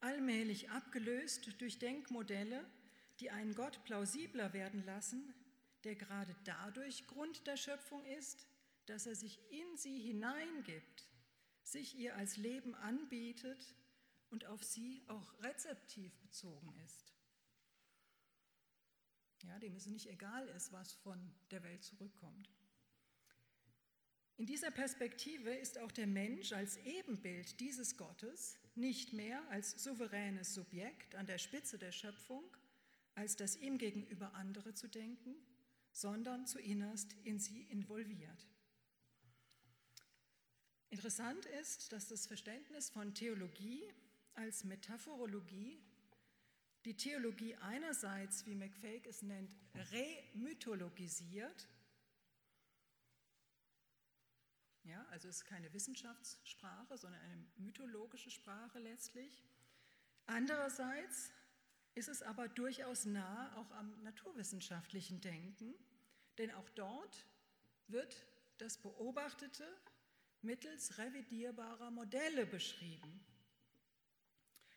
allmählich 0.00 0.68
abgelöst 0.68 1.58
durch 1.58 1.78
Denkmodelle, 1.78 2.66
die 3.18 3.30
einen 3.30 3.54
Gott 3.54 3.82
plausibler 3.84 4.52
werden 4.52 4.84
lassen, 4.84 5.32
der 5.84 5.94
gerade 5.94 6.36
dadurch 6.44 7.06
Grund 7.06 7.46
der 7.46 7.56
Schöpfung 7.56 8.04
ist, 8.18 8.46
dass 8.84 9.06
er 9.06 9.14
sich 9.14 9.40
in 9.50 9.78
sie 9.78 10.00
hineingibt, 10.00 11.08
sich 11.62 11.96
ihr 11.96 12.14
als 12.16 12.36
Leben 12.36 12.74
anbietet 12.74 13.74
und 14.28 14.44
auf 14.44 14.62
sie 14.62 15.02
auch 15.08 15.42
rezeptiv 15.42 16.14
bezogen 16.18 16.74
ist. 16.84 17.13
Ja, 19.46 19.58
dem 19.58 19.74
es 19.74 19.86
nicht 19.86 20.08
egal 20.08 20.48
ist, 20.48 20.72
was 20.72 20.92
von 20.92 21.18
der 21.50 21.62
Welt 21.62 21.82
zurückkommt. 21.84 22.50
In 24.36 24.46
dieser 24.46 24.70
Perspektive 24.70 25.50
ist 25.50 25.78
auch 25.78 25.92
der 25.92 26.08
Mensch 26.08 26.52
als 26.52 26.76
Ebenbild 26.78 27.60
dieses 27.60 27.96
Gottes 27.96 28.58
nicht 28.74 29.12
mehr 29.12 29.40
als 29.50 29.82
souveränes 29.82 30.54
Subjekt 30.54 31.14
an 31.14 31.26
der 31.26 31.38
Spitze 31.38 31.78
der 31.78 31.92
Schöpfung, 31.92 32.44
als 33.14 33.36
das 33.36 33.56
ihm 33.56 33.78
gegenüber 33.78 34.34
andere 34.34 34.74
zu 34.74 34.88
denken, 34.88 35.36
sondern 35.92 36.46
zu 36.46 36.58
innerst 36.58 37.14
in 37.22 37.38
sie 37.38 37.62
involviert. 37.62 38.48
Interessant 40.90 41.46
ist, 41.60 41.92
dass 41.92 42.08
das 42.08 42.26
Verständnis 42.26 42.90
von 42.90 43.14
Theologie 43.14 43.84
als 44.34 44.64
Metaphorologie 44.64 45.80
die 46.84 46.96
Theologie 46.96 47.56
einerseits, 47.56 48.44
wie 48.46 48.54
McFake 48.54 49.08
es 49.08 49.22
nennt, 49.22 49.50
remythologisiert 49.92 51.68
ja, 54.84 55.04
also 55.10 55.28
es 55.28 55.36
ist 55.36 55.44
keine 55.46 55.72
Wissenschaftssprache, 55.72 56.96
sondern 56.98 57.20
eine 57.22 57.44
mythologische 57.56 58.30
Sprache 58.30 58.78
letztlich. 58.78 59.42
Andererseits 60.26 61.32
ist 61.94 62.08
es 62.08 62.22
aber 62.22 62.48
durchaus 62.48 63.04
nah 63.04 63.56
auch 63.56 63.70
am 63.72 64.02
naturwissenschaftlichen 64.02 65.20
Denken, 65.20 65.74
denn 66.38 66.50
auch 66.52 66.68
dort 66.70 67.26
wird 67.88 68.26
das 68.58 68.78
Beobachtete 68.78 69.66
mittels 70.42 70.98
revidierbarer 70.98 71.90
Modelle 71.90 72.46
beschrieben. 72.46 73.24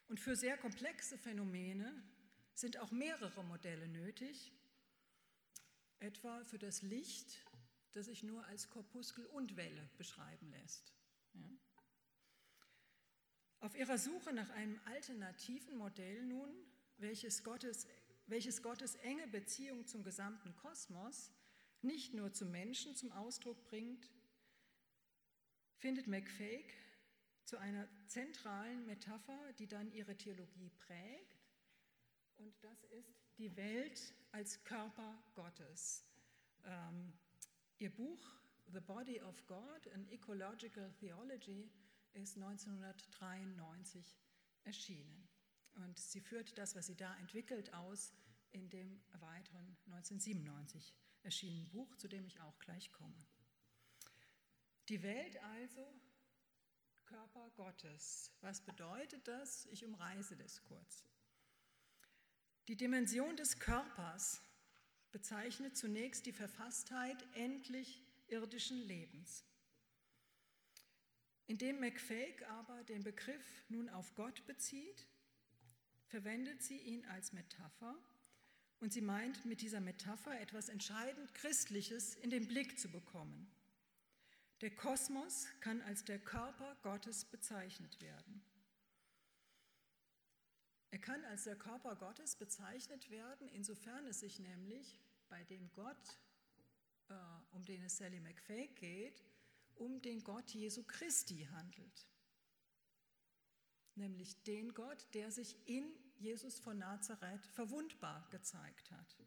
Und 0.07 0.19
für 0.19 0.35
sehr 0.35 0.57
komplexe 0.57 1.17
Phänomene 1.17 2.03
sind 2.53 2.77
auch 2.77 2.91
mehrere 2.91 3.43
Modelle 3.43 3.87
nötig, 3.87 4.53
etwa 5.99 6.43
für 6.45 6.59
das 6.59 6.81
Licht 6.81 7.43
das 7.97 8.05
sich 8.05 8.21
nur 8.21 8.45
als 8.45 8.69
Korpuskel 8.69 9.25
und 9.25 9.55
Welle 9.57 9.89
beschreiben 9.97 10.51
lässt. 10.51 10.93
Ja. 11.33 11.49
Auf 13.59 13.75
ihrer 13.75 13.97
Suche 13.97 14.33
nach 14.33 14.51
einem 14.51 14.79
alternativen 14.85 15.75
Modell 15.77 16.23
nun, 16.23 16.49
welches 16.97 17.43
Gottes, 17.43 17.87
welches 18.27 18.61
Gottes 18.61 18.95
enge 18.97 19.27
Beziehung 19.27 19.87
zum 19.87 20.03
gesamten 20.03 20.55
Kosmos 20.57 21.31
nicht 21.81 22.13
nur 22.13 22.31
zum 22.33 22.51
Menschen 22.51 22.95
zum 22.95 23.11
Ausdruck 23.11 23.65
bringt, 23.65 24.11
findet 25.77 26.05
McFake 26.05 26.71
zu 27.47 27.57
einer 27.57 27.87
zentralen 28.07 28.85
Metapher, 28.85 29.53
die 29.53 29.67
dann 29.67 29.89
ihre 29.93 30.17
Theologie 30.17 30.69
prägt. 30.69 31.39
Und 32.35 32.53
das 32.61 32.83
ist 32.85 33.15
die 33.37 33.55
Welt 33.55 34.13
als 34.33 34.61
Körper 34.65 35.23
Gottes. 35.33 36.05
Ähm, 36.65 37.13
Ihr 37.79 37.93
Buch 37.93 38.19
The 38.73 38.81
Body 38.81 39.21
of 39.21 39.45
God, 39.45 39.87
an 39.93 40.05
Ecological 40.09 40.91
Theology 40.99 41.71
ist 42.13 42.35
1993 42.35 44.19
erschienen. 44.65 45.29
Und 45.75 45.97
sie 45.97 46.19
führt 46.19 46.57
das, 46.57 46.75
was 46.75 46.87
sie 46.87 46.97
da 46.97 47.15
entwickelt, 47.17 47.73
aus 47.73 48.11
in 48.51 48.69
dem 48.69 48.99
weiteren 49.19 49.77
1997 49.85 50.93
erschienenen 51.23 51.69
Buch, 51.69 51.95
zu 51.95 52.09
dem 52.09 52.25
ich 52.25 52.41
auch 52.41 52.59
gleich 52.59 52.91
komme. 52.91 53.25
Die 54.89 55.01
Welt 55.01 55.41
also 55.43 55.87
Körper 57.07 57.49
Gottes. 57.55 58.31
Was 58.41 58.61
bedeutet 58.61 59.27
das? 59.27 59.65
Ich 59.71 59.85
umreiße 59.85 60.35
das 60.35 60.61
kurz. 60.63 61.03
Die 62.67 62.75
Dimension 62.75 63.35
des 63.37 63.59
Körpers 63.59 64.41
bezeichnet 65.11 65.77
zunächst 65.77 66.25
die 66.25 66.33
Verfasstheit 66.33 67.17
endlich 67.33 68.03
irdischen 68.27 68.77
Lebens. 68.77 69.45
Indem 71.45 71.79
McFake 71.79 72.45
aber 72.49 72.83
den 72.83 73.03
Begriff 73.03 73.63
nun 73.69 73.87
auf 73.87 74.13
Gott 74.15 74.45
bezieht, 74.45 75.07
verwendet 76.07 76.61
sie 76.61 76.77
ihn 76.77 77.05
als 77.05 77.31
Metapher 77.31 77.95
und 78.81 78.91
sie 78.91 79.01
meint 79.01 79.45
mit 79.45 79.61
dieser 79.61 79.79
Metapher 79.79 80.39
etwas 80.41 80.67
entscheidend 80.67 81.33
Christliches 81.33 82.15
in 82.15 82.29
den 82.29 82.47
Blick 82.47 82.77
zu 82.77 82.89
bekommen. 82.89 83.49
Der 84.61 84.75
Kosmos 84.75 85.47
kann 85.59 85.81
als 85.83 86.03
der 86.03 86.17
Körper 86.17 86.75
Gottes 86.81 87.25
bezeichnet 87.25 88.01
werden. 88.01 88.43
Er 90.89 90.99
kann 90.99 91.23
als 91.25 91.43
der 91.43 91.55
Körper 91.55 91.95
Gottes 91.95 92.35
bezeichnet 92.35 93.11
werden, 93.11 93.47
insofern 93.49 94.07
es 94.07 94.21
sich 94.21 94.39
nämlich 94.39 94.99
bei 95.29 95.43
dem 95.43 95.71
Gott, 95.73 96.19
äh, 97.09 97.13
um 97.51 97.65
den 97.65 97.83
es 97.83 97.97
Sally 97.97 98.19
McFay 98.19 98.67
geht, 98.69 99.23
um 99.75 100.01
den 100.01 100.23
Gott 100.23 100.49
Jesu 100.51 100.83
Christi 100.83 101.47
handelt. 101.51 102.07
Nämlich 103.93 104.41
den 104.43 104.73
Gott, 104.73 105.05
der 105.13 105.31
sich 105.31 105.55
in 105.67 105.93
Jesus 106.15 106.59
von 106.59 106.79
Nazareth 106.79 107.45
verwundbar 107.45 108.27
gezeigt 108.31 108.89
hat. 108.89 109.17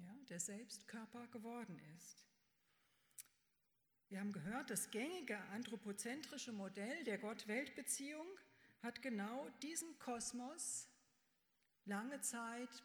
Ja, 0.00 0.16
der 0.28 0.40
selbst 0.40 0.88
Körper 0.88 1.26
geworden 1.28 1.78
ist. 1.96 2.26
Wir 4.08 4.20
haben 4.20 4.32
gehört, 4.32 4.70
das 4.70 4.90
gängige 4.90 5.38
anthropozentrische 5.52 6.52
Modell 6.52 7.04
der 7.04 7.18
Gott-Welt-Beziehung 7.18 8.26
hat 8.82 9.02
genau 9.02 9.48
diesen 9.62 9.98
Kosmos 9.98 10.88
lange 11.84 12.20
Zeit 12.20 12.82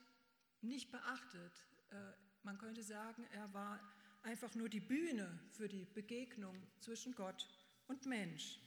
nicht 0.61 0.91
beachtet. 0.91 1.65
Äh, 1.89 1.95
man 2.43 2.57
könnte 2.57 2.83
sagen, 2.83 3.25
er 3.31 3.51
war 3.53 3.79
einfach 4.23 4.53
nur 4.55 4.69
die 4.69 4.79
Bühne 4.79 5.39
für 5.51 5.67
die 5.67 5.85
Begegnung 5.85 6.55
zwischen 6.79 7.15
Gott 7.15 7.47
und 7.87 8.05
Mensch. 8.05 8.59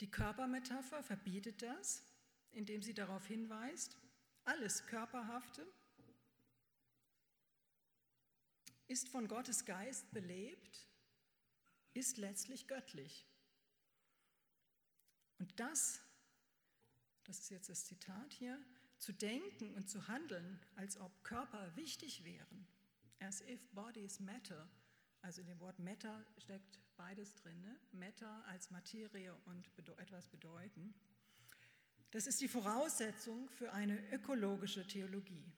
Die 0.00 0.10
Körpermetapher 0.10 1.02
verbietet 1.02 1.62
das, 1.62 2.04
indem 2.52 2.82
sie 2.82 2.94
darauf 2.94 3.26
hinweist, 3.26 3.96
alles 4.44 4.86
Körperhafte 4.86 5.66
ist 8.88 9.08
von 9.08 9.28
Gottes 9.28 9.64
Geist 9.64 10.10
belebt, 10.12 10.86
ist 11.94 12.18
letztlich 12.18 12.68
göttlich. 12.68 13.26
Und 15.38 15.58
das 15.58 16.00
das 17.26 17.40
ist 17.40 17.50
jetzt 17.50 17.68
das 17.68 17.84
Zitat 17.84 18.32
hier, 18.32 18.58
zu 18.98 19.12
denken 19.12 19.74
und 19.74 19.90
zu 19.90 20.06
handeln, 20.06 20.60
als 20.76 20.98
ob 20.98 21.24
Körper 21.24 21.74
wichtig 21.74 22.24
wären, 22.24 22.66
as 23.18 23.40
if 23.42 23.60
bodies 23.70 24.20
matter, 24.20 24.68
also 25.22 25.40
in 25.40 25.48
dem 25.48 25.58
Wort 25.60 25.78
Matter 25.80 26.24
steckt 26.38 26.78
beides 26.96 27.34
drin, 27.34 27.60
ne? 27.60 27.76
Matter 27.92 28.44
als 28.46 28.70
Materie 28.70 29.34
und 29.46 29.68
etwas 29.98 30.28
bedeuten. 30.28 30.94
Das 32.12 32.28
ist 32.28 32.40
die 32.40 32.48
Voraussetzung 32.48 33.48
für 33.50 33.72
eine 33.72 33.98
ökologische 34.12 34.86
Theologie. 34.86 35.52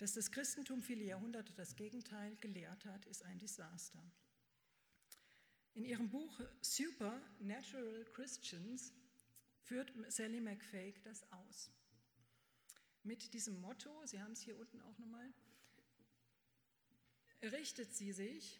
Dass 0.00 0.14
das 0.14 0.30
Christentum 0.30 0.80
viele 0.80 1.04
Jahrhunderte 1.04 1.52
das 1.52 1.76
Gegenteil 1.76 2.34
gelehrt 2.36 2.86
hat, 2.86 3.04
ist 3.04 3.22
ein 3.22 3.38
Desaster. 3.38 4.02
In 5.74 5.84
ihrem 5.84 6.08
Buch 6.08 6.40
Supernatural 6.62 8.06
Christians 8.14 8.94
führt 9.60 9.92
Sally 10.08 10.40
McFake 10.40 11.02
das 11.02 11.30
aus. 11.30 11.70
Mit 13.02 13.34
diesem 13.34 13.60
Motto, 13.60 13.90
Sie 14.06 14.22
haben 14.22 14.32
es 14.32 14.40
hier 14.40 14.58
unten 14.58 14.80
auch 14.80 14.96
nochmal, 14.96 15.34
richtet 17.42 17.94
sie 17.94 18.12
sich 18.12 18.58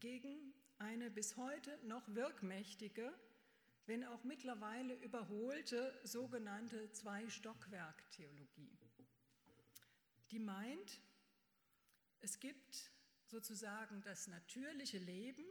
gegen 0.00 0.52
eine 0.78 1.12
bis 1.12 1.36
heute 1.36 1.78
noch 1.84 2.12
wirkmächtige, 2.12 3.16
wenn 3.86 4.02
auch 4.02 4.24
mittlerweile 4.24 4.94
überholte 4.94 5.96
sogenannte 6.02 6.90
Zwei-Stockwerk-Theologie. 6.90 8.85
Die 10.30 10.38
meint, 10.38 11.00
es 12.20 12.40
gibt 12.40 12.90
sozusagen 13.26 14.00
das 14.02 14.26
natürliche 14.26 14.98
Leben, 14.98 15.44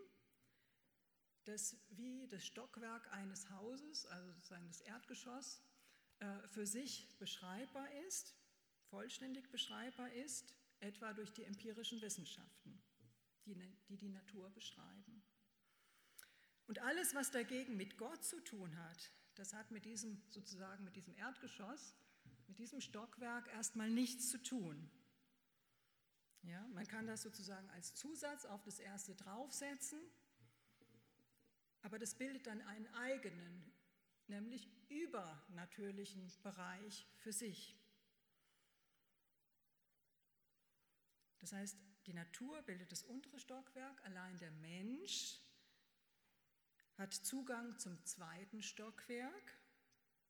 das 1.45 1.77
wie 1.89 2.27
das 2.27 2.45
Stockwerk 2.45 3.11
eines 3.11 3.49
Hauses, 3.51 4.05
also 4.07 4.33
sozusagen 4.33 4.67
das 4.67 4.81
Erdgeschoss, 4.81 5.61
äh, 6.19 6.47
für 6.47 6.65
sich 6.65 7.07
beschreibbar 7.17 7.91
ist, 8.07 8.35
vollständig 8.89 9.49
beschreibbar 9.51 10.11
ist 10.11 10.55
etwa 10.79 11.13
durch 11.13 11.31
die 11.33 11.43
empirischen 11.43 12.01
Wissenschaften, 12.01 12.81
die, 13.45 13.55
ne, 13.55 13.77
die 13.89 13.97
die 13.97 14.09
Natur 14.09 14.49
beschreiben. 14.49 15.23
Und 16.67 16.79
alles, 16.79 17.13
was 17.13 17.31
dagegen 17.31 17.77
mit 17.77 17.97
Gott 17.97 18.23
zu 18.23 18.39
tun 18.41 18.75
hat, 18.77 19.11
das 19.35 19.53
hat 19.53 19.71
mit 19.71 19.85
diesem 19.85 20.21
sozusagen 20.29 20.83
mit 20.83 20.95
diesem 20.95 21.13
Erdgeschoss, 21.15 21.95
mit 22.47 22.59
diesem 22.59 22.81
Stockwerk 22.81 23.47
erstmal 23.53 23.89
nichts 23.89 24.29
zu 24.29 24.41
tun. 24.41 24.89
Ja, 26.43 26.65
man 26.73 26.87
kann 26.87 27.07
das 27.07 27.23
sozusagen 27.23 27.69
als 27.71 27.95
Zusatz 27.95 28.45
auf 28.45 28.61
das 28.63 28.79
erste 28.79 29.15
draufsetzen, 29.15 29.99
aber 31.81 31.97
das 31.97 32.15
bildet 32.15 32.45
dann 32.45 32.61
einen 32.61 32.87
eigenen, 32.93 33.71
nämlich 34.27 34.69
übernatürlichen 34.89 36.31
Bereich 36.43 37.07
für 37.17 37.33
sich. 37.33 37.75
Das 41.39 41.51
heißt, 41.53 41.77
die 42.05 42.13
Natur 42.13 42.61
bildet 42.63 42.91
das 42.91 43.03
untere 43.03 43.39
Stockwerk, 43.39 44.03
allein 44.03 44.37
der 44.37 44.51
Mensch 44.51 45.41
hat 46.97 47.13
Zugang 47.13 47.77
zum 47.77 48.03
zweiten 48.05 48.61
Stockwerk, 48.61 49.57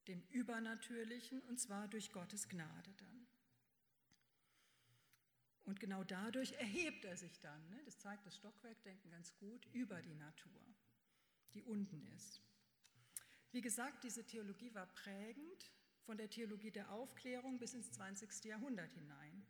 dem 0.07 0.23
Übernatürlichen, 0.29 1.41
und 1.43 1.59
zwar 1.59 1.87
durch 1.87 2.11
Gottes 2.11 2.47
Gnade 2.47 2.93
dann. 2.97 3.27
Und 5.65 5.79
genau 5.79 6.03
dadurch 6.03 6.53
erhebt 6.53 7.05
er 7.05 7.17
sich 7.17 7.39
dann, 7.39 7.67
ne? 7.69 7.81
das 7.85 7.97
zeigt 7.97 8.25
das 8.25 8.35
Stockwerkdenken 8.35 9.09
ganz 9.09 9.35
gut, 9.37 9.65
über 9.73 10.01
die 10.01 10.13
Natur, 10.13 10.61
die 11.53 11.63
unten 11.63 12.05
ist. 12.15 12.41
Wie 13.51 13.61
gesagt, 13.61 14.03
diese 14.03 14.25
Theologie 14.25 14.73
war 14.75 14.85
prägend 14.85 15.71
von 16.03 16.17
der 16.17 16.29
Theologie 16.29 16.71
der 16.71 16.91
Aufklärung 16.91 17.57
bis 17.57 17.73
ins 17.73 17.91
20. 17.93 18.45
Jahrhundert 18.45 18.91
hinein. 18.93 19.45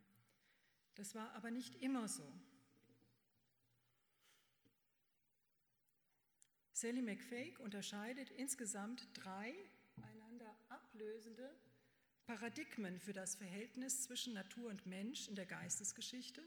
Das 0.95 1.15
war 1.15 1.33
aber 1.33 1.51
nicht 1.51 1.75
immer 1.75 2.07
so. 2.07 2.31
Sally 6.71 7.01
McFake 7.01 7.59
unterscheidet 7.61 8.29
insgesamt 8.31 9.09
drei 9.13 9.53
ablösende 10.95 11.53
Paradigmen 12.25 13.01
für 13.01 13.11
das 13.11 13.35
Verhältnis 13.35 14.03
zwischen 14.03 14.33
Natur 14.33 14.69
und 14.69 14.85
Mensch 14.85 15.27
in 15.27 15.35
der 15.35 15.45
Geistesgeschichte, 15.45 16.41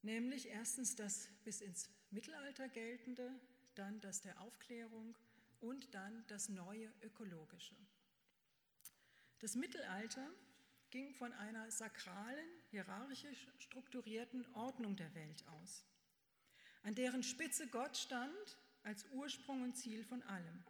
nämlich 0.00 0.48
erstens 0.48 0.96
das 0.96 1.28
bis 1.44 1.60
ins 1.60 1.90
Mittelalter 2.10 2.70
geltende, 2.70 3.30
dann 3.74 4.00
das 4.00 4.22
der 4.22 4.40
Aufklärung 4.40 5.14
und 5.60 5.94
dann 5.94 6.24
das 6.28 6.48
neue 6.48 6.90
ökologische. 7.02 7.76
Das 9.40 9.56
Mittelalter 9.56 10.26
ging 10.90 11.12
von 11.12 11.34
einer 11.34 11.70
sakralen, 11.70 12.48
hierarchisch 12.70 13.46
strukturierten 13.58 14.46
Ordnung 14.54 14.96
der 14.96 15.14
Welt 15.14 15.44
aus, 15.60 15.84
an 16.82 16.94
deren 16.94 17.22
Spitze 17.22 17.66
Gott 17.66 17.98
stand 17.98 18.58
als 18.84 19.04
Ursprung 19.10 19.60
und 19.62 19.76
Ziel 19.76 20.02
von 20.02 20.22
allem. 20.22 20.64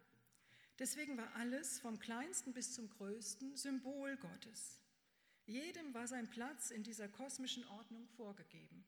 Deswegen 0.79 1.17
war 1.17 1.33
alles 1.35 1.79
vom 1.79 1.99
kleinsten 1.99 2.53
bis 2.53 2.73
zum 2.73 2.89
größten 2.89 3.55
Symbol 3.55 4.17
Gottes. 4.17 4.81
Jedem 5.45 5.93
war 5.93 6.07
sein 6.07 6.29
Platz 6.29 6.71
in 6.71 6.83
dieser 6.83 7.07
kosmischen 7.07 7.65
Ordnung 7.67 8.07
vorgegeben. 8.09 8.83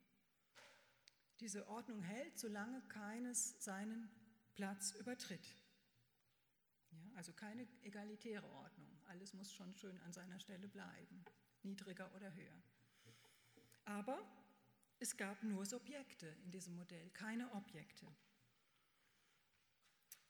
Diese 1.39 1.67
Ordnung 1.67 2.01
hält, 2.01 2.39
solange 2.39 2.81
keines 2.88 3.63
seinen 3.63 4.09
Platz 4.55 4.91
übertritt. 4.95 5.55
Ja, 6.91 6.99
also 7.15 7.31
keine 7.31 7.67
egalitäre 7.83 8.49
Ordnung. 8.49 8.89
Alles 9.05 9.33
muss 9.33 9.53
schon 9.53 9.73
schön 9.73 9.97
an 9.99 10.13
seiner 10.13 10.39
Stelle 10.39 10.67
bleiben, 10.67 11.23
niedriger 11.61 12.13
oder 12.15 12.33
höher. 12.33 12.63
Aber 13.85 14.19
es 14.99 15.15
gab 15.15 15.43
nur 15.43 15.65
Subjekte 15.65 16.27
in 16.43 16.51
diesem 16.51 16.75
Modell, 16.75 17.09
keine 17.11 17.51
Objekte. 17.53 18.07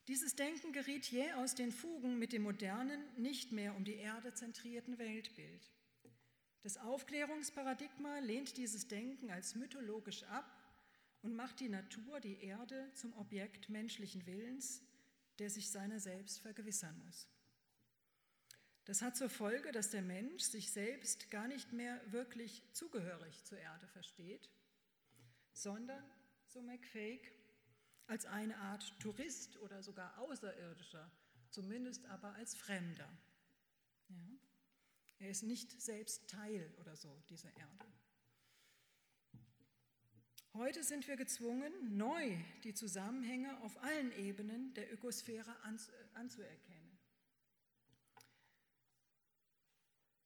Dieses 0.07 0.35
Denken 0.35 0.71
geriet 0.71 1.11
jäh 1.11 1.33
aus 1.33 1.53
den 1.53 1.71
Fugen 1.71 2.17
mit 2.17 2.31
dem 2.31 2.43
modernen, 2.43 3.03
nicht 3.17 3.51
mehr 3.51 3.75
um 3.75 3.83
die 3.83 3.95
Erde 3.95 4.33
zentrierten 4.33 4.97
Weltbild. 4.99 5.69
Das 6.61 6.77
Aufklärungsparadigma 6.77 8.19
lehnt 8.19 8.55
dieses 8.55 8.87
Denken 8.87 9.29
als 9.31 9.55
mythologisch 9.55 10.23
ab 10.23 10.49
und 11.23 11.35
macht 11.35 11.59
die 11.59 11.67
Natur, 11.67 12.21
die 12.21 12.41
Erde, 12.41 12.89
zum 12.93 13.13
Objekt 13.17 13.67
menschlichen 13.67 14.25
Willens, 14.25 14.81
der 15.39 15.49
sich 15.49 15.69
seiner 15.69 15.99
selbst 15.99 16.39
vergewissern 16.39 16.97
muss. 17.05 17.27
Das 18.85 19.01
hat 19.01 19.17
zur 19.17 19.29
Folge, 19.29 19.73
dass 19.73 19.89
der 19.89 20.01
Mensch 20.01 20.43
sich 20.43 20.71
selbst 20.71 21.29
gar 21.29 21.49
nicht 21.49 21.73
mehr 21.73 21.99
wirklich 22.13 22.63
zugehörig 22.71 23.43
zur 23.43 23.57
Erde 23.57 23.87
versteht, 23.87 24.49
sondern, 25.51 26.01
so 26.47 26.61
McFake, 26.61 27.36
als 28.07 28.25
eine 28.25 28.57
Art 28.57 28.99
Tourist 28.99 29.57
oder 29.57 29.83
sogar 29.83 30.17
Außerirdischer, 30.19 31.11
zumindest 31.49 32.05
aber 32.05 32.33
als 32.35 32.55
Fremder. 32.55 33.09
Ja? 34.09 34.37
Er 35.19 35.29
ist 35.29 35.43
nicht 35.43 35.81
selbst 35.81 36.29
Teil 36.29 36.73
oder 36.79 36.95
so 36.95 37.21
dieser 37.29 37.55
Erde. 37.55 37.85
Heute 40.53 40.83
sind 40.83 41.07
wir 41.07 41.17
gezwungen, 41.17 41.71
neu 41.95 42.35
die 42.63 42.73
Zusammenhänge 42.73 43.61
auf 43.61 43.77
allen 43.83 44.11
Ebenen 44.13 44.73
der 44.73 44.91
Ökosphäre 44.91 45.55
anzuerkennen. 46.13 46.97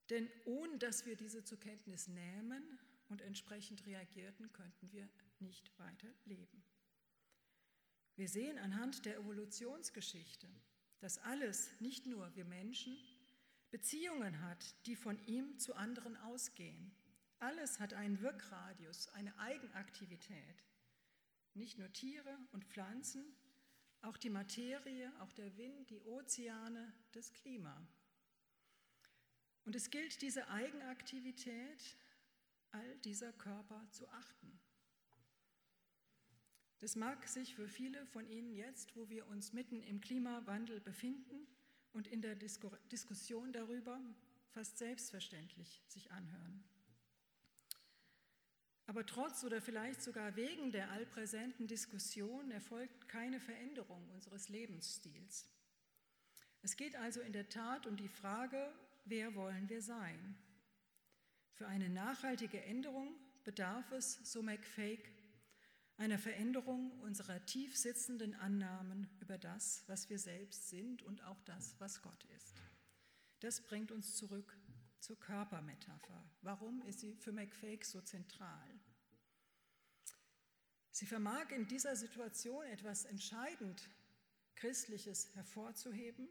Denn 0.10 0.30
ohne 0.46 0.78
dass 0.78 1.06
wir 1.06 1.16
diese 1.16 1.44
zur 1.44 1.60
Kenntnis 1.60 2.08
nehmen 2.08 2.80
und 3.10 3.22
entsprechend 3.22 3.86
reagierten, 3.86 4.52
könnten 4.54 4.92
wir 4.92 5.10
nicht 5.40 5.78
weiter 5.80 6.14
leben. 6.26 6.64
Wir 8.16 8.28
sehen 8.28 8.58
anhand 8.60 9.06
der 9.06 9.18
Evolutionsgeschichte, 9.18 10.48
dass 11.00 11.18
alles, 11.20 11.70
nicht 11.80 12.06
nur 12.06 12.36
wir 12.36 12.46
Menschen, 12.46 12.98
Beziehungen 13.70 14.42
hat, 14.42 14.76
die 14.86 14.96
von 14.96 15.18
ihm 15.26 15.58
zu 15.58 15.76
anderen 15.76 16.18
ausgehen 16.18 16.96
alles 17.42 17.80
hat 17.80 17.96
einen 17.96 18.22
Wirkradius, 18.22 19.08
eine 19.10 19.36
Eigenaktivität. 19.40 20.64
Nicht 21.56 21.80
nur 21.80 21.92
Tiere 21.92 22.38
und 22.52 22.66
Pflanzen, 22.66 23.26
auch 24.02 24.16
die 24.16 24.30
Materie, 24.30 25.12
auch 25.20 25.32
der 25.34 25.58
Wind, 25.58 25.90
die 25.90 26.02
Ozeane, 26.02 26.94
das 27.14 27.34
Klima. 27.34 27.76
Und 29.66 29.76
es 29.76 29.90
gilt, 29.90 30.22
diese 30.22 30.48
Eigenaktivität 30.50 31.98
all 32.70 32.98
dieser 33.00 33.34
Körper 33.34 33.88
zu 33.90 34.08
achten. 34.10 34.60
Das 36.82 36.96
mag 36.96 37.28
sich 37.28 37.54
für 37.54 37.68
viele 37.68 38.06
von 38.08 38.28
Ihnen 38.28 38.54
jetzt, 38.54 38.96
wo 38.96 39.08
wir 39.08 39.28
uns 39.28 39.54
mitten 39.54 39.84
im 39.84 40.02
Klimawandel 40.02 40.80
befinden 40.80 41.48
und 41.94 42.08
in 42.08 42.22
der 42.22 42.36
Diskussion 42.36 43.54
darüber 43.54 44.02
fast 44.50 44.80
selbstverständlich 44.80 45.84
sich 45.88 46.12
anhören. 46.12 46.64
Aber 48.88 49.06
trotz 49.06 49.44
oder 49.44 49.62
vielleicht 49.62 50.02
sogar 50.02 50.36
wegen 50.36 50.72
der 50.72 50.90
allpräsenten 50.90 51.68
Diskussion 51.68 52.50
erfolgt 52.50 53.08
keine 53.08 53.40
Veränderung 53.40 54.10
unseres 54.10 54.50
Lebensstils. 54.50 55.48
Es 56.64 56.76
geht 56.76 56.96
also 56.96 57.22
in 57.22 57.32
der 57.32 57.48
Tat 57.48 57.86
um 57.86 57.96
die 57.96 58.10
Frage, 58.10 58.74
wer 59.06 59.36
wollen 59.36 59.70
wir 59.70 59.84
sein? 59.84 60.36
Für 61.54 61.68
eine 61.68 61.90
nachhaltige 61.90 62.62
Änderung 62.64 63.16
bedarf 63.44 63.92
es, 63.92 64.20
so 64.24 64.42
McFake, 64.42 65.21
einer 66.02 66.18
Veränderung 66.18 67.00
unserer 67.02 67.46
tief 67.46 67.78
sitzenden 67.78 68.34
Annahmen 68.34 69.08
über 69.20 69.38
das, 69.38 69.84
was 69.86 70.10
wir 70.10 70.18
selbst 70.18 70.68
sind 70.68 71.04
und 71.04 71.24
auch 71.24 71.40
das, 71.44 71.76
was 71.78 72.02
Gott 72.02 72.24
ist. 72.36 72.56
Das 73.40 73.62
bringt 73.62 73.92
uns 73.92 74.16
zurück 74.16 74.58
zur 75.00 75.20
Körpermetapher. 75.20 76.28
Warum 76.42 76.82
ist 76.88 77.02
sie 77.02 77.14
für 77.14 77.32
McFake 77.32 77.86
so 77.86 78.02
zentral? 78.02 78.68
Sie 80.90 81.06
vermag 81.06 81.52
in 81.52 81.68
dieser 81.68 81.96
Situation 81.96 82.66
etwas 82.66 83.06
entscheidend 83.06 83.88
Christliches 84.56 85.30
hervorzuheben. 85.36 86.28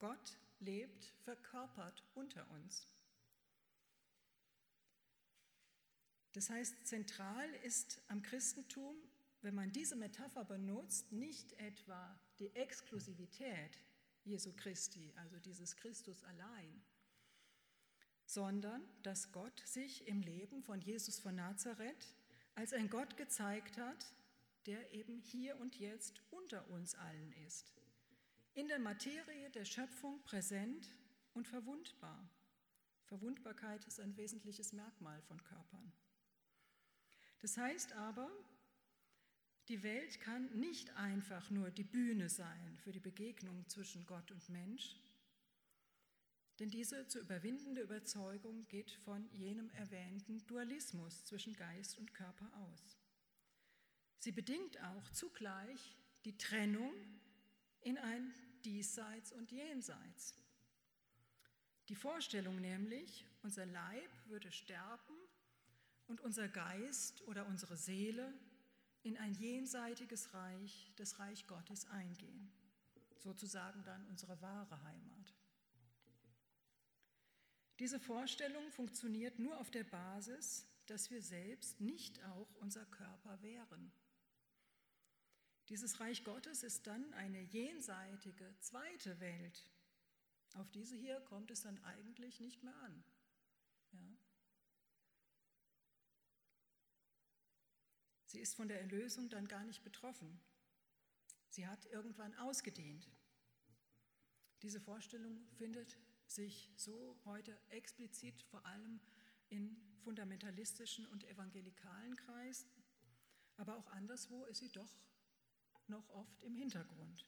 Gott 0.00 0.36
lebt 0.58 1.04
verkörpert 1.22 2.02
unter 2.14 2.44
uns. 2.50 2.88
Das 6.32 6.48
heißt, 6.48 6.86
zentral 6.86 7.48
ist 7.64 8.00
am 8.08 8.22
Christentum, 8.22 8.96
wenn 9.42 9.54
man 9.54 9.72
diese 9.72 9.96
Metapher 9.96 10.44
benutzt, 10.44 11.12
nicht 11.12 11.52
etwa 11.54 12.18
die 12.38 12.54
Exklusivität 12.54 13.78
Jesu 14.24 14.52
Christi, 14.52 15.12
also 15.16 15.38
dieses 15.38 15.76
Christus 15.76 16.22
allein, 16.24 16.82
sondern 18.26 18.82
dass 19.02 19.32
Gott 19.32 19.60
sich 19.66 20.06
im 20.06 20.20
Leben 20.20 20.62
von 20.62 20.80
Jesus 20.80 21.18
von 21.18 21.34
Nazareth 21.34 22.14
als 22.54 22.72
ein 22.72 22.90
Gott 22.90 23.16
gezeigt 23.16 23.78
hat, 23.78 24.06
der 24.66 24.92
eben 24.92 25.18
hier 25.18 25.58
und 25.58 25.80
jetzt 25.80 26.20
unter 26.30 26.68
uns 26.70 26.94
allen 26.94 27.32
ist, 27.46 27.72
in 28.54 28.68
der 28.68 28.78
Materie 28.78 29.50
der 29.50 29.64
Schöpfung 29.64 30.22
präsent 30.22 30.90
und 31.34 31.48
verwundbar. 31.48 32.28
Verwundbarkeit 33.06 33.84
ist 33.86 33.98
ein 33.98 34.16
wesentliches 34.16 34.72
Merkmal 34.72 35.20
von 35.22 35.42
Körpern. 35.42 35.92
Das 37.40 37.56
heißt 37.56 37.92
aber, 37.94 38.30
die 39.68 39.82
Welt 39.82 40.20
kann 40.20 40.50
nicht 40.58 40.90
einfach 40.96 41.50
nur 41.50 41.70
die 41.70 41.84
Bühne 41.84 42.28
sein 42.28 42.76
für 42.78 42.92
die 42.92 43.00
Begegnung 43.00 43.68
zwischen 43.68 44.04
Gott 44.06 44.30
und 44.30 44.48
Mensch, 44.48 44.96
denn 46.58 46.68
diese 46.68 47.06
zu 47.06 47.20
überwindende 47.20 47.80
Überzeugung 47.80 48.66
geht 48.68 48.90
von 48.90 49.26
jenem 49.32 49.70
erwähnten 49.70 50.46
Dualismus 50.46 51.24
zwischen 51.24 51.54
Geist 51.54 51.96
und 51.98 52.12
Körper 52.12 52.52
aus. 52.54 52.98
Sie 54.18 54.32
bedingt 54.32 54.78
auch 54.82 55.08
zugleich 55.10 55.96
die 56.26 56.36
Trennung 56.36 56.92
in 57.80 57.96
ein 57.96 58.34
Diesseits 58.64 59.32
und 59.32 59.50
Jenseits. 59.50 60.34
Die 61.88 61.94
Vorstellung 61.94 62.60
nämlich, 62.60 63.24
unser 63.42 63.64
Leib 63.64 64.10
würde 64.26 64.52
sterben 64.52 65.19
und 66.10 66.20
unser 66.20 66.48
Geist 66.48 67.22
oder 67.28 67.46
unsere 67.46 67.76
Seele 67.76 68.34
in 69.02 69.16
ein 69.16 69.32
jenseitiges 69.32 70.34
Reich, 70.34 70.92
das 70.96 71.20
Reich 71.20 71.46
Gottes 71.46 71.86
eingehen, 71.86 72.52
sozusagen 73.16 73.84
dann 73.84 74.04
unsere 74.08 74.40
wahre 74.42 74.82
Heimat. 74.82 75.34
Diese 77.78 78.00
Vorstellung 78.00 78.70
funktioniert 78.72 79.38
nur 79.38 79.58
auf 79.58 79.70
der 79.70 79.84
Basis, 79.84 80.66
dass 80.86 81.10
wir 81.10 81.22
selbst 81.22 81.80
nicht 81.80 82.22
auch 82.24 82.52
unser 82.56 82.84
Körper 82.86 83.40
wären. 83.40 83.92
Dieses 85.68 86.00
Reich 86.00 86.24
Gottes 86.24 86.64
ist 86.64 86.88
dann 86.88 87.14
eine 87.14 87.40
jenseitige 87.40 88.52
zweite 88.58 89.20
Welt. 89.20 89.64
Auf 90.54 90.68
diese 90.72 90.96
hier 90.96 91.20
kommt 91.20 91.52
es 91.52 91.62
dann 91.62 91.78
eigentlich 91.84 92.40
nicht 92.40 92.64
mehr 92.64 92.76
an. 92.82 93.04
Ja? 93.92 94.19
Sie 98.30 98.38
ist 98.38 98.54
von 98.54 98.68
der 98.68 98.80
Erlösung 98.80 99.28
dann 99.28 99.48
gar 99.48 99.64
nicht 99.64 99.82
betroffen. 99.82 100.40
Sie 101.48 101.66
hat 101.66 101.84
irgendwann 101.86 102.32
ausgedient. 102.36 103.10
Diese 104.62 104.80
Vorstellung 104.80 105.44
findet 105.58 105.98
sich 106.28 106.70
so 106.76 107.20
heute 107.24 107.58
explizit 107.70 108.40
vor 108.42 108.64
allem 108.64 109.00
in 109.48 109.76
fundamentalistischen 110.04 111.06
und 111.06 111.24
evangelikalen 111.24 112.14
Kreisen, 112.14 112.70
aber 113.56 113.76
auch 113.76 113.88
anderswo 113.88 114.44
ist 114.44 114.58
sie 114.58 114.70
doch 114.70 114.94
noch 115.88 116.08
oft 116.10 116.40
im 116.44 116.54
Hintergrund. 116.54 117.26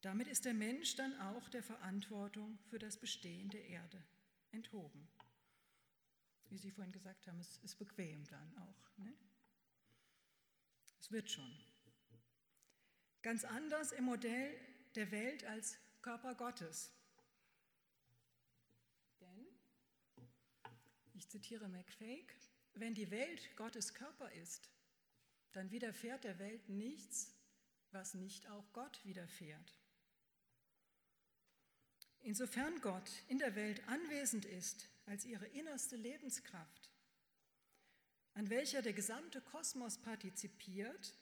Damit 0.00 0.26
ist 0.26 0.44
der 0.44 0.54
Mensch 0.54 0.96
dann 0.96 1.16
auch 1.20 1.48
der 1.50 1.62
Verantwortung 1.62 2.58
für 2.64 2.80
das 2.80 2.98
Bestehen 2.98 3.48
der 3.48 3.64
Erde 3.64 4.04
enthoben 4.50 5.08
wie 6.50 6.58
Sie 6.58 6.70
vorhin 6.70 6.92
gesagt 6.92 7.26
haben, 7.26 7.38
es 7.40 7.58
ist 7.58 7.76
bequem 7.76 8.24
dann 8.26 8.58
auch. 8.58 8.98
Ne? 8.98 9.12
Es 11.00 11.10
wird 11.10 11.30
schon. 11.30 11.52
Ganz 13.22 13.44
anders 13.44 13.92
im 13.92 14.04
Modell 14.04 14.58
der 14.94 15.10
Welt 15.10 15.44
als 15.44 15.78
Körper 16.02 16.34
Gottes. 16.34 16.92
Denn, 19.20 19.46
ich 21.14 21.28
zitiere 21.28 21.68
McFake, 21.68 22.34
wenn 22.74 22.94
die 22.94 23.10
Welt 23.10 23.56
Gottes 23.56 23.94
Körper 23.94 24.30
ist, 24.32 24.68
dann 25.52 25.70
widerfährt 25.70 26.24
der 26.24 26.38
Welt 26.38 26.68
nichts, 26.68 27.32
was 27.92 28.14
nicht 28.14 28.48
auch 28.50 28.72
Gott 28.72 29.04
widerfährt. 29.04 29.78
Insofern 32.20 32.80
Gott 32.80 33.10
in 33.28 33.38
der 33.38 33.54
Welt 33.54 33.86
anwesend 33.86 34.46
ist, 34.46 34.88
als 35.06 35.24
ihre 35.24 35.46
innerste 35.46 35.96
Lebenskraft, 35.96 36.90
an 38.34 38.50
welcher 38.50 38.82
der 38.82 38.92
gesamte 38.92 39.40
Kosmos 39.40 39.98
partizipiert, 39.98 41.14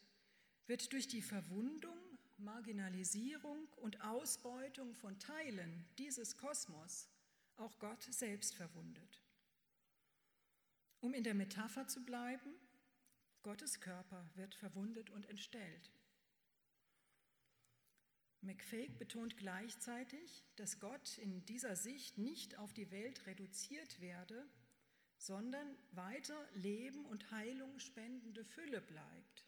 wird 0.66 0.92
durch 0.92 1.08
die 1.08 1.22
Verwundung, 1.22 1.98
Marginalisierung 2.38 3.68
und 3.76 4.00
Ausbeutung 4.02 4.94
von 4.94 5.18
Teilen 5.18 5.84
dieses 5.98 6.36
Kosmos 6.36 7.08
auch 7.56 7.78
Gott 7.78 8.02
selbst 8.02 8.54
verwundet. 8.54 9.22
Um 11.00 11.14
in 11.14 11.24
der 11.24 11.34
Metapher 11.34 11.86
zu 11.86 12.04
bleiben, 12.04 12.54
Gottes 13.42 13.80
Körper 13.80 14.24
wird 14.34 14.54
verwundet 14.54 15.10
und 15.10 15.28
entstellt. 15.28 15.90
McFake 18.42 18.92
betont 18.98 19.36
gleichzeitig, 19.36 20.44
dass 20.56 20.80
Gott 20.80 21.18
in 21.18 21.44
dieser 21.46 21.76
Sicht 21.76 22.18
nicht 22.18 22.58
auf 22.58 22.72
die 22.72 22.90
Welt 22.90 23.26
reduziert 23.26 24.00
werde, 24.00 24.46
sondern 25.16 25.76
weiter 25.92 26.48
Leben 26.54 27.06
und 27.06 27.30
Heilung 27.30 27.78
spendende 27.78 28.44
Fülle 28.44 28.80
bleibt. 28.80 29.46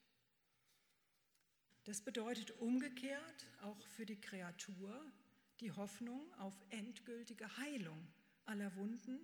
Das 1.84 2.00
bedeutet 2.00 2.52
umgekehrt 2.60 3.46
auch 3.62 3.86
für 3.88 4.06
die 4.06 4.20
Kreatur 4.20 5.12
die 5.60 5.72
Hoffnung 5.72 6.32
auf 6.34 6.54
endgültige 6.70 7.56
Heilung 7.58 8.06
aller 8.44 8.74
Wunden, 8.76 9.18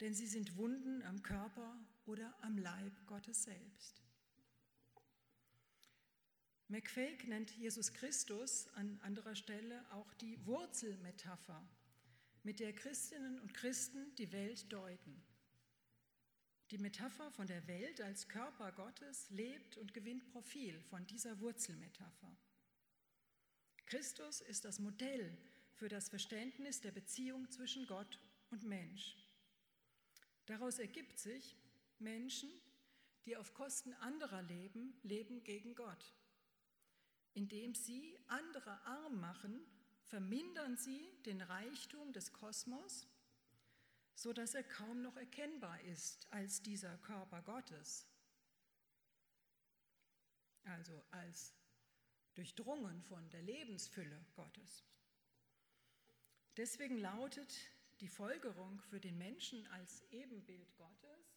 denn 0.00 0.14
sie 0.14 0.26
sind 0.26 0.56
Wunden 0.56 1.02
am 1.02 1.22
Körper 1.22 1.76
oder 2.04 2.34
am 2.42 2.56
Leib 2.56 2.92
Gottes 3.06 3.42
selbst. 3.42 4.05
McFake 6.68 7.28
nennt 7.28 7.52
Jesus 7.52 7.92
Christus 7.92 8.66
an 8.74 8.98
anderer 9.04 9.36
Stelle 9.36 9.84
auch 9.92 10.12
die 10.14 10.44
Wurzelmetapher, 10.46 11.64
mit 12.42 12.58
der 12.58 12.72
Christinnen 12.72 13.38
und 13.38 13.54
Christen 13.54 14.12
die 14.16 14.32
Welt 14.32 14.72
deuten. 14.72 15.22
Die 16.72 16.78
Metapher 16.78 17.30
von 17.30 17.46
der 17.46 17.64
Welt 17.68 18.00
als 18.00 18.26
Körper 18.26 18.72
Gottes 18.72 19.30
lebt 19.30 19.76
und 19.76 19.94
gewinnt 19.94 20.26
Profil 20.32 20.80
von 20.90 21.06
dieser 21.06 21.38
Wurzelmetapher. 21.38 22.36
Christus 23.86 24.40
ist 24.40 24.64
das 24.64 24.80
Modell 24.80 25.38
für 25.74 25.88
das 25.88 26.08
Verständnis 26.08 26.80
der 26.80 26.90
Beziehung 26.90 27.48
zwischen 27.52 27.86
Gott 27.86 28.18
und 28.50 28.64
Mensch. 28.64 29.16
Daraus 30.46 30.80
ergibt 30.80 31.20
sich, 31.20 31.54
Menschen, 32.00 32.50
die 33.24 33.36
auf 33.36 33.54
Kosten 33.54 33.92
anderer 33.94 34.42
leben, 34.42 34.98
leben 35.04 35.44
gegen 35.44 35.76
Gott. 35.76 36.12
Indem 37.36 37.74
sie 37.74 38.18
andere 38.28 38.80
arm 38.86 39.20
machen, 39.20 39.60
vermindern 40.04 40.78
sie 40.78 41.06
den 41.26 41.42
Reichtum 41.42 42.14
des 42.14 42.32
Kosmos, 42.32 43.06
so 44.14 44.32
dass 44.32 44.54
er 44.54 44.64
kaum 44.64 45.02
noch 45.02 45.18
erkennbar 45.18 45.78
ist 45.82 46.26
als 46.32 46.62
dieser 46.62 46.96
Körper 46.96 47.42
Gottes. 47.42 48.06
Also 50.64 51.04
als 51.10 51.52
durchdrungen 52.34 53.02
von 53.02 53.28
der 53.28 53.42
Lebensfülle 53.42 54.24
Gottes. 54.34 54.82
Deswegen 56.56 56.96
lautet 56.96 57.54
die 58.00 58.08
Folgerung 58.08 58.80
für 58.80 58.98
den 58.98 59.18
Menschen 59.18 59.66
als 59.66 60.02
Ebenbild 60.10 60.74
Gottes, 60.76 61.36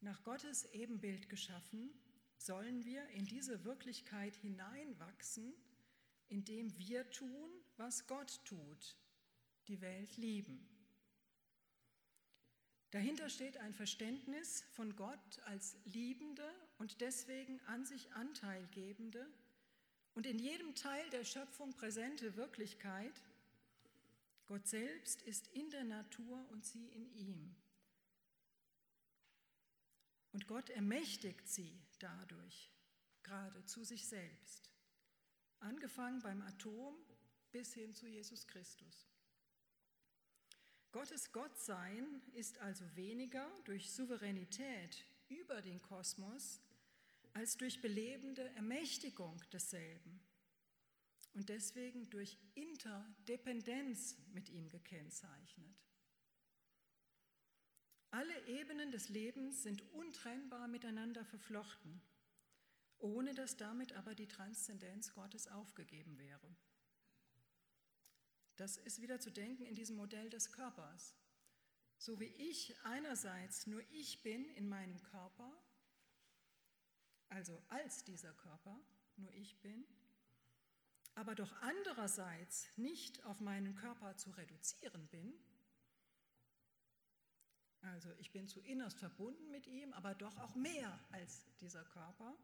nach 0.00 0.20
Gottes 0.24 0.64
Ebenbild 0.72 1.28
geschaffen, 1.28 1.92
sollen 2.38 2.84
wir 2.84 3.06
in 3.08 3.26
diese 3.26 3.64
Wirklichkeit 3.64 4.36
hineinwachsen, 4.36 5.52
indem 6.28 6.76
wir 6.78 7.08
tun, 7.10 7.50
was 7.76 8.06
Gott 8.06 8.40
tut, 8.44 8.96
die 9.66 9.80
Welt 9.80 10.16
lieben. 10.16 10.66
Dahinter 12.90 13.28
steht 13.28 13.58
ein 13.58 13.74
Verständnis 13.74 14.64
von 14.70 14.96
Gott 14.96 15.40
als 15.44 15.76
liebende 15.84 16.48
und 16.78 17.00
deswegen 17.02 17.60
an 17.66 17.84
sich 17.84 18.10
anteilgebende 18.14 19.26
und 20.14 20.26
in 20.26 20.38
jedem 20.38 20.74
Teil 20.74 21.08
der 21.10 21.24
Schöpfung 21.24 21.74
präsente 21.74 22.36
Wirklichkeit. 22.36 23.22
Gott 24.46 24.66
selbst 24.66 25.20
ist 25.22 25.48
in 25.48 25.68
der 25.68 25.84
Natur 25.84 26.46
und 26.50 26.64
sie 26.64 26.86
in 26.86 27.14
ihm. 27.14 27.54
Und 30.32 30.46
Gott 30.46 30.70
ermächtigt 30.70 31.46
sie 31.46 31.78
dadurch, 31.98 32.70
gerade 33.22 33.64
zu 33.64 33.84
sich 33.84 34.06
selbst, 34.06 34.70
angefangen 35.60 36.20
beim 36.20 36.42
Atom 36.42 36.94
bis 37.50 37.74
hin 37.74 37.94
zu 37.94 38.06
Jesus 38.06 38.46
Christus. 38.46 39.08
Gottes 40.92 41.32
Gottsein 41.32 42.22
ist 42.32 42.58
also 42.58 42.84
weniger 42.96 43.46
durch 43.64 43.92
Souveränität 43.92 45.04
über 45.28 45.60
den 45.60 45.82
Kosmos 45.82 46.60
als 47.34 47.56
durch 47.56 47.80
belebende 47.80 48.48
Ermächtigung 48.54 49.42
desselben 49.52 50.20
und 51.34 51.48
deswegen 51.48 52.08
durch 52.10 52.38
Interdependenz 52.54 54.16
mit 54.32 54.48
ihm 54.48 54.68
gekennzeichnet. 54.68 55.87
Alle 58.10 58.46
Ebenen 58.46 58.90
des 58.90 59.10
Lebens 59.10 59.62
sind 59.62 59.82
untrennbar 59.92 60.66
miteinander 60.66 61.24
verflochten, 61.24 62.00
ohne 62.98 63.34
dass 63.34 63.56
damit 63.56 63.92
aber 63.92 64.14
die 64.14 64.28
Transzendenz 64.28 65.12
Gottes 65.12 65.48
aufgegeben 65.48 66.18
wäre. 66.18 66.56
Das 68.56 68.76
ist 68.76 69.00
wieder 69.02 69.20
zu 69.20 69.30
denken 69.30 69.66
in 69.66 69.74
diesem 69.74 69.96
Modell 69.96 70.30
des 70.30 70.50
Körpers. 70.52 71.14
So 71.98 72.18
wie 72.18 72.26
ich 72.26 72.74
einerseits 72.84 73.66
nur 73.66 73.82
ich 73.90 74.22
bin 74.22 74.48
in 74.56 74.68
meinem 74.68 75.02
Körper, 75.02 75.52
also 77.28 77.62
als 77.68 78.04
dieser 78.04 78.32
Körper 78.32 78.80
nur 79.16 79.32
ich 79.32 79.60
bin, 79.60 79.84
aber 81.14 81.34
doch 81.34 81.52
andererseits 81.60 82.68
nicht 82.76 83.24
auf 83.24 83.40
meinen 83.40 83.74
Körper 83.74 84.16
zu 84.16 84.30
reduzieren 84.30 85.08
bin, 85.08 85.34
also 87.80 88.10
ich 88.18 88.32
bin 88.32 88.48
zu 88.48 88.60
innerst 88.60 88.98
verbunden 88.98 89.50
mit 89.50 89.66
ihm, 89.66 89.92
aber 89.92 90.14
doch 90.14 90.36
auch 90.38 90.54
mehr 90.54 90.98
als 91.10 91.46
dieser 91.60 91.84
Körper, 91.84 92.36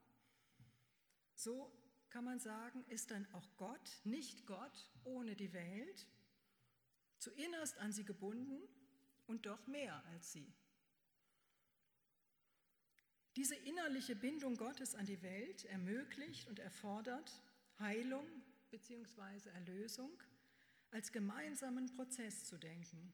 so 1.35 1.73
kann 2.11 2.25
man 2.25 2.39
sagen, 2.39 2.85
ist 2.89 3.11
dann 3.11 3.27
auch 3.33 3.57
Gott, 3.57 4.01
nicht 4.05 4.47
Gott 4.47 4.91
ohne 5.03 5.35
die 5.35 5.53
Welt, 5.53 6.07
zu 7.19 7.31
innerst 7.33 7.79
an 7.79 7.93
sie 7.93 8.05
gebunden 8.05 8.61
und 9.27 9.47
doch 9.47 9.67
mehr 9.67 10.05
als 10.07 10.33
sie. 10.33 10.53
Diese 13.37 13.57
innerliche 13.57 14.15
Bindung 14.15 14.57
Gottes 14.57 14.95
an 14.95 15.07
die 15.07 15.21
Welt 15.23 15.65
ermöglicht 15.65 16.47
und 16.47 16.61
erfordert 16.61 17.33
Heilung 17.81 18.27
bzw. 18.71 19.49
Erlösung 19.55 20.11
als 20.93 21.11
gemeinsamen 21.11 21.87
Prozess 21.97 22.45
zu 22.45 22.57
denken. 22.57 23.13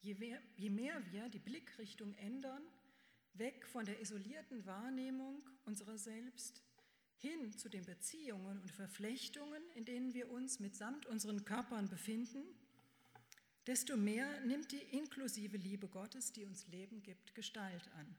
Je 0.00 0.14
mehr, 0.14 0.40
je 0.56 0.70
mehr 0.70 1.02
wir 1.12 1.28
die 1.28 1.38
Blickrichtung 1.38 2.14
ändern, 2.14 2.62
weg 3.34 3.66
von 3.66 3.84
der 3.84 4.00
isolierten 4.00 4.64
Wahrnehmung 4.66 5.42
unserer 5.64 5.98
selbst 5.98 6.62
hin 7.18 7.52
zu 7.56 7.68
den 7.68 7.84
Beziehungen 7.84 8.60
und 8.60 8.70
Verflechtungen, 8.70 9.62
in 9.74 9.84
denen 9.84 10.14
wir 10.14 10.30
uns 10.30 10.60
mitsamt 10.60 11.06
unseren 11.06 11.44
Körpern 11.44 11.88
befinden, 11.88 12.42
desto 13.66 13.96
mehr 13.96 14.40
nimmt 14.46 14.72
die 14.72 14.82
inklusive 14.96 15.56
Liebe 15.56 15.88
Gottes, 15.88 16.32
die 16.32 16.44
uns 16.44 16.66
Leben 16.68 17.02
gibt, 17.02 17.34
Gestalt 17.34 17.88
an. 17.94 18.16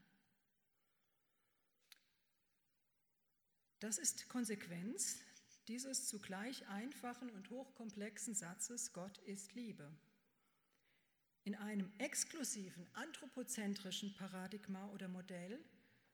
Das 3.80 3.96
ist 3.96 4.28
Konsequenz 4.28 5.22
dieses 5.66 6.08
zugleich 6.08 6.66
einfachen 6.68 7.30
und 7.30 7.48
hochkomplexen 7.48 8.34
Satzes 8.34 8.92
Gott 8.92 9.18
ist 9.18 9.54
Liebe. 9.54 9.90
In 11.44 11.54
einem 11.54 11.90
exklusiven 11.98 12.86
anthropozentrischen 12.94 14.12
Paradigma 14.14 14.88
oder 14.90 15.08
Modell 15.08 15.64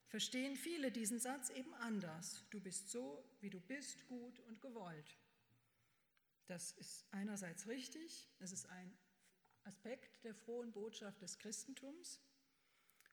verstehen 0.07 0.55
viele 0.55 0.91
diesen 0.91 1.19
Satz 1.19 1.49
eben 1.49 1.73
anders. 1.75 2.45
Du 2.49 2.61
bist 2.61 2.89
so, 2.89 3.23
wie 3.41 3.49
du 3.49 3.59
bist, 3.59 4.07
gut 4.07 4.39
und 4.41 4.61
gewollt. 4.61 5.17
Das 6.45 6.71
ist 6.71 7.05
einerseits 7.11 7.67
richtig, 7.67 8.29
es 8.39 8.53
ist 8.53 8.69
ein 8.69 8.97
Aspekt 9.63 10.23
der 10.23 10.33
frohen 10.33 10.71
Botschaft 10.71 11.21
des 11.21 11.37
Christentums 11.37 12.21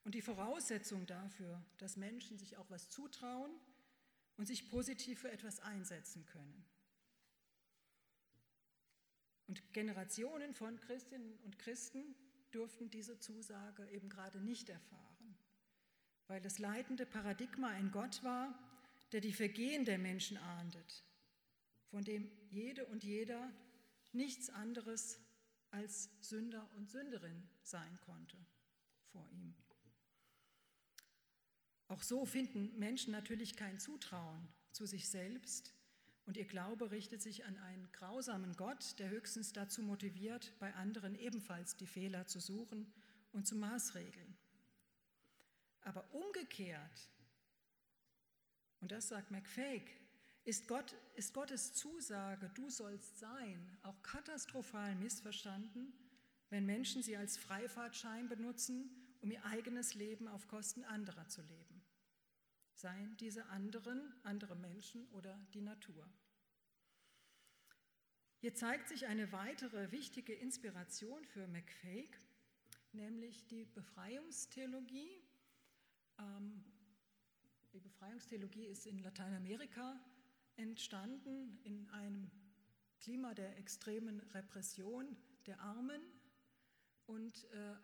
und 0.05 0.15
die 0.15 0.23
Voraussetzung 0.23 1.05
dafür, 1.07 1.65
dass 1.79 1.97
Menschen 1.97 2.39
sich 2.39 2.57
auch 2.57 2.71
was 2.71 2.91
zutrauen 2.91 3.51
und 4.37 4.47
sich 4.47 4.71
positiv 4.71 5.21
für 5.21 5.33
etwas 5.33 5.59
einsetzen 5.61 6.25
können. 6.27 6.65
Und 9.47 9.73
Generationen 9.73 10.55
von 10.55 10.81
Christinnen 10.81 11.39
und 11.45 11.59
Christen 11.59 12.15
durften 12.51 12.91
diese 12.91 13.19
Zusage 13.19 13.89
eben 13.91 14.09
gerade 14.09 14.41
nicht 14.41 14.69
erfahren 14.69 15.05
weil 16.27 16.41
das 16.41 16.59
leitende 16.59 17.07
Paradigma 17.07 17.69
ein 17.69 17.91
Gott 17.91 18.23
war, 18.23 18.59
der 19.13 19.21
die 19.21 19.33
Vergehen 19.33 19.85
der 19.85 19.99
Menschen 19.99 20.37
ahndet, 20.37 21.05
von 21.91 22.03
dem 22.05 22.31
jede 22.51 22.87
und 22.87 23.05
jeder 23.05 23.53
nichts 24.13 24.51
anderes 24.51 25.19
als 25.71 26.09
Sünder 26.21 26.69
und 26.77 26.91
Sünderin 26.91 27.49
sein 27.63 27.99
konnte 28.01 28.37
vor 29.13 29.29
ihm. 29.31 29.55
Auch 31.89 32.03
so 32.03 32.25
finden 32.25 32.77
Menschen 32.79 33.13
natürlich 33.13 33.57
kein 33.57 33.79
Zutrauen 33.79 34.49
zu 34.73 34.87
sich 34.87 35.09
selbst 35.09 35.75
und 36.27 36.37
ihr 36.37 36.47
Glaube 36.47 36.91
richtet 36.91 37.21
sich 37.21 37.45
an 37.45 37.57
einen 37.59 37.91
grausamen 37.93 38.57
Gott, 38.57 38.99
der 38.99 39.11
höchstens 39.11 39.53
dazu 39.53 39.83
motiviert, 39.83 40.53
bei 40.59 40.73
anderen 40.75 41.15
ebenfalls 41.15 41.77
die 41.77 41.87
Fehler 41.87 42.27
zu 42.27 42.41
suchen 42.41 42.91
und 43.33 43.47
zu 43.47 43.57
maßregeln. 43.57 44.37
Aber 45.83 46.05
umgekehrt, 46.15 47.11
und 48.81 48.91
das 48.91 49.09
sagt 49.09 49.31
McFake, 49.31 49.91
ist, 50.45 50.69
Gott, 50.69 50.95
ist 51.15 51.35
Gottes 51.35 51.75
Zusage, 51.75 52.51
du 52.55 52.69
sollst 52.71 53.19
sein, 53.19 53.79
auch 53.83 54.03
katastrophal 54.03 54.95
missverstanden, 54.97 55.93
wenn 56.51 56.67
Menschen 56.67 57.03
sie 57.03 57.17
als 57.17 57.37
Freifahrtschein 57.37 58.29
benutzen, 58.29 58.91
um 59.23 59.31
ihr 59.31 59.45
eigenes 59.47 59.95
Leben 59.95 60.29
auf 60.29 60.49
Kosten 60.49 60.85
anderer 60.85 61.27
zu 61.29 61.43
leben. 61.43 61.84
Seien 62.75 63.17
diese 63.17 63.47
anderen 63.47 64.15
andere 64.25 64.57
Menschen 64.57 65.07
oder 65.09 65.39
die 65.55 65.61
Natur. 65.61 66.09
Hier 68.39 68.55
zeigt 68.55 68.89
sich 68.89 69.07
eine 69.07 69.33
weitere 69.33 69.91
wichtige 69.91 70.35
Inspiration 70.35 71.25
für 71.25 71.47
McFake, 71.47 72.19
nämlich 72.93 73.47
die 73.47 73.65
Befreiungstheologie 73.65 75.25
ähm, 76.19 76.65
die 77.73 77.81
Befreiungstheologie 77.81 78.67
ist 78.67 78.87
in 78.87 78.99
Lateinamerika 79.01 80.01
entstanden, 80.57 81.59
in 81.65 81.89
einem 81.91 82.31
Klima 83.01 83.35
der 83.35 83.59
extremen 83.59 84.21
Repression 84.33 85.17
der 85.47 85.61
Armen. 85.61 86.01
Und 87.07 87.45
äh, 87.51 87.75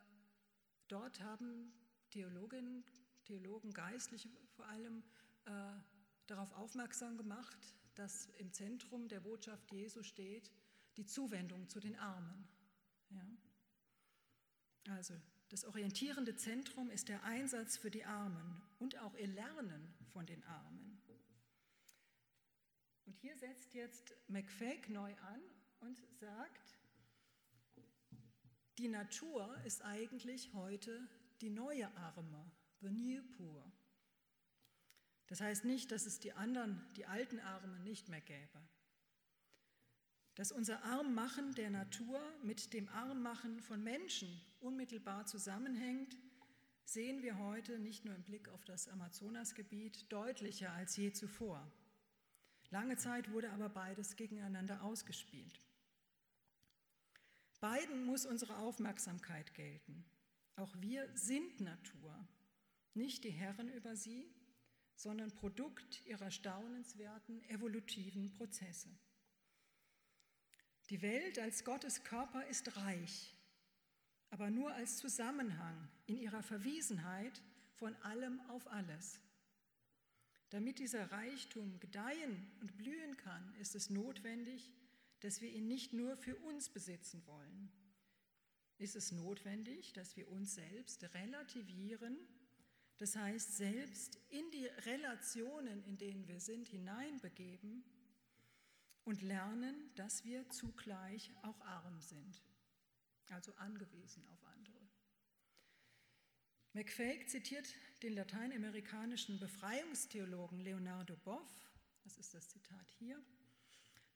dort 0.87 1.21
haben 1.21 1.73
Theologinnen, 2.11 2.85
Theologen, 3.31 3.73
Geistliche 3.73 4.29
vor 4.57 4.67
allem 4.67 5.05
äh, 5.45 5.53
darauf 6.27 6.53
aufmerksam 6.55 7.17
gemacht, 7.17 7.77
dass 7.95 8.27
im 8.39 8.53
Zentrum 8.53 9.07
der 9.07 9.21
Botschaft 9.21 9.71
Jesu 9.71 10.03
steht 10.03 10.51
die 10.97 11.07
Zuwendung 11.07 11.69
zu 11.69 11.79
den 11.79 11.95
Armen. 11.97 12.49
Ja? 13.11 14.95
Also 14.97 15.15
das 15.49 15.65
orientierende 15.65 16.35
Zentrum 16.35 16.91
ist 16.91 17.09
der 17.09 17.23
Einsatz 17.23 17.77
für 17.77 17.93
die 17.93 18.05
Armen 18.05 18.63
und 18.81 18.99
auch 18.99 19.15
ihr 19.15 19.29
Lernen 19.29 19.95
von 20.13 20.27
den 20.27 20.43
Armen. 20.43 21.01
Und 23.07 23.15
hier 23.15 23.37
setzt 23.37 23.75
jetzt 23.75 24.13
McFake 24.27 24.93
neu 24.93 25.15
an 25.15 25.41
und 25.79 26.01
sagt, 26.19 26.81
die 28.79 28.89
Natur 28.89 29.57
ist 29.65 29.83
eigentlich 29.83 30.53
heute 30.53 31.07
die 31.41 31.51
neue 31.51 31.95
Arme, 31.97 32.51
the 32.81 32.91
new 32.91 33.23
poor. 33.37 33.65
Das 35.27 35.41
heißt 35.41 35.65
nicht, 35.65 35.93
dass 35.93 36.07
es 36.07 36.19
die 36.19 36.33
anderen, 36.33 36.85
die 36.97 37.07
alten 37.07 37.39
Arme 37.39 37.79
nicht 37.81 38.09
mehr 38.09 38.21
gäbe. 38.21 38.61
Dass 40.35 40.53
unser 40.53 40.83
Armmachen 40.85 41.55
der 41.55 41.71
Natur 41.71 42.21
mit 42.43 42.73
dem 42.73 42.89
Armmachen 42.89 43.61
von 43.61 43.83
Menschen 43.83 44.41
unmittelbar 44.61 45.27
zusammenhängt, 45.27 46.17
sehen 46.85 47.23
wir 47.23 47.39
heute 47.39 47.79
nicht 47.79 48.05
nur 48.05 48.15
im 48.15 48.25
Blick 48.25 48.49
auf 48.49 48.65
das 48.65 48.89
Amazonasgebiet 48.89 50.11
deutlicher 50.13 50.73
als 50.73 50.97
je 50.97 51.13
zuvor. 51.13 51.71
Lange 52.71 52.97
Zeit 52.97 53.31
wurde 53.31 53.51
aber 53.51 53.69
beides 53.69 54.17
gegeneinander 54.17 54.83
ausgespielt. 54.83 55.61
Beiden 57.61 58.05
muss 58.05 58.27
unsere 58.27 58.57
Aufmerksamkeit 58.57 59.55
gelten. 59.55 60.05
Auch 60.57 60.75
wir 60.81 61.09
sind 61.15 61.61
Natur, 61.61 62.27
nicht 62.95 63.25
die 63.25 63.31
Herren 63.31 63.69
über 63.69 63.97
sie, 63.97 64.33
sondern 64.95 65.35
Produkt 65.35 66.05
ihrer 66.07 66.31
staunenswerten 66.31 67.43
evolutiven 67.49 68.31
Prozesse. 68.33 68.91
Die 70.91 71.03
Welt 71.03 71.39
als 71.39 71.65
Gottes 71.65 72.03
Körper 72.05 72.47
ist 72.47 72.77
reich, 72.77 73.35
aber 74.31 74.51
nur 74.51 74.75
als 74.75 74.97
Zusammenhang 74.99 75.89
in 76.07 76.17
ihrer 76.17 76.43
Verwiesenheit 76.43 77.41
von 77.75 77.95
allem 77.97 78.41
auf 78.51 78.67
alles. 78.67 79.21
Damit 80.51 80.81
dieser 80.81 81.13
Reichtum 81.13 81.79
gedeihen 81.79 82.51
und 82.61 82.77
blühen 82.77 83.17
kann, 83.17 83.55
ist 83.61 83.77
es 83.77 83.89
notwendig, 83.89 84.73
dass 85.21 85.41
wir 85.41 85.49
ihn 85.49 85.69
nicht 85.69 85.93
nur 85.93 86.17
für 86.17 86.37
uns 86.37 86.69
besitzen 86.69 87.25
wollen. 87.27 87.71
Ist 88.79 88.97
es 88.97 89.13
notwendig, 89.13 89.93
dass 89.93 90.17
wir 90.17 90.29
uns 90.29 90.55
selbst 90.55 91.05
relativieren, 91.15 92.19
das 93.01 93.17
heißt 93.17 93.57
selbst 93.57 94.19
in 94.29 94.51
die 94.51 94.67
Relationen, 94.67 95.83
in 95.85 95.97
denen 95.97 96.29
wir 96.29 96.39
sind, 96.39 96.69
hineinbegeben 96.69 97.83
und 99.05 99.23
lernen, 99.23 99.91
dass 99.95 100.23
wir 100.27 100.47
zugleich 100.51 101.33
auch 101.41 101.59
arm 101.63 101.99
sind, 102.03 102.43
also 103.31 103.55
angewiesen 103.55 104.23
auf 104.29 104.45
andere. 104.45 104.87
McFake 106.75 107.27
zitiert 107.27 107.75
den 108.03 108.13
lateinamerikanischen 108.13 109.41
Befreiungstheologen 109.41 110.61
Leonardo 110.61 111.17
Boff, 111.25 111.73
das 112.05 112.19
ist 112.19 112.35
das 112.35 112.51
Zitat 112.51 112.91
hier, 112.99 113.19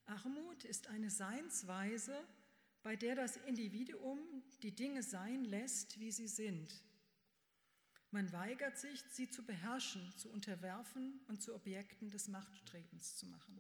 Armut 0.04 0.62
ist 0.64 0.88
eine 0.88 1.10
Seinsweise, 1.10 2.22
bei 2.82 2.96
der 2.96 3.14
das 3.14 3.38
Individuum 3.38 4.20
die 4.62 4.74
Dinge 4.74 5.02
sein 5.02 5.46
lässt, 5.46 5.98
wie 5.98 6.12
sie 6.12 6.28
sind. 6.28 6.84
Man 8.14 8.30
weigert 8.30 8.78
sich, 8.78 9.02
sie 9.10 9.28
zu 9.28 9.42
beherrschen, 9.42 10.00
zu 10.16 10.30
unterwerfen 10.30 11.18
und 11.26 11.42
zu 11.42 11.52
Objekten 11.52 12.12
des 12.12 12.28
Machtstrebens 12.28 13.16
zu 13.16 13.26
machen. 13.26 13.58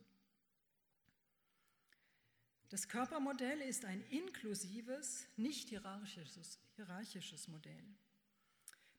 Das 2.68 2.86
Körpermodell 2.86 3.60
ist 3.62 3.84
ein 3.84 4.00
inklusives, 4.10 5.26
nicht 5.36 5.70
hierarchisches, 5.70 6.60
hierarchisches 6.76 7.48
Modell. 7.48 7.84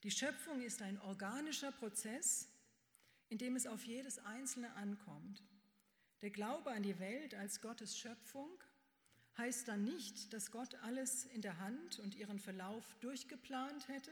Die 0.03 0.11
Schöpfung 0.11 0.61
ist 0.61 0.81
ein 0.81 0.99
organischer 0.99 1.71
Prozess, 1.71 2.49
in 3.29 3.37
dem 3.37 3.55
es 3.55 3.65
auf 3.65 3.85
jedes 3.85 4.19
Einzelne 4.25 4.73
ankommt. 4.73 5.41
Der 6.21 6.31
Glaube 6.31 6.71
an 6.71 6.83
die 6.83 6.99
Welt 6.99 7.33
als 7.33 7.61
Gottes 7.61 7.97
Schöpfung 7.97 8.49
heißt 9.37 9.69
dann 9.69 9.85
nicht, 9.85 10.33
dass 10.33 10.51
Gott 10.51 10.75
alles 10.83 11.23
in 11.23 11.41
der 11.41 11.59
Hand 11.59 11.99
und 11.99 12.13
ihren 12.13 12.39
Verlauf 12.39 12.83
durchgeplant 12.99 13.87
hätte, 13.87 14.11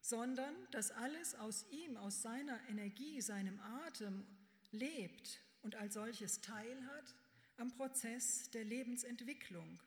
sondern 0.00 0.54
dass 0.70 0.90
alles 0.90 1.34
aus 1.34 1.66
ihm, 1.70 1.96
aus 1.96 2.22
seiner 2.22 2.58
Energie, 2.68 3.20
seinem 3.20 3.60
Atem 3.60 4.26
lebt 4.72 5.40
und 5.62 5.74
als 5.74 5.94
solches 5.94 6.40
teilhat 6.40 7.14
am 7.56 7.70
Prozess 7.72 8.50
der 8.50 8.64
Lebensentwicklung, 8.64 9.80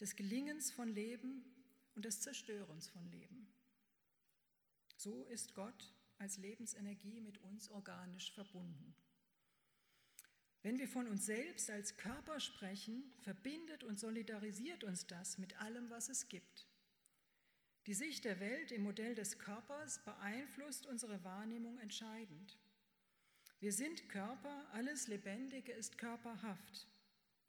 des 0.00 0.16
Gelingens 0.16 0.72
von 0.72 0.88
Leben 0.88 1.44
und 1.94 2.04
des 2.04 2.20
Zerstörens 2.20 2.88
von 2.88 3.08
Leben. 3.10 3.46
So 4.96 5.24
ist 5.26 5.54
Gott 5.54 5.92
als 6.18 6.38
Lebensenergie 6.38 7.20
mit 7.20 7.38
uns 7.38 7.70
organisch 7.70 8.32
verbunden. 8.32 8.94
Wenn 10.62 10.78
wir 10.78 10.88
von 10.88 11.06
uns 11.06 11.26
selbst 11.26 11.70
als 11.70 11.96
Körper 11.96 12.40
sprechen, 12.40 13.12
verbindet 13.20 13.84
und 13.84 14.00
solidarisiert 14.00 14.82
uns 14.82 15.06
das 15.06 15.36
mit 15.36 15.60
allem, 15.60 15.90
was 15.90 16.08
es 16.08 16.28
gibt. 16.28 16.66
Die 17.86 17.94
Sicht 17.94 18.24
der 18.24 18.40
Welt 18.40 18.72
im 18.72 18.82
Modell 18.82 19.14
des 19.14 19.38
Körpers 19.38 20.02
beeinflusst 20.04 20.86
unsere 20.86 21.22
Wahrnehmung 21.22 21.78
entscheidend. 21.80 22.58
Wir 23.60 23.72
sind 23.74 24.08
Körper, 24.08 24.66
alles 24.72 25.06
Lebendige 25.06 25.72
ist 25.72 25.98
körperhaft, 25.98 26.88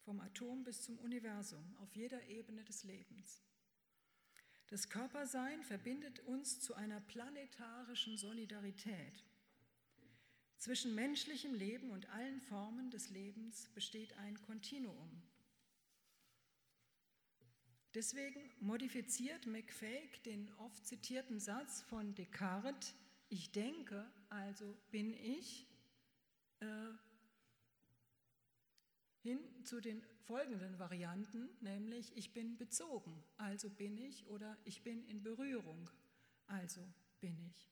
vom 0.04 0.20
Atom 0.20 0.66
bis 0.66 0.82
zum 0.82 0.98
Universum, 1.00 1.78
auf 1.82 1.96
jeder 1.96 2.22
Ebene 2.28 2.66
des 2.66 2.84
Lebens. 2.84 3.44
Das 4.68 4.90
Körpersein 4.90 5.64
verbindet 5.64 6.20
uns 6.20 6.60
zu 6.60 6.74
einer 6.76 7.00
planetarischen 7.00 8.18
Solidarität. 8.18 9.24
Zwischen 10.58 10.96
menschlichem 10.96 11.54
Leben 11.54 11.92
und 11.92 12.10
allen 12.10 12.42
Formen 12.42 12.90
des 12.90 13.10
Lebens 13.10 13.70
besteht 13.74 14.18
ein 14.18 14.42
Kontinuum. 14.42 15.22
Deswegen 17.96 18.42
modifiziert 18.60 19.48
McFake 19.48 20.20
den 20.26 20.52
oft 20.56 20.86
zitierten 20.86 21.40
Satz 21.40 21.82
von 21.84 22.14
Descartes, 22.14 22.94
ich 23.30 23.54
denke, 23.54 24.06
also 24.28 24.78
bin 24.92 25.14
ich, 25.14 25.66
äh, 26.60 26.92
hin 29.24 29.40
zu 29.64 29.80
den 29.80 30.04
folgenden 30.26 30.78
Varianten, 30.78 31.48
nämlich 31.62 32.16
ich 32.18 32.34
bin 32.34 32.58
bezogen, 32.58 33.24
also 33.38 33.70
bin 33.70 33.98
ich, 33.98 34.28
oder 34.28 34.58
ich 34.66 34.84
bin 34.84 35.06
in 35.06 35.24
Berührung, 35.24 35.90
also 36.48 36.82
bin 37.22 37.40
ich. 37.50 37.72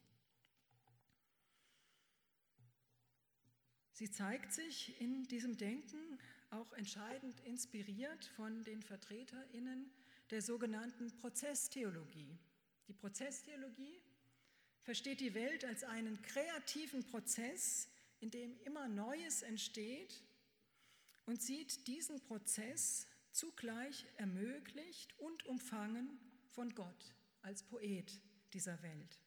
Sie 3.92 4.10
zeigt 4.10 4.54
sich 4.54 5.00
in 5.02 5.24
diesem 5.28 5.58
Denken 5.58 6.18
auch 6.50 6.72
entscheidend 6.74 7.42
inspiriert 7.42 8.24
von 8.38 8.64
den 8.64 8.82
Vertreterinnen 8.82 9.92
der 10.30 10.42
sogenannten 10.42 11.16
Prozesstheologie. 11.18 12.38
Die 12.88 12.94
Prozesstheologie 12.94 14.02
versteht 14.82 15.22
die 15.22 15.34
Welt 15.34 15.66
als 15.66 15.84
einen 15.84 16.22
kreativen 16.22 17.04
Prozess, 17.06 17.88
in 18.20 18.32
dem 18.32 18.58
immer 18.62 18.88
Neues 18.88 19.42
entsteht 19.42 20.24
und 21.26 21.42
sieht 21.42 21.88
diesen 21.88 22.22
Prozess 22.22 23.08
zugleich 23.32 24.06
ermöglicht 24.18 25.18
und 25.20 25.46
umfangen 25.46 26.20
von 26.50 26.74
Gott 26.76 27.16
als 27.42 27.64
Poet 27.64 28.22
dieser 28.54 28.82
Welt, 28.84 29.20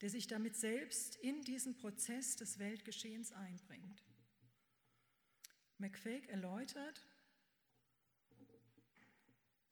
der 0.00 0.10
sich 0.10 0.26
damit 0.26 0.56
selbst 0.56 1.16
in 1.16 1.42
diesen 1.42 1.76
Prozess 1.76 2.36
des 2.36 2.58
Weltgeschehens 2.58 3.32
einbringt. 3.32 4.02
McFake 5.78 6.28
erläutert, 6.28 7.04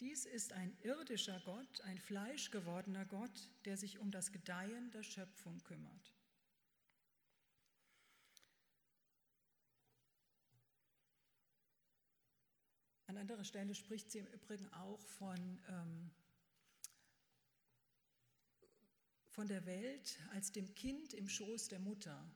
dies 0.01 0.26
ist 0.26 0.53
ein 0.53 0.76
irdischer 0.82 1.40
Gott, 1.45 1.80
ein 1.82 1.99
fleischgewordener 1.99 3.05
Gott, 3.05 3.51
der 3.64 3.76
sich 3.76 3.99
um 3.99 4.11
das 4.11 4.32
Gedeihen 4.32 4.90
der 4.90 5.03
Schöpfung 5.03 5.62
kümmert. 5.62 6.14
An 13.07 13.18
anderer 13.18 13.45
Stelle 13.45 13.74
spricht 13.74 14.11
sie 14.11 14.18
im 14.18 14.26
Übrigen 14.26 14.68
auch 14.72 15.01
von, 15.07 15.62
ähm, 15.68 16.11
von 19.28 19.47
der 19.47 19.64
Welt 19.66 20.18
als 20.32 20.51
dem 20.51 20.74
Kind 20.74 21.14
im 21.14 21.28
Schoß 21.28 21.68
der 21.68 21.78
Mutter. 21.78 22.28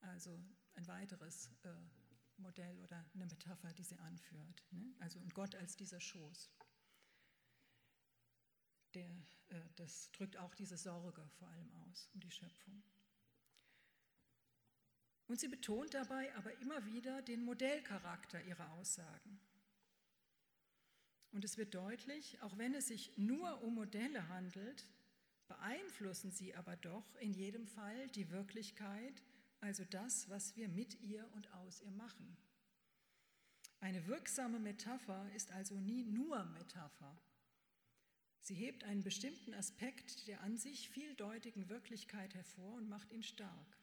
Also 0.00 0.38
ein 0.74 0.86
weiteres 0.86 1.48
äh, 1.62 2.03
Modell 2.38 2.78
oder 2.80 3.04
eine 3.14 3.26
Metapher, 3.26 3.72
die 3.72 3.84
sie 3.84 3.98
anführt. 3.98 4.64
Ne? 4.70 4.94
Also 5.00 5.18
und 5.20 5.34
Gott 5.34 5.54
als 5.54 5.76
dieser 5.76 6.00
Schoß. 6.00 6.50
Der, 8.94 9.08
äh, 9.48 9.60
das 9.76 10.10
drückt 10.12 10.36
auch 10.36 10.54
diese 10.54 10.76
Sorge 10.76 11.28
vor 11.38 11.48
allem 11.48 11.70
aus 11.72 12.08
um 12.14 12.20
die 12.20 12.30
Schöpfung. 12.30 12.82
Und 15.26 15.40
sie 15.40 15.48
betont 15.48 15.94
dabei 15.94 16.34
aber 16.36 16.56
immer 16.58 16.84
wieder 16.86 17.22
den 17.22 17.44
Modellcharakter 17.44 18.42
ihrer 18.42 18.70
Aussagen. 18.72 19.40
Und 21.32 21.44
es 21.44 21.56
wird 21.56 21.74
deutlich, 21.74 22.40
auch 22.42 22.58
wenn 22.58 22.74
es 22.74 22.88
sich 22.88 23.16
nur 23.16 23.62
um 23.62 23.74
Modelle 23.74 24.28
handelt, 24.28 24.86
beeinflussen 25.48 26.30
sie 26.30 26.54
aber 26.54 26.76
doch 26.76 27.16
in 27.16 27.32
jedem 27.32 27.66
Fall 27.66 28.06
die 28.08 28.30
Wirklichkeit, 28.30 29.22
also 29.64 29.82
das, 29.86 30.28
was 30.28 30.54
wir 30.56 30.68
mit 30.68 31.00
ihr 31.00 31.26
und 31.32 31.50
aus 31.54 31.80
ihr 31.80 31.90
machen. 31.90 32.36
Eine 33.80 34.06
wirksame 34.06 34.58
Metapher 34.58 35.30
ist 35.34 35.52
also 35.52 35.74
nie 35.80 36.04
nur 36.04 36.44
Metapher. 36.44 37.18
Sie 38.42 38.54
hebt 38.54 38.84
einen 38.84 39.02
bestimmten 39.02 39.54
Aspekt 39.54 40.28
der 40.28 40.42
an 40.42 40.58
sich 40.58 40.90
vieldeutigen 40.90 41.70
Wirklichkeit 41.70 42.34
hervor 42.34 42.74
und 42.74 42.90
macht 42.90 43.10
ihn 43.10 43.22
stark. 43.22 43.78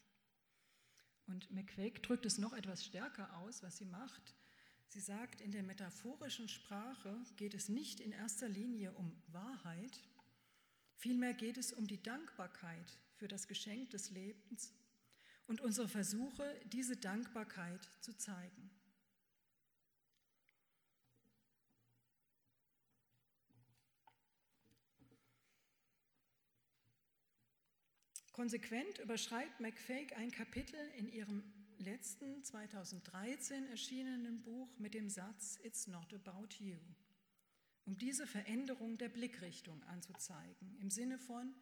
Und 1.25 1.49
McQuake 1.49 2.01
drückt 2.01 2.27
es 2.27 2.38
noch 2.38 2.53
etwas 2.53 2.86
stärker 2.86 3.36
aus, 3.38 3.63
was 3.63 3.77
sie 3.77 3.86
macht. 3.86 4.36
Sie 4.88 4.99
sagt, 4.99 5.41
in 5.41 5.51
der 5.51 5.63
metaphorischen 5.63 6.47
Sprache 6.47 7.25
geht 7.38 7.55
es 7.55 7.69
nicht 7.69 7.99
in 8.01 8.11
erster 8.11 8.49
Linie 8.49 8.91
um 8.93 9.19
Wahrheit, 9.27 9.99
vielmehr 10.95 11.34
geht 11.34 11.57
es 11.57 11.73
um 11.73 11.88
die 11.88 12.03
Dankbarkeit 12.03 12.99
für 13.15 13.27
das 13.27 13.47
Geschenk 13.47 13.89
des 13.89 14.11
Lebens 14.11 14.75
und 15.47 15.61
unsere 15.61 15.87
Versuche, 15.87 16.59
diese 16.65 16.97
Dankbarkeit 16.97 17.83
zu 18.01 18.17
zeigen. 18.17 18.71
Konsequent 28.31 28.97
überschreibt 28.99 29.59
McFake 29.59 30.15
ein 30.15 30.31
Kapitel 30.31 30.79
in 30.97 31.09
ihrem 31.09 31.43
letzten 31.77 32.43
2013 32.43 33.67
erschienenen 33.67 34.41
Buch 34.41 34.69
mit 34.79 34.93
dem 34.93 35.09
Satz 35.09 35.59
It's 35.63 35.87
not 35.87 36.13
about 36.13 36.55
you, 36.59 36.77
um 37.85 37.97
diese 37.97 38.25
Veränderung 38.25 38.97
der 38.97 39.09
Blickrichtung 39.09 39.83
anzuzeigen, 39.83 40.77
im 40.79 40.89
Sinne 40.89 41.19
von 41.19 41.53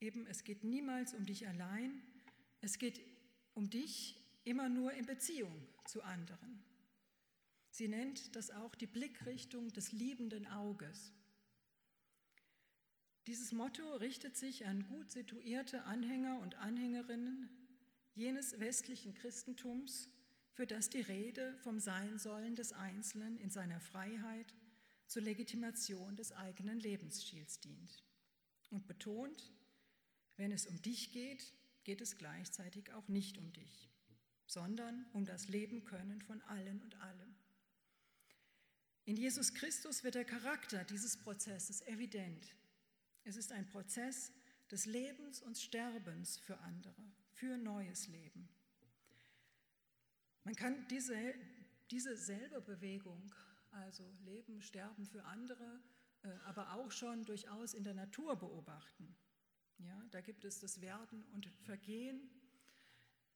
eben, 0.00 0.26
es 0.26 0.44
geht 0.44 0.64
niemals 0.64 1.14
um 1.14 1.24
dich 1.24 1.46
allein, 1.46 2.02
es 2.60 2.78
geht 2.78 3.00
um 3.56 3.70
dich 3.70 4.14
immer 4.44 4.68
nur 4.68 4.92
in 4.92 5.06
Beziehung 5.06 5.66
zu 5.86 6.02
anderen. 6.02 6.62
Sie 7.70 7.88
nennt 7.88 8.36
das 8.36 8.50
auch 8.50 8.74
die 8.74 8.86
Blickrichtung 8.86 9.72
des 9.72 9.92
liebenden 9.92 10.46
Auges. 10.46 11.12
Dieses 13.26 13.52
Motto 13.52 13.96
richtet 13.96 14.36
sich 14.36 14.66
an 14.66 14.86
gut 14.86 15.10
situierte 15.10 15.84
Anhänger 15.84 16.38
und 16.40 16.56
Anhängerinnen 16.56 17.48
jenes 18.14 18.60
westlichen 18.60 19.14
Christentums, 19.14 20.10
für 20.52 20.66
das 20.66 20.90
die 20.90 21.00
Rede 21.00 21.56
vom 21.58 21.80
Seinsollen 21.80 22.56
des 22.56 22.72
Einzelnen 22.72 23.38
in 23.38 23.50
seiner 23.50 23.80
Freiheit 23.80 24.54
zur 25.06 25.22
Legitimation 25.22 26.14
des 26.16 26.32
eigenen 26.32 26.78
Lebensstils 26.78 27.60
dient 27.60 28.04
und 28.70 28.86
betont, 28.86 29.50
wenn 30.36 30.52
es 30.52 30.66
um 30.66 30.80
dich 30.82 31.10
geht, 31.12 31.52
geht 31.86 32.00
es 32.00 32.18
gleichzeitig 32.18 32.92
auch 32.94 33.06
nicht 33.06 33.38
um 33.38 33.52
dich, 33.52 33.88
sondern 34.44 35.06
um 35.12 35.24
das 35.24 35.46
Leben 35.46 35.84
können 35.84 36.20
von 36.20 36.42
allen 36.42 36.82
und 36.82 37.00
allem. 37.00 37.36
In 39.04 39.16
Jesus 39.16 39.54
Christus 39.54 40.02
wird 40.02 40.16
der 40.16 40.24
Charakter 40.24 40.82
dieses 40.82 41.16
Prozesses 41.16 41.80
evident. 41.82 42.56
Es 43.22 43.36
ist 43.36 43.52
ein 43.52 43.68
Prozess 43.68 44.32
des 44.68 44.86
Lebens 44.86 45.40
und 45.40 45.56
Sterbens 45.56 46.38
für 46.38 46.58
andere, 46.58 47.04
für 47.30 47.56
neues 47.56 48.08
Leben. 48.08 48.48
Man 50.42 50.56
kann 50.56 50.88
diese, 50.88 51.16
diese 51.92 52.16
selbe 52.16 52.60
Bewegung, 52.62 53.32
also 53.70 54.12
Leben, 54.24 54.60
Sterben 54.60 55.06
für 55.06 55.22
andere, 55.24 55.80
äh, 56.22 56.30
aber 56.46 56.72
auch 56.72 56.90
schon 56.90 57.24
durchaus 57.24 57.74
in 57.74 57.84
der 57.84 57.94
Natur 57.94 58.34
beobachten. 58.34 59.16
Ja, 59.78 60.02
da 60.10 60.20
gibt 60.20 60.44
es 60.44 60.60
das 60.60 60.80
Werden 60.80 61.24
und 61.32 61.46
Vergehen. 61.64 62.30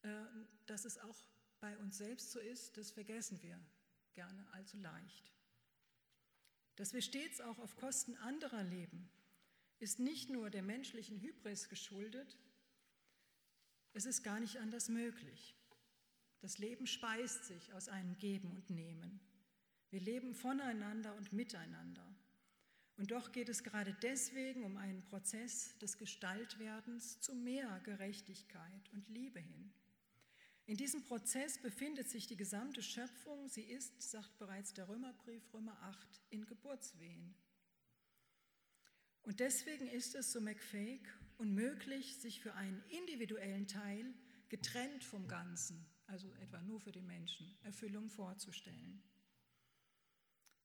Äh, 0.02 0.24
dass 0.66 0.84
es 0.84 0.98
auch 0.98 1.16
bei 1.60 1.76
uns 1.78 1.98
selbst 1.98 2.30
so 2.30 2.38
ist, 2.38 2.76
das 2.76 2.90
vergessen 2.90 3.42
wir 3.42 3.60
gerne 4.14 4.46
allzu 4.52 4.78
leicht. 4.78 5.30
Dass 6.76 6.94
wir 6.94 7.02
stets 7.02 7.40
auch 7.40 7.58
auf 7.58 7.76
Kosten 7.76 8.14
anderer 8.16 8.62
leben, 8.62 9.10
ist 9.78 9.98
nicht 9.98 10.30
nur 10.30 10.50
der 10.50 10.62
menschlichen 10.62 11.20
Hybris 11.20 11.68
geschuldet, 11.68 12.38
es 13.92 14.06
ist 14.06 14.22
gar 14.22 14.40
nicht 14.40 14.58
anders 14.58 14.88
möglich. 14.88 15.56
Das 16.40 16.58
Leben 16.58 16.86
speist 16.86 17.44
sich 17.44 17.72
aus 17.74 17.88
einem 17.88 18.16
Geben 18.18 18.52
und 18.52 18.70
Nehmen. 18.70 19.20
Wir 19.90 20.00
leben 20.00 20.34
voneinander 20.34 21.14
und 21.16 21.32
miteinander. 21.32 22.06
Und 23.00 23.12
doch 23.12 23.32
geht 23.32 23.48
es 23.48 23.64
gerade 23.64 23.96
deswegen 24.02 24.62
um 24.62 24.76
einen 24.76 25.00
Prozess 25.00 25.78
des 25.78 25.96
Gestaltwerdens 25.96 27.18
zu 27.22 27.34
mehr 27.34 27.80
Gerechtigkeit 27.82 28.90
und 28.92 29.08
Liebe 29.08 29.40
hin. 29.40 29.72
In 30.66 30.76
diesem 30.76 31.02
Prozess 31.04 31.56
befindet 31.56 32.10
sich 32.10 32.26
die 32.26 32.36
gesamte 32.36 32.82
Schöpfung. 32.82 33.48
Sie 33.48 33.62
ist, 33.62 34.02
sagt 34.02 34.36
bereits 34.38 34.74
der 34.74 34.86
Römerbrief 34.86 35.42
Römer 35.54 35.80
8, 35.80 36.20
in 36.28 36.44
Geburtswehen. 36.44 37.34
Und 39.22 39.40
deswegen 39.40 39.88
ist 39.88 40.14
es, 40.14 40.32
so 40.32 40.42
McFake, 40.42 41.08
unmöglich, 41.38 42.18
sich 42.18 42.42
für 42.42 42.54
einen 42.54 42.84
individuellen 42.90 43.66
Teil 43.66 44.12
getrennt 44.50 45.04
vom 45.04 45.26
Ganzen, 45.26 45.86
also 46.06 46.30
etwa 46.34 46.60
nur 46.60 46.80
für 46.80 46.92
den 46.92 47.06
Menschen, 47.06 47.50
Erfüllung 47.62 48.10
vorzustellen. 48.10 49.02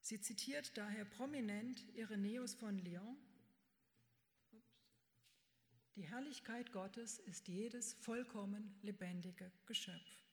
Sie 0.05 0.21
zitiert 0.21 0.77
daher 0.77 1.03
prominent 1.03 1.83
Irenäus 1.95 2.53
von 2.53 2.77
Lyon. 2.77 3.17
Die 5.95 6.03
Herrlichkeit 6.03 6.71
Gottes 6.71 7.17
ist 7.17 7.47
jedes 7.47 7.93
vollkommen 7.93 8.77
lebendige 8.83 9.51
Geschöpf. 9.65 10.23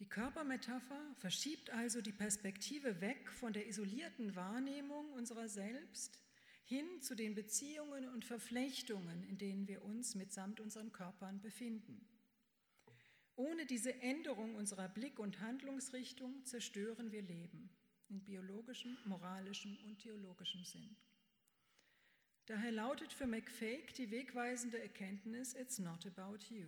Die 0.00 0.08
Körpermetapher 0.08 1.14
verschiebt 1.18 1.70
also 1.70 2.00
die 2.00 2.10
Perspektive 2.10 3.00
weg 3.00 3.30
von 3.30 3.52
der 3.52 3.68
isolierten 3.68 4.34
Wahrnehmung 4.34 5.12
unserer 5.12 5.48
selbst 5.48 6.20
hin 6.64 7.00
zu 7.02 7.14
den 7.14 7.36
Beziehungen 7.36 8.08
und 8.08 8.24
Verflechtungen, 8.24 9.22
in 9.28 9.38
denen 9.38 9.68
wir 9.68 9.84
uns 9.84 10.16
mitsamt 10.16 10.58
unseren 10.58 10.90
Körpern 10.90 11.40
befinden. 11.40 12.04
Ohne 13.38 13.66
diese 13.66 13.94
Änderung 14.02 14.56
unserer 14.56 14.88
Blick- 14.88 15.20
und 15.20 15.38
Handlungsrichtung 15.38 16.44
zerstören 16.44 17.12
wir 17.12 17.22
Leben 17.22 17.70
in 18.08 18.20
biologischem, 18.24 18.98
moralischem 19.04 19.78
und 19.84 20.00
theologischem 20.00 20.64
Sinn. 20.64 20.96
Daher 22.46 22.72
lautet 22.72 23.12
für 23.12 23.28
McFake 23.28 23.92
die 23.92 24.10
wegweisende 24.10 24.82
Erkenntnis, 24.82 25.54
it's 25.54 25.78
not 25.78 26.04
about 26.04 26.52
you. 26.52 26.66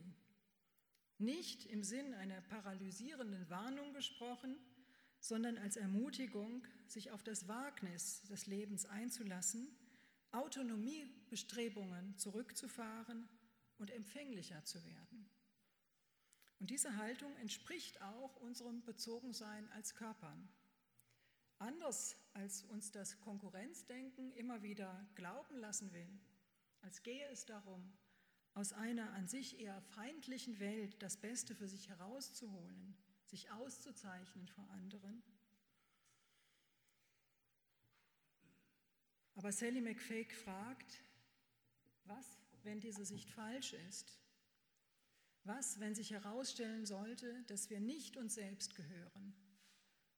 Nicht 1.19 1.67
im 1.67 1.83
Sinn 1.83 2.15
einer 2.15 2.41
paralysierenden 2.43 3.51
Warnung 3.51 3.93
gesprochen, 3.93 4.57
sondern 5.19 5.59
als 5.59 5.77
Ermutigung, 5.77 6.65
sich 6.87 7.11
auf 7.11 7.25
das 7.25 7.49
Wagnis 7.49 8.23
des 8.29 8.47
Lebens 8.47 8.87
einzulassen, 8.87 9.77
Autonomiebestrebungen 10.31 12.17
zurückzufahren 12.17 13.29
und 13.79 13.91
empfänglicher 13.91 14.65
zu 14.65 14.79
werden. 14.85 15.10
Und 16.61 16.69
diese 16.71 16.97
Haltung 16.97 17.35
entspricht 17.39 18.01
auch 18.03 18.37
unserem 18.37 18.85
Bezogensein 18.85 19.67
als 19.73 19.95
Körpern. 19.95 20.49
Anders 21.59 22.17
als 22.35 22.65
uns 22.65 22.91
das 22.91 23.19
Konkurrenzdenken 23.21 24.33
immer 24.33 24.63
wieder 24.63 25.09
glauben 25.15 25.57
lassen 25.57 25.93
will, 25.93 26.21
als 26.83 27.03
gehe 27.03 27.27
es 27.29 27.47
darum, 27.47 27.93
aus 28.55 28.73
einer 28.75 29.13
an 29.15 29.27
sich 29.27 29.59
eher 29.59 29.81
feindlichen 29.81 30.61
Welt 30.61 31.03
das 31.03 31.17
Beste 31.17 31.55
für 31.55 31.69
sich 31.69 31.89
herauszuholen, 31.89 32.97
sich 33.25 33.51
auszuzeichnen 33.51 34.47
vor 34.49 34.69
anderen. 34.71 35.23
Aber 39.35 39.51
Sally 39.51 39.81
McFake 39.81 40.35
fragt, 40.35 41.03
was, 42.05 42.27
wenn 42.65 42.81
diese 42.81 43.07
Sicht 43.07 43.31
falsch 43.31 43.73
ist? 43.73 44.19
Was, 45.57 45.81
wenn 45.81 45.97
sich 45.97 46.13
herausstellen 46.13 46.87
sollte, 46.87 47.43
dass 47.49 47.71
wir 47.71 47.81
nicht 47.81 48.17
uns 48.17 48.35
selbst 48.35 48.77
gehören, 48.77 49.35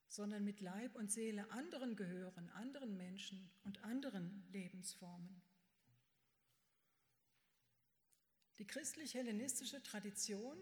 sondern 0.06 0.44
mit 0.44 0.60
Leib 0.60 0.94
und 0.94 1.10
Seele 1.10 1.50
anderen 1.52 1.96
gehören, 1.96 2.50
anderen 2.50 2.98
Menschen 2.98 3.50
und 3.64 3.82
anderen 3.82 4.44
Lebensformen? 4.52 5.40
Die 8.58 8.66
christlich-hellenistische 8.66 9.82
Tradition 9.82 10.58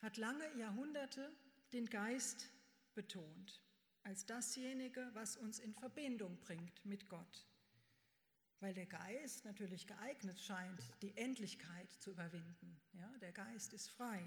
hat 0.00 0.16
lange 0.16 0.56
Jahrhunderte 0.56 1.30
den 1.74 1.84
Geist 1.84 2.48
betont 2.94 3.62
als 4.04 4.24
dasjenige, 4.24 5.06
was 5.12 5.36
uns 5.36 5.58
in 5.58 5.74
Verbindung 5.74 6.40
bringt 6.40 6.82
mit 6.86 7.10
Gott 7.10 7.46
weil 8.60 8.74
der 8.74 8.86
Geist 8.86 9.44
natürlich 9.44 9.86
geeignet 9.86 10.40
scheint, 10.40 10.80
die 11.02 11.16
Endlichkeit 11.16 11.90
zu 12.00 12.10
überwinden. 12.10 12.80
Ja, 12.94 13.08
der 13.18 13.32
Geist 13.32 13.72
ist 13.74 13.90
frei. 13.90 14.22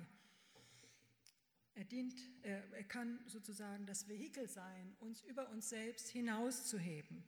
Er, 1.74 1.86
dient, 1.86 2.20
er, 2.44 2.64
er 2.74 2.84
kann 2.84 3.20
sozusagen 3.28 3.86
das 3.86 4.08
Vehikel 4.08 4.48
sein, 4.48 4.96
uns 5.00 5.22
über 5.24 5.50
uns 5.50 5.70
selbst 5.70 6.10
hinauszuheben. 6.10 7.24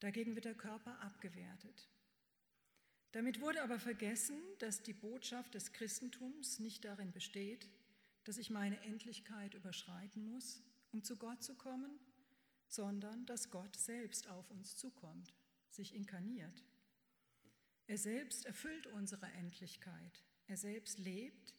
Dagegen 0.00 0.34
wird 0.34 0.46
der 0.46 0.54
Körper 0.54 0.98
abgewertet. 1.00 1.88
Damit 3.12 3.40
wurde 3.40 3.62
aber 3.62 3.78
vergessen, 3.78 4.40
dass 4.58 4.82
die 4.82 4.92
Botschaft 4.92 5.54
des 5.54 5.72
Christentums 5.72 6.58
nicht 6.58 6.84
darin 6.84 7.12
besteht, 7.12 7.68
dass 8.24 8.38
ich 8.38 8.50
meine 8.50 8.80
Endlichkeit 8.82 9.54
überschreiten 9.54 10.30
muss, 10.30 10.62
um 10.92 11.02
zu 11.02 11.16
Gott 11.16 11.42
zu 11.42 11.54
kommen, 11.54 11.98
sondern 12.68 13.26
dass 13.26 13.50
Gott 13.50 13.76
selbst 13.76 14.28
auf 14.28 14.50
uns 14.50 14.76
zukommt 14.76 15.34
sich 15.70 15.94
inkarniert. 15.94 16.64
Er 17.86 17.98
selbst 17.98 18.46
erfüllt 18.46 18.86
unsere 18.88 19.26
Endlichkeit. 19.26 20.24
Er 20.46 20.56
selbst 20.56 20.98
lebt 20.98 21.54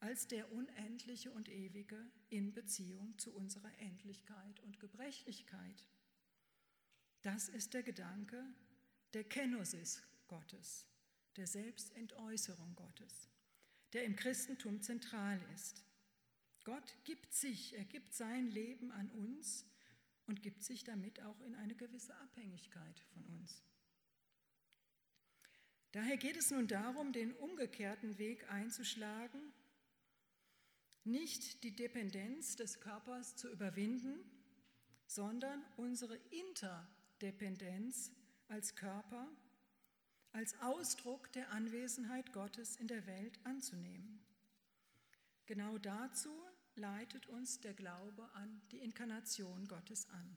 als 0.00 0.26
der 0.26 0.52
Unendliche 0.52 1.30
und 1.32 1.48
Ewige 1.48 2.10
in 2.28 2.52
Beziehung 2.52 3.16
zu 3.18 3.34
unserer 3.34 3.76
Endlichkeit 3.78 4.60
und 4.60 4.78
Gebrechlichkeit. 4.80 5.86
Das 7.22 7.48
ist 7.48 7.74
der 7.74 7.82
Gedanke 7.82 8.44
der 9.14 9.24
Kenosis 9.24 10.02
Gottes, 10.28 10.86
der 11.36 11.46
Selbstentäußerung 11.46 12.74
Gottes, 12.74 13.28
der 13.92 14.04
im 14.04 14.16
Christentum 14.16 14.82
zentral 14.82 15.40
ist. 15.54 15.84
Gott 16.64 16.96
gibt 17.04 17.32
sich, 17.32 17.74
er 17.74 17.84
gibt 17.84 18.12
sein 18.14 18.48
Leben 18.48 18.90
an 18.90 19.08
uns 19.10 19.64
und 20.26 20.42
gibt 20.42 20.62
sich 20.64 20.84
damit 20.84 21.22
auch 21.22 21.40
in 21.40 21.54
eine 21.54 21.74
gewisse 21.74 22.14
Abhängigkeit 22.16 23.00
von 23.12 23.24
uns. 23.24 23.62
Daher 25.92 26.16
geht 26.16 26.36
es 26.36 26.50
nun 26.50 26.66
darum, 26.66 27.12
den 27.12 27.32
umgekehrten 27.32 28.18
Weg 28.18 28.50
einzuschlagen, 28.50 29.40
nicht 31.04 31.62
die 31.62 31.74
Dependenz 31.74 32.56
des 32.56 32.80
Körpers 32.80 33.36
zu 33.36 33.48
überwinden, 33.48 34.18
sondern 35.06 35.64
unsere 35.76 36.16
Interdependenz 36.30 38.10
als 38.48 38.74
Körper, 38.74 39.28
als 40.32 40.60
Ausdruck 40.60 41.32
der 41.32 41.52
Anwesenheit 41.52 42.32
Gottes 42.32 42.76
in 42.76 42.88
der 42.88 43.06
Welt 43.06 43.38
anzunehmen. 43.44 44.20
Genau 45.46 45.78
dazu 45.78 46.30
leitet 46.76 47.26
uns 47.26 47.60
der 47.60 47.74
Glaube 47.74 48.30
an 48.34 48.62
die 48.70 48.78
Inkarnation 48.78 49.66
Gottes 49.66 50.08
an. 50.10 50.36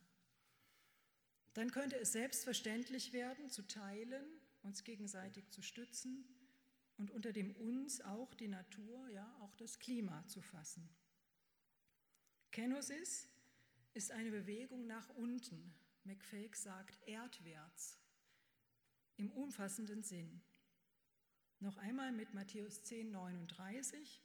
Dann 1.53 1.71
könnte 1.71 1.97
es 1.97 2.11
selbstverständlich 2.11 3.13
werden, 3.13 3.49
zu 3.49 3.63
teilen, 3.67 4.25
uns 4.61 4.83
gegenseitig 4.83 5.49
zu 5.49 5.61
stützen 5.61 6.25
und 6.97 7.11
unter 7.11 7.31
dem 7.31 7.55
uns 7.55 8.01
auch 8.01 8.33
die 8.33 8.47
Natur, 8.47 9.09
ja 9.09 9.35
auch 9.41 9.55
das 9.55 9.79
Klima 9.79 10.25
zu 10.27 10.41
fassen. 10.41 10.89
Kenosis 12.51 13.27
ist 13.93 14.11
eine 14.11 14.31
Bewegung 14.31 14.87
nach 14.87 15.09
unten. 15.09 15.73
McFake 16.03 16.55
sagt 16.55 16.99
erdwärts 17.07 17.99
im 19.17 19.31
umfassenden 19.31 20.01
Sinn. 20.01 20.41
Noch 21.59 21.77
einmal 21.77 22.13
mit 22.13 22.33
Matthäus 22.33 22.83
10, 22.83 23.11
39. 23.11 24.21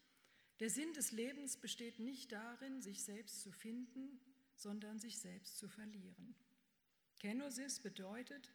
Der 0.64 0.70
Sinn 0.70 0.94
des 0.94 1.12
Lebens 1.12 1.58
besteht 1.58 1.98
nicht 1.98 2.32
darin, 2.32 2.80
sich 2.80 3.02
selbst 3.02 3.42
zu 3.42 3.52
finden, 3.52 4.18
sondern 4.56 4.98
sich 4.98 5.18
selbst 5.18 5.58
zu 5.58 5.68
verlieren. 5.68 6.34
Kenosis 7.20 7.80
bedeutet, 7.80 8.50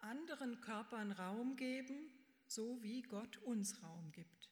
anderen 0.00 0.60
Körpern 0.60 1.12
Raum 1.12 1.54
geben, 1.54 2.10
so 2.48 2.82
wie 2.82 3.02
Gott 3.02 3.36
uns 3.42 3.80
Raum 3.80 4.10
gibt. 4.10 4.50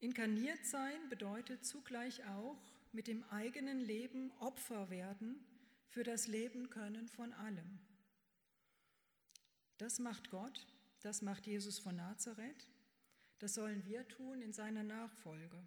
Inkarniert 0.00 0.66
sein 0.66 1.08
bedeutet 1.08 1.64
zugleich 1.64 2.26
auch, 2.26 2.60
mit 2.92 3.06
dem 3.06 3.24
eigenen 3.30 3.80
Leben 3.80 4.32
Opfer 4.40 4.90
werden 4.90 5.42
für 5.88 6.04
das 6.04 6.26
Leben 6.26 6.68
können 6.68 7.08
von 7.08 7.32
allem. 7.32 7.78
Das 9.78 9.98
macht 9.98 10.28
Gott, 10.28 10.66
das 11.00 11.22
macht 11.22 11.46
Jesus 11.46 11.78
von 11.78 11.96
Nazareth 11.96 12.68
das 13.44 13.52
sollen 13.52 13.84
wir 13.84 14.08
tun 14.08 14.40
in 14.40 14.54
seiner 14.54 14.82
Nachfolge. 14.82 15.62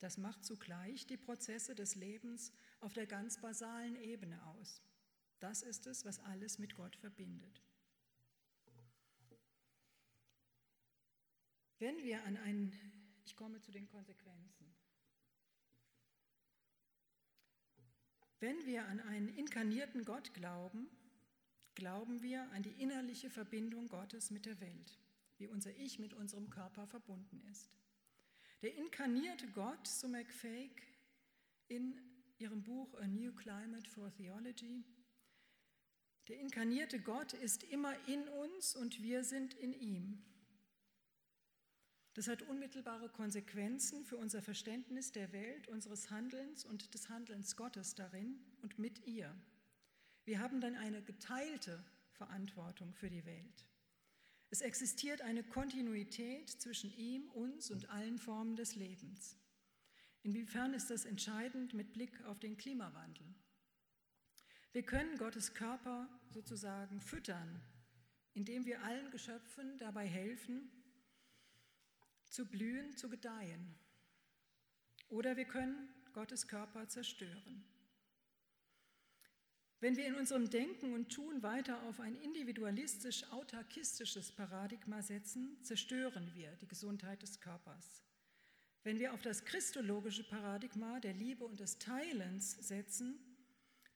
Das 0.00 0.18
macht 0.18 0.44
zugleich 0.44 1.06
die 1.06 1.16
Prozesse 1.16 1.74
des 1.74 1.94
Lebens 1.94 2.52
auf 2.80 2.92
der 2.92 3.06
ganz 3.06 3.40
basalen 3.40 3.96
Ebene 3.96 4.38
aus. 4.48 4.82
Das 5.38 5.62
ist 5.62 5.86
es, 5.86 6.04
was 6.04 6.20
alles 6.20 6.58
mit 6.58 6.74
Gott 6.74 6.94
verbindet. 6.96 7.62
Wenn 11.78 12.04
wir 12.04 12.22
an 12.24 12.36
einen, 12.36 12.70
ich 13.24 13.34
komme 13.34 13.62
zu 13.62 13.72
den 13.72 13.86
Konsequenzen, 13.86 14.70
wenn 18.40 18.66
wir 18.66 18.84
an 18.84 19.00
einen 19.00 19.30
inkarnierten 19.30 20.04
Gott 20.04 20.34
glauben, 20.34 20.90
glauben 21.74 22.20
wir 22.20 22.42
an 22.52 22.62
die 22.62 22.82
innerliche 22.82 23.30
Verbindung 23.30 23.88
Gottes 23.88 24.30
mit 24.30 24.44
der 24.44 24.60
Welt 24.60 25.00
wie 25.40 25.48
unser 25.48 25.74
Ich 25.76 25.98
mit 25.98 26.14
unserem 26.14 26.50
Körper 26.50 26.86
verbunden 26.86 27.42
ist. 27.50 27.70
Der 28.62 28.74
inkarnierte 28.76 29.48
Gott, 29.48 29.86
so 29.86 30.06
McFake 30.06 30.82
in 31.68 31.98
ihrem 32.38 32.62
Buch 32.62 32.94
A 33.00 33.06
New 33.06 33.32
Climate 33.32 33.88
for 33.88 34.12
Theology, 34.12 34.84
der 36.28 36.38
inkarnierte 36.38 37.00
Gott 37.00 37.32
ist 37.32 37.64
immer 37.64 37.96
in 38.06 38.28
uns 38.28 38.76
und 38.76 39.02
wir 39.02 39.24
sind 39.24 39.54
in 39.54 39.72
ihm. 39.72 40.22
Das 42.14 42.28
hat 42.28 42.42
unmittelbare 42.42 43.08
Konsequenzen 43.08 44.04
für 44.04 44.16
unser 44.16 44.42
Verständnis 44.42 45.10
der 45.12 45.32
Welt, 45.32 45.68
unseres 45.68 46.10
Handelns 46.10 46.64
und 46.64 46.92
des 46.92 47.08
Handelns 47.08 47.56
Gottes 47.56 47.94
darin 47.94 48.38
und 48.62 48.78
mit 48.78 49.06
ihr. 49.06 49.34
Wir 50.24 50.40
haben 50.40 50.60
dann 50.60 50.74
eine 50.74 51.02
geteilte 51.02 51.82
Verantwortung 52.12 52.92
für 52.94 53.08
die 53.08 53.24
Welt. 53.24 53.66
Es 54.50 54.62
existiert 54.62 55.22
eine 55.22 55.44
Kontinuität 55.44 56.50
zwischen 56.50 56.92
ihm, 56.96 57.30
uns 57.30 57.70
und 57.70 57.88
allen 57.88 58.18
Formen 58.18 58.56
des 58.56 58.74
Lebens. 58.74 59.38
Inwiefern 60.22 60.74
ist 60.74 60.90
das 60.90 61.04
entscheidend 61.04 61.72
mit 61.72 61.92
Blick 61.92 62.24
auf 62.24 62.40
den 62.40 62.56
Klimawandel? 62.56 63.24
Wir 64.72 64.82
können 64.82 65.16
Gottes 65.18 65.54
Körper 65.54 66.08
sozusagen 66.30 67.00
füttern, 67.00 67.60
indem 68.34 68.66
wir 68.66 68.82
allen 68.82 69.10
Geschöpfen 69.10 69.78
dabei 69.78 70.06
helfen, 70.06 70.70
zu 72.28 72.46
blühen, 72.46 72.96
zu 72.96 73.08
gedeihen. 73.08 73.74
Oder 75.08 75.36
wir 75.36 75.44
können 75.44 75.88
Gottes 76.12 76.46
Körper 76.46 76.88
zerstören. 76.88 77.64
Wenn 79.82 79.96
wir 79.96 80.06
in 80.06 80.14
unserem 80.14 80.50
Denken 80.50 80.92
und 80.92 81.10
Tun 81.10 81.42
weiter 81.42 81.82
auf 81.84 82.00
ein 82.00 82.14
individualistisch-autarkistisches 82.20 84.30
Paradigma 84.30 85.00
setzen, 85.00 85.56
zerstören 85.62 86.30
wir 86.34 86.50
die 86.60 86.68
Gesundheit 86.68 87.22
des 87.22 87.40
Körpers. 87.40 88.02
Wenn 88.84 88.98
wir 88.98 89.14
auf 89.14 89.22
das 89.22 89.46
christologische 89.46 90.24
Paradigma 90.24 91.00
der 91.00 91.14
Liebe 91.14 91.46
und 91.46 91.60
des 91.60 91.78
Teilens 91.78 92.58
setzen, 92.60 93.18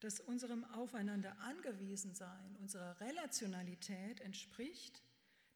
das 0.01 0.21
unserem 0.21 0.65
Aufeinander 0.65 1.39
angewiesen 1.41 2.15
sein, 2.15 2.57
unserer 2.61 2.99
Relationalität 3.01 4.21
entspricht, 4.21 5.03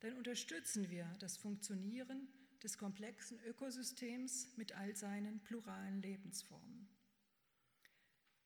dann 0.00 0.12
unterstützen 0.12 0.90
wir 0.90 1.06
das 1.20 1.38
Funktionieren 1.38 2.28
des 2.62 2.76
komplexen 2.76 3.40
Ökosystems 3.46 4.54
mit 4.58 4.76
all 4.76 4.94
seinen 4.94 5.40
pluralen 5.40 6.02
Lebensformen. 6.02 6.97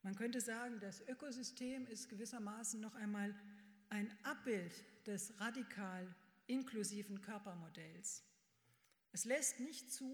Man 0.02 0.14
könnte 0.16 0.40
sagen, 0.40 0.80
das 0.80 1.00
Ökosystem 1.08 1.86
ist 1.86 2.08
gewissermaßen 2.08 2.80
noch 2.80 2.94
einmal 2.94 3.34
ein 3.88 4.10
Abbild 4.24 4.72
des 5.06 5.38
radikal 5.40 6.12
inklusiven 6.46 7.20
Körpermodells. 7.20 8.24
Es 9.12 9.24
lässt 9.24 9.60
nicht 9.60 9.92
zu, 9.92 10.12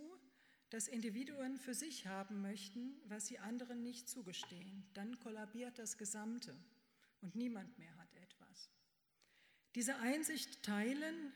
dass 0.70 0.88
Individuen 0.88 1.56
für 1.56 1.74
sich 1.74 2.06
haben 2.06 2.42
möchten, 2.42 3.00
was 3.06 3.26
sie 3.26 3.38
anderen 3.38 3.82
nicht 3.82 4.08
zugestehen. 4.08 4.84
Dann 4.92 5.18
kollabiert 5.20 5.78
das 5.78 5.96
Gesamte 5.96 6.54
und 7.22 7.34
niemand 7.34 7.78
mehr 7.78 7.96
hat 7.96 8.14
etwas. 8.16 8.70
Diese 9.74 9.96
Einsicht 9.96 10.62
teilen, 10.62 11.32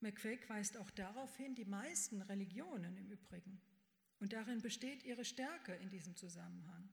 McQuake 0.00 0.48
weist 0.48 0.76
auch 0.76 0.90
darauf 0.90 1.34
hin, 1.36 1.54
die 1.54 1.64
meisten 1.64 2.20
Religionen 2.20 2.96
im 2.96 3.10
Übrigen. 3.10 3.60
Und 4.18 4.32
darin 4.32 4.60
besteht 4.60 5.04
ihre 5.04 5.24
Stärke 5.24 5.74
in 5.74 5.88
diesem 5.88 6.16
Zusammenhang. 6.16 6.88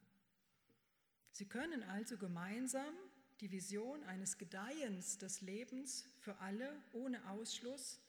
Sie 1.33 1.45
können 1.47 1.81
also 1.83 2.15
gemeinsam 2.17 2.93
die 3.41 3.51
Vision 3.51 4.03
eines 4.03 4.37
Gedeihens 4.37 5.17
des 5.17 5.41
Lebens 5.41 6.05
für 6.19 6.37
alle 6.37 6.79
ohne 6.93 7.27
Ausschluss 7.27 7.99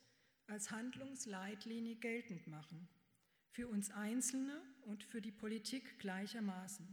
als 0.45 0.69
Handlungsleitlinie 0.69 1.95
geltend 1.95 2.45
machen, 2.45 2.87
für 3.49 3.67
uns 3.67 3.89
Einzelne 3.89 4.61
und 4.83 5.03
für 5.03 5.21
die 5.21 5.31
Politik 5.31 5.97
gleichermaßen. 5.97 6.87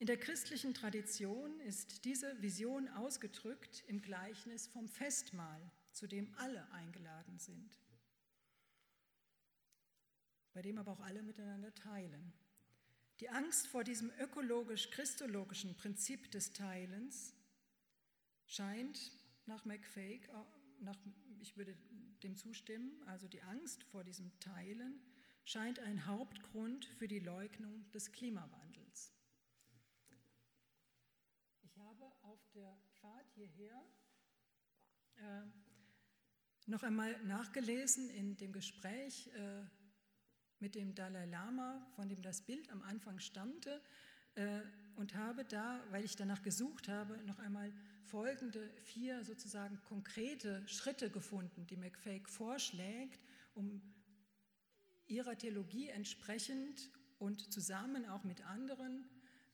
In 0.00 0.06
der 0.06 0.18
christlichen 0.18 0.74
Tradition 0.74 1.60
ist 1.60 2.04
diese 2.04 2.42
Vision 2.42 2.88
ausgedrückt 2.90 3.84
im 3.86 4.02
Gleichnis 4.02 4.66
vom 4.66 4.86
Festmahl, 4.86 5.70
zu 5.92 6.06
dem 6.06 6.30
alle 6.36 6.70
eingeladen 6.72 7.38
sind, 7.38 7.80
bei 10.52 10.60
dem 10.60 10.76
aber 10.76 10.92
auch 10.92 11.00
alle 11.00 11.22
miteinander 11.22 11.74
teilen. 11.74 12.34
Die 13.24 13.30
Angst 13.30 13.68
vor 13.68 13.84
diesem 13.84 14.12
ökologisch-christologischen 14.18 15.74
Prinzip 15.76 16.30
des 16.30 16.52
Teilens 16.52 17.32
scheint 18.44 19.12
nach 19.46 19.64
McFake, 19.64 20.28
nach, 20.80 20.98
ich 21.40 21.56
würde 21.56 21.74
dem 22.22 22.36
zustimmen, 22.36 23.02
also 23.06 23.26
die 23.26 23.40
Angst 23.40 23.82
vor 23.84 24.04
diesem 24.04 24.38
Teilen 24.40 25.00
scheint 25.46 25.78
ein 25.78 26.04
Hauptgrund 26.04 26.84
für 26.84 27.08
die 27.08 27.20
Leugnung 27.20 27.90
des 27.92 28.12
Klimawandels. 28.12 29.10
Ich 31.62 31.78
habe 31.78 32.12
auf 32.24 32.46
der 32.52 32.78
Fahrt 33.00 33.30
hierher 33.30 33.82
äh, 35.14 35.46
noch 36.66 36.82
einmal 36.82 37.18
nachgelesen 37.24 38.10
in 38.10 38.36
dem 38.36 38.52
Gespräch 38.52 39.28
äh, 39.28 39.64
mit 40.60 40.74
dem 40.74 40.94
Dalai 40.94 41.26
Lama, 41.26 41.86
von 41.96 42.08
dem 42.08 42.22
das 42.22 42.40
Bild 42.40 42.70
am 42.70 42.82
Anfang 42.82 43.18
stammte, 43.18 43.80
äh, 44.34 44.60
und 44.96 45.14
habe 45.14 45.44
da, 45.44 45.82
weil 45.90 46.04
ich 46.04 46.16
danach 46.16 46.42
gesucht 46.42 46.88
habe, 46.88 47.16
noch 47.26 47.38
einmal 47.38 47.72
folgende 48.04 48.70
vier 48.82 49.24
sozusagen 49.24 49.80
konkrete 49.82 50.62
Schritte 50.68 51.10
gefunden, 51.10 51.66
die 51.66 51.76
McFake 51.76 52.28
vorschlägt, 52.28 53.20
um 53.54 53.82
ihrer 55.06 55.36
Theologie 55.36 55.88
entsprechend 55.88 56.90
und 57.18 57.52
zusammen 57.52 58.06
auch 58.06 58.24
mit 58.24 58.44
anderen 58.46 59.04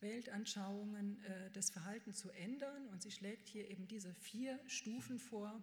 Weltanschauungen 0.01 1.23
äh, 1.25 1.51
das 1.53 1.71
Verhalten 1.71 2.15
zu 2.15 2.31
ändern. 2.31 2.87
Und 2.89 3.03
sie 3.03 3.11
schlägt 3.11 3.49
hier 3.49 3.69
eben 3.71 3.87
diese 3.87 4.15
vier 4.15 4.59
Stufen 4.67 5.19
vor. 5.19 5.63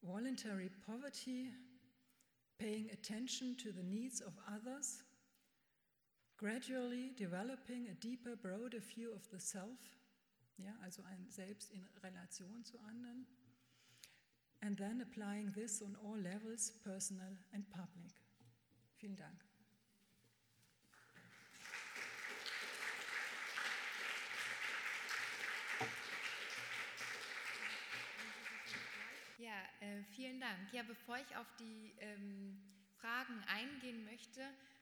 Voluntary 0.00 0.70
Poverty, 0.70 1.52
Paying 2.58 2.90
Attention 2.92 3.54
to 3.62 3.70
the 3.70 3.84
Needs 3.84 4.20
of 4.20 4.32
Others, 4.52 5.04
Gradually 6.36 7.12
Developing 7.16 7.86
a 7.88 7.94
Deeper, 7.94 8.34
Broader 8.34 8.80
View 8.80 9.12
of 9.14 9.22
the 9.30 9.38
Self, 9.38 9.78
yeah, 10.56 10.74
also 10.84 11.02
ein 11.08 11.24
Selbst 11.28 11.70
in 11.70 11.86
Relation 12.02 12.64
zu 12.64 12.78
anderen. 12.78 13.26
And 14.60 14.76
then 14.76 15.00
applying 15.02 15.52
this 15.54 15.82
on 15.82 15.96
all 16.04 16.16
levels, 16.16 16.72
personal 16.84 17.38
and 17.52 17.64
public. 17.70 18.12
Vielen 18.96 19.14
Dank. 19.14 19.47
Ja, 29.38 29.62
äh, 29.78 30.02
vielen 30.16 30.40
Dank. 30.40 30.72
Ja, 30.72 30.82
bevor 30.82 31.16
ich 31.16 31.36
auf 31.36 31.46
die 31.60 31.94
ähm, 32.00 32.60
Fragen 32.96 33.40
eingehen 33.46 34.04
möchte, 34.04 34.40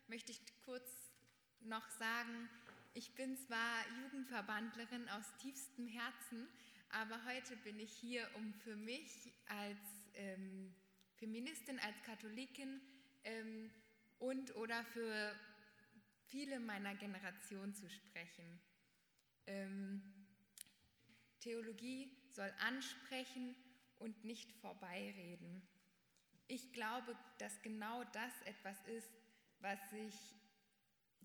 möchte 0.09 0.33
ich 0.33 0.41
kurz 0.65 1.13
noch 1.61 1.87
sagen, 1.91 2.49
ich 2.95 3.15
bin 3.15 3.37
zwar 3.37 3.85
Jugendverbandlerin 4.03 5.11
aus 5.11 5.27
tiefstem 5.43 5.87
Herzen, 5.89 6.49
aber 6.89 7.23
heute 7.27 7.55
bin 7.59 7.79
ich 7.79 7.93
hier, 7.93 8.27
um 8.37 8.55
für 8.55 8.77
mich 8.77 9.31
als 9.47 9.79
ähm, 10.15 10.75
Feministin, 11.17 11.79
als 11.81 12.03
Katholikin 12.05 12.81
ähm, 13.25 13.71
und 14.21 14.57
oder 14.57 14.83
für 14.85 15.35
viele 16.29 16.61
meiner 16.61 16.95
Generation 16.95 17.75
zu 17.75 17.91
sprechen. 17.91 18.59
Ähm, 19.47 20.01
Theologie 21.41 22.11
soll 22.33 22.51
ansprechen 22.61 23.55
und 23.99 24.25
nicht 24.25 24.53
vorbeireden. 24.53 25.67
Ich 26.49 26.73
glaube, 26.73 27.17
dass 27.39 27.63
genau 27.63 28.05
das 28.13 28.43
etwas 28.45 28.81
ist, 28.87 29.11
was 29.61 29.79
sich 29.91 30.15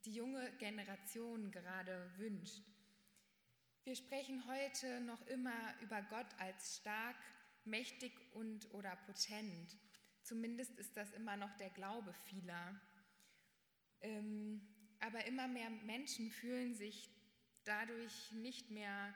die 0.05 0.13
junge 0.13 0.51
Generation 0.57 1.51
gerade 1.51 2.11
wünscht. 2.17 2.63
Wir 3.84 3.95
sprechen 3.95 4.43
heute 4.47 5.01
noch 5.01 5.26
immer 5.28 5.80
über 5.82 6.01
Gott 6.03 6.28
als 6.39 6.78
stark, 6.78 7.17
mächtig 7.65 8.13
und 8.34 8.72
oder 8.74 8.95
potent. 8.95 9.78
Zumindest 10.24 10.78
ist 10.78 10.97
das 10.97 11.11
immer 11.11 11.36
noch 11.36 11.55
der 11.57 11.69
Glaube 11.69 12.13
vieler. 12.13 12.80
Ähm, 14.01 14.61
aber 14.99 15.26
immer 15.26 15.47
mehr 15.47 15.69
Menschen 15.69 16.30
fühlen 16.32 16.76
sich 16.76 17.09
dadurch 17.63 18.32
nicht 18.32 18.69
mehr 18.69 19.13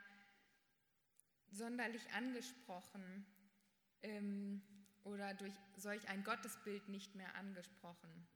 sonderlich 1.52 2.12
angesprochen 2.12 3.26
ähm, 4.04 4.62
oder 5.04 5.34
durch 5.34 5.54
solch 5.78 6.08
ein 6.08 6.24
Gottesbild 6.24 6.90
nicht 6.90 7.16
mehr 7.16 7.36
angesprochen. 7.36 8.28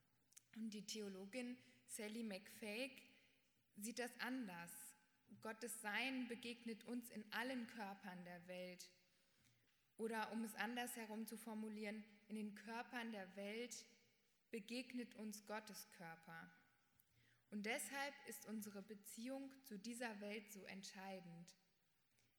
Und 0.56 0.74
die 0.74 0.86
Theologin 0.86 1.58
Sally 1.88 2.24
McFake 2.24 3.02
sieht 3.78 4.00
das 4.00 4.12
anders. 4.20 4.72
Gottes 5.42 5.82
Sein 5.82 6.28
begegnet 6.28 6.84
uns 6.86 7.10
in 7.10 7.24
allen 7.32 7.66
Körpern 7.68 8.24
der 8.26 8.48
Welt. 8.48 8.90
Oder 9.98 10.32
um 10.32 10.44
es 10.44 10.56
andersherum 10.56 11.26
zu 11.28 11.38
formulieren, 11.38 12.04
in 12.28 12.36
den 12.36 12.56
Körpern 12.56 13.12
der 13.12 13.36
Welt 13.36 13.86
begegnet 14.52 15.16
uns 15.16 15.46
Gottes 15.46 15.92
Körper. 15.92 16.52
Und 17.52 17.66
deshalb 17.66 18.14
ist 18.28 18.46
unsere 18.46 18.82
Beziehung 18.82 19.52
zu 19.64 19.78
dieser 19.78 20.20
Welt 20.22 20.52
so 20.52 20.64
entscheidend. 20.66 21.56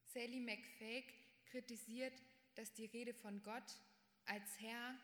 Sally 0.06 0.40
McFake 0.40 1.12
kritisiert 1.46 2.14
dass 2.60 2.74
die 2.74 2.84
Rede 2.84 3.14
von 3.14 3.42
Gott 3.42 3.80
als 4.26 4.60
Herr, 4.60 4.94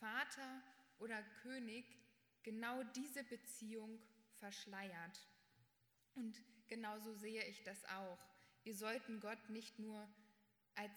Vater 0.00 0.62
oder 0.98 1.22
König 1.42 1.86
genau 2.42 2.82
diese 2.82 3.22
Beziehung 3.22 4.00
verschleiert. 4.40 5.28
Und 6.16 6.42
genauso 6.66 7.14
sehe 7.14 7.44
ich 7.44 7.62
das 7.62 7.84
auch. 7.84 8.18
Wir 8.64 8.74
sollten 8.74 9.20
Gott 9.20 9.48
nicht 9.48 9.78
nur 9.78 10.08
als 10.74 10.92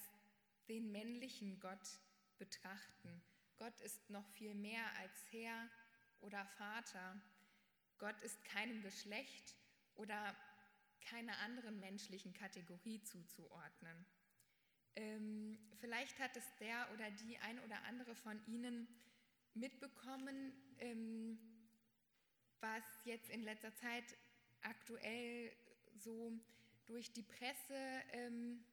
den 0.67 0.91
männlichen 0.91 1.59
Gott 1.59 1.99
betrachten. 2.39 3.21
Gott 3.57 3.79
ist 3.81 4.09
noch 4.09 4.27
viel 4.29 4.55
mehr 4.55 4.83
als 4.97 5.31
Herr 5.31 5.69
oder 6.21 6.43
Vater. 6.57 7.21
Gott 7.99 8.19
ist 8.23 8.43
keinem 8.45 8.81
Geschlecht 8.81 9.55
oder 9.93 10.35
keiner 11.01 11.37
anderen 11.41 11.79
menschlichen 11.79 12.33
Kategorie 12.33 13.03
zuzuordnen. 13.03 14.07
Ähm, 14.95 15.57
vielleicht 15.79 16.19
hat 16.19 16.35
es 16.35 16.43
der 16.59 16.87
oder 16.93 17.09
die 17.11 17.37
ein 17.39 17.59
oder 17.59 17.81
andere 17.83 18.15
von 18.15 18.39
Ihnen 18.47 18.87
mitbekommen, 19.53 20.53
ähm, 20.79 21.39
was 22.59 22.83
jetzt 23.05 23.29
in 23.29 23.41
letzter 23.43 23.73
Zeit 23.75 24.03
aktuell 24.61 25.51
so 25.95 26.31
durch 26.85 27.11
die 27.11 27.23
Presse 27.23 28.03
ähm, 28.11 28.63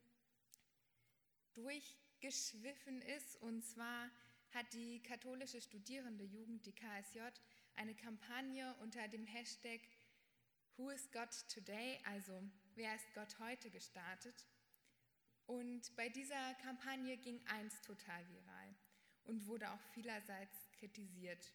durchgeschwiffen 1.54 3.02
ist. 3.02 3.40
Und 3.42 3.62
zwar 3.64 4.10
hat 4.52 4.72
die 4.72 5.02
katholische 5.02 5.60
Studierende 5.60 6.24
Jugend, 6.24 6.64
die 6.66 6.74
KSJ, 6.74 7.20
eine 7.76 7.94
Kampagne 7.94 8.74
unter 8.80 9.06
dem 9.08 9.24
Hashtag 9.24 9.80
Who 10.76 10.90
is 10.90 11.10
God 11.10 11.28
Today, 11.52 11.98
also 12.04 12.42
wer 12.74 12.94
ist 12.94 13.12
Gott 13.14 13.38
heute 13.40 13.70
gestartet. 13.70 14.46
Und 15.48 15.96
bei 15.96 16.10
dieser 16.10 16.54
Kampagne 16.56 17.16
ging 17.16 17.40
eins 17.46 17.80
total 17.80 18.22
viral 18.28 18.74
und 19.24 19.46
wurde 19.46 19.70
auch 19.70 19.80
vielerseits 19.94 20.70
kritisiert. 20.72 21.54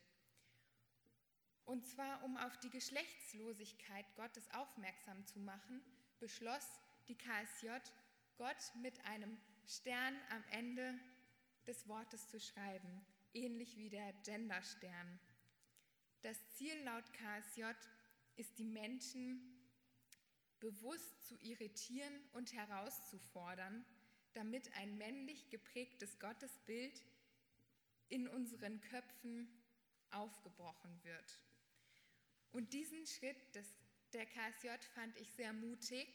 Und 1.65 1.85
zwar, 1.85 2.23
um 2.23 2.35
auf 2.37 2.57
die 2.57 2.71
Geschlechtslosigkeit 2.71 4.05
Gottes 4.15 4.49
aufmerksam 4.51 5.23
zu 5.27 5.39
machen, 5.39 5.79
beschloss 6.19 6.67
die 7.07 7.15
KSJ, 7.15 7.67
Gott 8.37 8.73
mit 8.81 8.99
einem 9.05 9.37
Stern 9.67 10.15
am 10.31 10.43
Ende 10.49 10.99
des 11.67 11.87
Wortes 11.87 12.27
zu 12.29 12.39
schreiben, 12.39 13.05
ähnlich 13.31 13.77
wie 13.77 13.91
der 13.91 14.11
Genderstern. 14.23 15.19
Das 16.23 16.49
Ziel 16.55 16.75
laut 16.83 17.05
KSJ 17.13 17.65
ist, 18.37 18.57
die 18.57 18.65
Menschen 18.65 19.52
bewusst 20.63 21.27
zu 21.27 21.37
irritieren 21.41 22.13
und 22.31 22.53
herauszufordern, 22.53 23.85
damit 24.31 24.73
ein 24.77 24.97
männlich 24.97 25.49
geprägtes 25.49 26.17
Gottesbild 26.19 27.03
in 28.07 28.29
unseren 28.29 28.79
Köpfen 28.79 29.49
aufgebrochen 30.11 31.03
wird. 31.03 31.39
Und 32.53 32.71
diesen 32.71 33.05
Schritt 33.05 33.53
des, 33.53 33.67
der 34.13 34.25
KSJ 34.25 34.69
fand 34.95 35.17
ich 35.17 35.29
sehr 35.33 35.51
mutig 35.51 36.07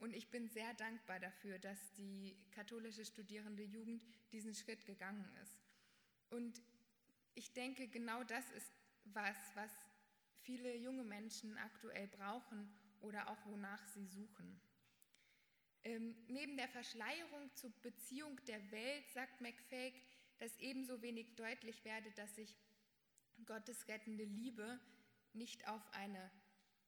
und 0.00 0.16
ich 0.16 0.30
bin 0.30 0.48
sehr 0.48 0.74
dankbar 0.74 1.20
dafür, 1.20 1.60
dass 1.60 1.78
die 1.92 2.36
katholische 2.50 3.04
studierende 3.04 3.62
Jugend 3.62 4.02
diesen 4.32 4.54
Schritt 4.54 4.84
gegangen 4.84 5.30
ist. 5.44 5.62
Und 6.30 6.60
ich 7.34 7.52
denke, 7.52 7.86
genau 7.86 8.24
das 8.24 8.50
ist 8.50 8.72
was, 9.04 9.36
was 9.54 9.70
viele 10.42 10.74
junge 10.76 11.04
Menschen 11.04 11.56
aktuell 11.58 12.08
brauchen 12.08 12.68
oder 13.00 13.28
auch 13.28 13.46
wonach 13.46 13.86
sie 13.88 14.06
suchen. 14.06 14.60
Ähm, 15.84 16.16
neben 16.28 16.56
der 16.56 16.68
Verschleierung 16.68 17.54
zur 17.54 17.70
Beziehung 17.82 18.40
der 18.46 18.70
Welt 18.72 19.08
sagt 19.12 19.40
McFake, 19.40 20.00
dass 20.38 20.58
ebenso 20.58 21.00
wenig 21.00 21.36
deutlich 21.36 21.84
werde, 21.84 22.10
dass 22.12 22.34
sich 22.34 22.56
Gottes 23.44 23.86
rettende 23.88 24.24
Liebe 24.24 24.80
nicht 25.32 25.68
auf 25.68 25.82
eine 25.92 26.30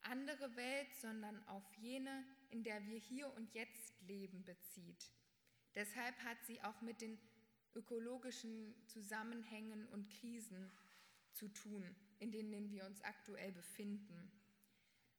andere 0.02 0.56
Welt, 0.56 0.92
sondern 1.00 1.46
auf 1.48 1.64
jene, 1.76 2.24
in 2.50 2.62
der 2.62 2.84
wir 2.86 2.98
hier 2.98 3.32
und 3.34 3.54
jetzt 3.54 4.00
leben, 4.02 4.44
bezieht. 4.44 5.12
Deshalb 5.74 6.16
hat 6.24 6.38
sie 6.44 6.60
auch 6.62 6.80
mit 6.80 7.00
den 7.00 7.18
ökologischen 7.74 8.74
Zusammenhängen 8.86 9.86
und 9.88 10.08
Krisen 10.10 10.72
zu 11.32 11.48
tun, 11.48 11.94
in 12.18 12.32
denen 12.32 12.70
wir 12.70 12.84
uns 12.86 13.00
aktuell 13.02 13.52
befinden 13.52 14.37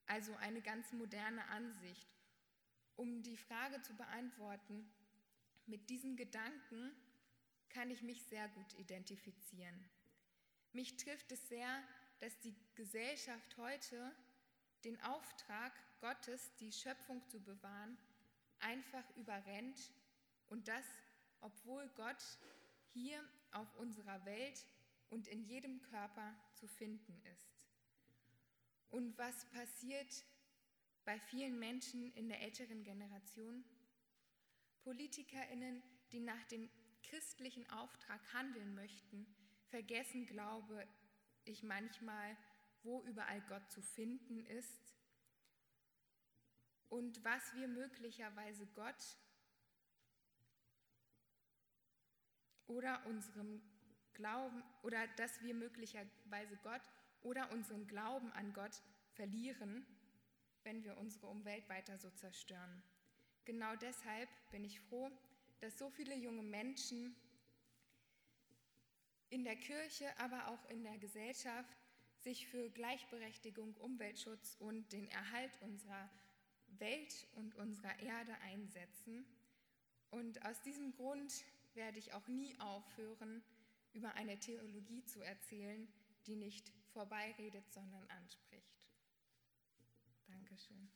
also 0.09 0.35
eine 0.37 0.61
ganz 0.61 0.91
moderne 0.91 1.47
Ansicht. 1.49 2.07
Um 2.95 3.21
die 3.21 3.37
Frage 3.37 3.81
zu 3.83 3.95
beantworten, 3.95 4.91
mit 5.67 5.89
diesen 5.89 6.17
Gedanken 6.17 6.91
kann 7.69 7.91
ich 7.91 8.01
mich 8.01 8.23
sehr 8.23 8.47
gut 8.49 8.73
identifizieren. 8.79 9.89
Mich 10.73 10.97
trifft 10.97 11.31
es 11.31 11.47
sehr, 11.47 11.83
dass 12.19 12.39
die 12.39 12.55
Gesellschaft 12.73 13.55
heute 13.57 14.11
den 14.83 14.99
Auftrag 15.03 15.71
Gottes, 16.01 16.55
die 16.59 16.71
Schöpfung 16.71 17.21
zu 17.29 17.39
bewahren, 17.39 17.97
einfach 18.59 19.03
überrennt 19.15 19.91
und 20.47 20.67
das, 20.67 20.85
obwohl 21.41 21.87
Gott 21.95 22.23
hier 22.93 23.23
auf 23.51 23.75
unserer 23.75 24.25
Welt 24.25 24.65
und 25.11 25.27
in 25.27 25.43
jedem 25.43 25.81
Körper 25.83 26.35
zu 26.55 26.67
finden 26.67 27.21
ist. 27.33 27.58
Und 28.89 29.17
was 29.17 29.45
passiert 29.51 30.25
bei 31.05 31.19
vielen 31.19 31.59
Menschen 31.59 32.11
in 32.13 32.29
der 32.29 32.41
älteren 32.41 32.83
Generation? 32.83 33.63
Politikerinnen, 34.81 35.83
die 36.11 36.19
nach 36.19 36.43
dem 36.45 36.69
christlichen 37.03 37.69
Auftrag 37.69 38.21
handeln 38.33 38.73
möchten, 38.75 39.27
vergessen, 39.67 40.25
glaube 40.25 40.87
ich 41.45 41.63
manchmal, 41.63 42.35
wo 42.83 43.03
überall 43.03 43.41
Gott 43.49 43.69
zu 43.71 43.81
finden 43.81 44.45
ist 44.45 44.95
und 46.89 47.23
was 47.23 47.53
wir 47.55 47.67
möglicherweise 47.67 48.65
Gott 48.67 49.17
oder 52.67 53.05
unserem 53.05 53.61
Glauben 54.13 54.63
oder 54.83 55.07
dass 55.17 55.41
wir 55.41 55.53
möglicherweise 55.53 56.57
Gott 56.57 56.81
oder 57.21 57.51
unseren 57.51 57.87
Glauben 57.87 58.31
an 58.33 58.53
Gott 58.53 58.81
verlieren, 59.13 59.85
wenn 60.63 60.83
wir 60.83 60.97
unsere 60.97 61.27
Umwelt 61.27 61.67
weiter 61.69 61.97
so 61.97 62.09
zerstören. 62.11 62.83
Genau 63.45 63.75
deshalb 63.77 64.29
bin 64.51 64.63
ich 64.63 64.79
froh, 64.79 65.09
dass 65.59 65.77
so 65.77 65.89
viele 65.89 66.15
junge 66.15 66.43
Menschen 66.43 67.15
in 69.29 69.43
der 69.43 69.55
Kirche, 69.55 70.05
aber 70.19 70.47
auch 70.47 70.69
in 70.69 70.83
der 70.83 70.97
Gesellschaft 70.97 71.77
sich 72.19 72.47
für 72.47 72.69
Gleichberechtigung, 72.69 73.75
Umweltschutz 73.77 74.55
und 74.59 74.91
den 74.91 75.07
Erhalt 75.09 75.51
unserer 75.61 76.09
Welt 76.77 77.27
und 77.35 77.55
unserer 77.55 77.97
Erde 77.99 78.33
einsetzen. 78.41 79.25
Und 80.11 80.45
aus 80.45 80.61
diesem 80.61 80.93
Grund 80.95 81.43
werde 81.73 81.99
ich 81.99 82.13
auch 82.13 82.27
nie 82.27 82.59
aufhören, 82.59 83.43
über 83.93 84.13
eine 84.15 84.37
Theologie 84.37 85.03
zu 85.05 85.21
erzählen, 85.21 85.87
die 86.27 86.35
nicht 86.35 86.71
vorbeiredet, 86.93 87.71
sondern 87.71 88.07
anspricht. 88.09 88.79
Dankeschön. 90.27 90.91